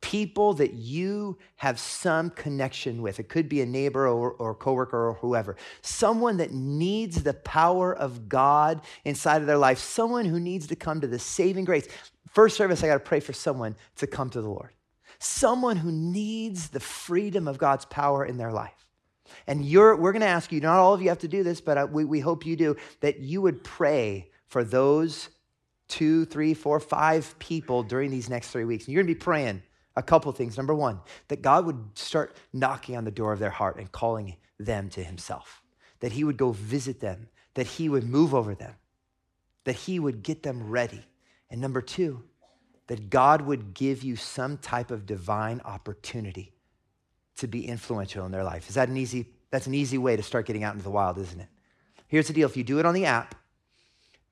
people 0.02 0.54
that 0.54 0.74
you 0.74 1.38
have 1.58 1.80
some 1.80 2.30
connection 2.30 3.02
with. 3.02 3.20
It 3.20 3.28
could 3.28 3.50
be 3.50 3.62
a 3.62 3.66
neighbor 3.66 4.08
or, 4.08 4.32
or 4.32 4.56
coworker 4.56 5.10
or 5.10 5.14
whoever. 5.16 5.58
Someone 5.82 6.38
that 6.38 6.52
needs 6.52 7.24
the 7.24 7.34
power 7.34 7.94
of 7.94 8.30
God 8.30 8.82
inside 9.04 9.42
of 9.42 9.48
their 9.48 9.58
life. 9.58 9.78
Someone 9.78 10.26
who 10.26 10.40
needs 10.40 10.68
to 10.68 10.76
come 10.76 11.02
to 11.02 11.08
the 11.08 11.20
saving 11.20 11.66
grace. 11.66 11.88
First 12.32 12.56
service, 12.56 12.84
I 12.84 12.88
got 12.88 12.94
to 12.94 13.00
pray 13.00 13.20
for 13.20 13.34
someone 13.34 13.76
to 13.98 14.08
come 14.08 14.30
to 14.30 14.42
the 14.42 14.50
Lord. 14.50 14.72
Someone 15.20 15.76
who 15.76 15.92
needs 15.92 16.70
the 16.70 16.80
freedom 16.80 17.48
of 17.48 17.58
God's 17.58 17.86
power 17.86 18.26
in 18.26 18.38
their 18.38 18.52
life. 18.52 18.88
And 19.48 19.66
you're, 19.66 19.96
we're 19.96 20.14
going 20.14 20.22
to 20.22 20.28
ask 20.28 20.52
you, 20.52 20.62
not 20.62 20.80
all 20.80 20.94
of 20.94 21.02
you 21.02 21.10
have 21.10 21.20
to 21.20 21.28
do 21.28 21.44
this, 21.44 21.62
but 21.62 21.78
uh, 21.78 21.88
we, 21.92 22.06
we 22.06 22.20
hope 22.20 22.46
you 22.46 22.56
do, 22.56 22.78
that 23.02 23.20
you 23.20 23.42
would 23.42 23.64
pray 23.64 24.30
for 24.48 24.64
those 24.64 25.30
two, 25.88 26.26
three, 26.26 26.54
four, 26.54 26.80
five 26.80 27.38
people 27.38 27.84
during 27.84 28.12
these 28.12 28.30
next 28.30 28.52
three 28.52 28.64
weeks. 28.64 28.86
And 28.86 28.94
you're 28.94 29.04
going 29.04 29.14
to 29.14 29.20
be 29.20 29.24
praying 29.24 29.62
a 30.00 30.04
couple 30.04 30.32
things. 30.32 30.58
Number 30.58 30.74
one, 30.74 31.00
that 31.28 31.42
God 31.42 31.66
would 31.66 31.78
start 31.94 32.36
knocking 32.54 32.98
on 32.98 33.06
the 33.06 33.12
door 33.12 33.34
of 33.34 33.40
their 33.40 33.50
heart 33.50 33.78
and 33.78 33.92
calling 33.92 34.36
them 34.60 34.90
to 34.90 35.04
himself, 35.04 35.62
that 36.00 36.14
he 36.14 36.24
would 36.24 36.38
go 36.38 36.52
visit 36.52 37.00
them, 37.00 37.28
that 37.54 37.68
he 37.68 37.90
would 37.90 38.04
move 38.04 38.34
over 38.34 38.56
them, 38.56 38.74
that 39.66 39.76
he 39.76 40.00
would 40.00 40.24
get 40.24 40.44
them 40.44 40.70
ready. 40.70 41.06
And 41.50 41.62
number 41.62 41.82
two, 41.82 42.24
that 42.88 43.10
God 43.10 43.42
would 43.42 43.74
give 43.74 44.04
you 44.04 44.16
some 44.16 44.58
type 44.58 44.90
of 44.90 45.06
divine 45.06 45.62
opportunity 45.64 46.54
to 47.38 47.48
be 47.48 47.68
influential 47.68 48.26
in 48.26 48.32
their 48.32 48.44
life. 48.44 48.68
Is 48.70 48.76
that 48.76 48.90
an 48.90 48.98
easy, 48.98 49.28
that's 49.52 49.68
an 49.68 49.76
easy 49.76 49.98
way 49.98 50.16
to 50.16 50.24
start 50.24 50.48
getting 50.48 50.64
out 50.64 50.74
into 50.74 50.84
the 50.84 50.90
wild, 50.90 51.18
isn't 51.20 51.40
it? 51.40 51.48
Here's 52.08 52.28
the 52.28 52.34
deal. 52.34 52.50
If 52.50 52.58
you 52.58 52.64
do 52.64 52.80
it 52.80 52.86
on 52.86 52.94
the 52.94 53.06
app, 53.06 53.36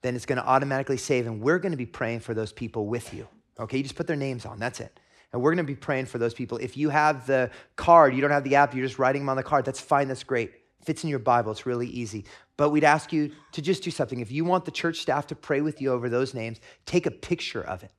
then 0.01 0.15
it's 0.15 0.25
going 0.25 0.37
to 0.37 0.47
automatically 0.47 0.97
save, 0.97 1.27
and 1.27 1.41
we're 1.41 1.59
going 1.59 1.71
to 1.71 1.77
be 1.77 1.85
praying 1.85 2.21
for 2.21 2.33
those 2.33 2.51
people 2.51 2.87
with 2.87 3.13
you 3.13 3.27
Okay, 3.59 3.77
you 3.77 3.83
just 3.83 3.95
put 3.95 4.07
their 4.07 4.15
names 4.15 4.45
on. 4.45 4.59
That's 4.59 4.79
it. 4.79 4.99
And 5.37 5.43
we're 5.43 5.51
going 5.51 5.63
to 5.63 5.71
be 5.71 5.75
praying 5.75 6.07
for 6.07 6.17
those 6.17 6.33
people. 6.33 6.57
If 6.57 6.75
you 6.77 6.89
have 6.89 7.27
the 7.27 7.51
card, 7.75 8.15
you 8.15 8.21
don't 8.21 8.31
have 8.31 8.43
the 8.43 8.55
app, 8.55 8.73
you're 8.73 8.83
just 8.83 8.97
writing 8.97 9.21
them 9.21 9.29
on 9.29 9.37
the 9.37 9.43
card, 9.43 9.65
that's 9.65 9.79
fine, 9.79 10.07
that's 10.07 10.23
great. 10.23 10.51
Fits 10.83 11.03
in 11.03 11.11
your 11.11 11.19
Bible, 11.19 11.51
it's 11.51 11.67
really 11.67 11.85
easy. 11.85 12.25
But 12.57 12.71
we'd 12.71 12.83
ask 12.83 13.13
you 13.13 13.31
to 13.51 13.61
just 13.61 13.83
do 13.83 13.91
something. 13.91 14.19
If 14.19 14.31
you 14.31 14.45
want 14.45 14.65
the 14.65 14.71
church 14.71 14.97
staff 14.97 15.27
to 15.27 15.35
pray 15.35 15.61
with 15.61 15.79
you 15.79 15.91
over 15.91 16.09
those 16.09 16.33
names, 16.33 16.59
take 16.87 17.05
a 17.05 17.11
picture 17.11 17.61
of 17.61 17.83
it 17.83 17.91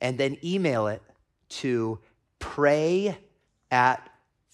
and 0.00 0.16
then 0.16 0.38
email 0.42 0.86
it 0.86 1.02
to 1.50 1.98
pray 2.38 3.18
at 3.70 4.08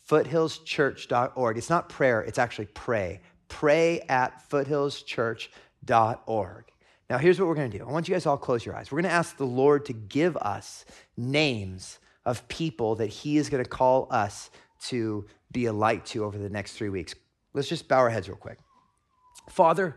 foothillschurch.org. 0.09 1.57
It's 1.57 1.70
not 1.70 1.88
prayer, 1.88 2.22
it's 2.22 2.40
actually 2.40 2.66
pray. 2.66 3.20
Pray 3.47 4.01
at 4.09 4.51
foothillschurch.org. 4.51 6.64
Now, 7.09 7.18
here's 7.18 7.38
what 7.38 7.47
we're 7.47 7.55
going 7.55 7.70
to 7.70 7.78
do. 7.78 7.86
I 7.86 7.93
want 7.93 8.09
you 8.09 8.16
guys 8.16 8.26
all 8.26 8.36
close 8.36 8.66
your 8.66 8.74
eyes. 8.74 8.90
We're 8.90 9.03
going 9.03 9.11
to 9.11 9.16
ask 9.16 9.36
the 9.36 9.47
Lord 9.47 9.84
to 9.84 9.93
give 9.93 10.36
us 10.38 10.84
names 11.16 12.01
of 12.25 12.47
people 12.49 12.97
that 12.97 13.09
He 13.09 13.37
is 13.37 13.49
going 13.49 13.62
to 13.62 13.68
call 13.68 14.09
us 14.11 14.51
to 14.89 15.27
be 15.51 15.66
a 15.66 15.73
light 15.73 16.07
to 16.07 16.25
over 16.25 16.39
the 16.39 16.49
next 16.49 16.73
three 16.73 16.89
weeks. 16.89 17.14
Let's 17.55 17.68
just 17.68 17.89
bow 17.89 17.99
our 17.99 18.11
heads 18.11 18.29
real 18.29 18.37
quick. 18.37 18.59
Father, 19.49 19.97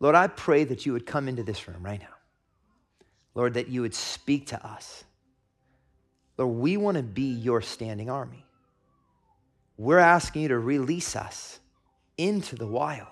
Lord, 0.00 0.14
I 0.14 0.26
pray 0.26 0.64
that 0.64 0.86
you 0.86 0.92
would 0.92 1.06
come 1.06 1.28
into 1.28 1.42
this 1.42 1.68
room 1.68 1.82
right 1.82 2.00
now. 2.00 2.06
Lord, 3.34 3.54
that 3.54 3.68
you 3.68 3.82
would 3.82 3.94
speak 3.94 4.48
to 4.48 4.66
us. 4.66 5.04
Lord, 6.36 6.56
we 6.56 6.76
want 6.76 6.96
to 6.96 7.02
be 7.02 7.32
your 7.32 7.60
standing 7.60 8.10
army. 8.10 8.44
We're 9.76 9.98
asking 9.98 10.42
you 10.42 10.48
to 10.48 10.58
release 10.58 11.16
us 11.16 11.60
into 12.18 12.56
the 12.56 12.66
wild. 12.66 13.08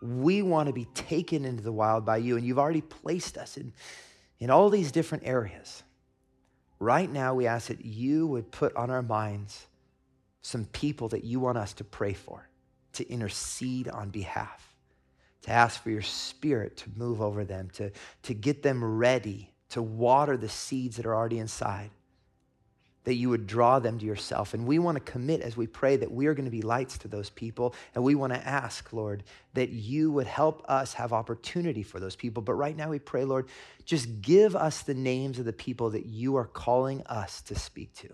We 0.00 0.42
want 0.42 0.68
to 0.68 0.72
be 0.72 0.86
taken 0.94 1.44
into 1.44 1.62
the 1.62 1.72
wild 1.72 2.04
by 2.04 2.18
you, 2.18 2.36
and 2.36 2.46
you've 2.46 2.58
already 2.58 2.82
placed 2.82 3.36
us 3.36 3.56
in, 3.56 3.72
in 4.38 4.50
all 4.50 4.70
these 4.70 4.92
different 4.92 5.24
areas. 5.26 5.82
Right 6.80 7.10
now, 7.10 7.34
we 7.34 7.46
ask 7.46 7.68
that 7.68 7.84
you 7.84 8.26
would 8.26 8.50
put 8.50 8.74
on 8.76 8.90
our 8.90 9.02
minds 9.02 9.66
some 10.42 10.64
people 10.66 11.08
that 11.08 11.24
you 11.24 11.40
want 11.40 11.58
us 11.58 11.72
to 11.74 11.84
pray 11.84 12.12
for, 12.12 12.48
to 12.94 13.08
intercede 13.10 13.88
on 13.88 14.10
behalf, 14.10 14.74
to 15.42 15.50
ask 15.50 15.82
for 15.82 15.90
your 15.90 16.02
spirit 16.02 16.76
to 16.78 16.90
move 16.96 17.20
over 17.20 17.44
them, 17.44 17.68
to, 17.74 17.90
to 18.22 18.34
get 18.34 18.62
them 18.62 18.84
ready 18.84 19.52
to 19.70 19.82
water 19.82 20.36
the 20.36 20.48
seeds 20.48 20.96
that 20.96 21.06
are 21.06 21.14
already 21.14 21.38
inside 21.38 21.90
that 23.04 23.14
you 23.14 23.30
would 23.30 23.46
draw 23.46 23.78
them 23.78 23.98
to 23.98 24.04
yourself. 24.04 24.54
And 24.54 24.66
we 24.66 24.78
want 24.78 24.96
to 24.96 25.12
commit 25.12 25.40
as 25.40 25.56
we 25.56 25.66
pray 25.66 25.96
that 25.96 26.10
we 26.10 26.26
are 26.26 26.34
going 26.34 26.44
to 26.44 26.50
be 26.50 26.62
lights 26.62 26.98
to 26.98 27.08
those 27.08 27.30
people. 27.30 27.74
And 27.94 28.04
we 28.04 28.14
want 28.14 28.34
to 28.34 28.46
ask, 28.46 28.92
Lord, 28.92 29.24
that 29.54 29.70
you 29.70 30.12
would 30.12 30.26
help 30.26 30.64
us 30.68 30.92
have 30.94 31.12
opportunity 31.12 31.82
for 31.82 32.00
those 32.00 32.16
people. 32.16 32.42
But 32.42 32.54
right 32.54 32.76
now 32.76 32.90
we 32.90 32.98
pray, 32.98 33.24
Lord, 33.24 33.48
just 33.84 34.20
give 34.20 34.54
us 34.54 34.82
the 34.82 34.94
names 34.94 35.38
of 35.38 35.44
the 35.44 35.52
people 35.52 35.90
that 35.90 36.06
you 36.06 36.36
are 36.36 36.46
calling 36.46 37.02
us 37.06 37.40
to 37.42 37.54
speak 37.54 37.94
to. 37.94 38.08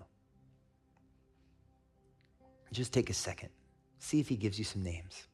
Just 2.72 2.92
take 2.92 3.08
a 3.08 3.14
second, 3.14 3.50
see 3.98 4.20
if 4.20 4.28
he 4.28 4.36
gives 4.36 4.58
you 4.58 4.64
some 4.64 4.82
names. 4.82 5.26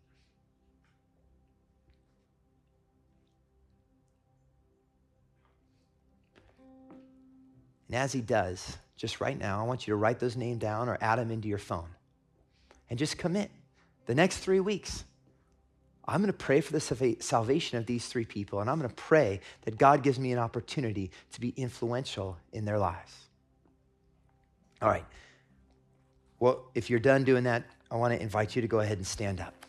And 7.89 7.97
as 7.97 8.13
he 8.13 8.21
does, 8.21 8.77
just 9.01 9.19
right 9.19 9.39
now, 9.39 9.59
I 9.59 9.63
want 9.67 9.87
you 9.87 9.93
to 9.93 9.97
write 9.97 10.19
those 10.19 10.37
names 10.37 10.61
down 10.61 10.91
or 10.91 10.99
add 11.01 11.19
them 11.19 11.31
into 11.31 11.49
your 11.49 11.57
phone 11.57 11.89
and 12.91 12.99
just 12.99 13.17
commit. 13.17 13.51
The 14.05 14.15
next 14.15 14.39
three 14.39 14.61
weeks, 14.61 15.05
I'm 16.07 16.21
going 16.21 16.31
to 16.31 16.37
pray 16.37 16.61
for 16.61 16.73
the 16.73 17.17
salvation 17.21 17.79
of 17.79 17.87
these 17.87 18.07
three 18.09 18.27
people, 18.27 18.61
and 18.61 18.69
I'm 18.69 18.79
going 18.79 18.91
to 18.91 18.95
pray 18.95 19.41
that 19.63 19.79
God 19.79 20.03
gives 20.03 20.19
me 20.19 20.33
an 20.33 20.39
opportunity 20.39 21.13
to 21.33 21.41
be 21.41 21.55
influential 21.57 22.37
in 22.53 22.67
their 22.67 22.79
lives. 22.79 23.15
All 24.83 24.89
right. 24.91 25.07
Well, 26.39 26.67
if 26.75 26.91
you're 26.91 27.01
done 27.01 27.25
doing 27.25 27.45
that, 27.45 27.65
I 27.91 27.97
want 27.97 28.13
to 28.13 28.21
invite 28.21 28.55
you 28.55 28.61
to 28.61 28.69
go 28.69 28.81
ahead 28.81 28.99
and 28.99 29.07
stand 29.07 29.41
up. 29.41 29.60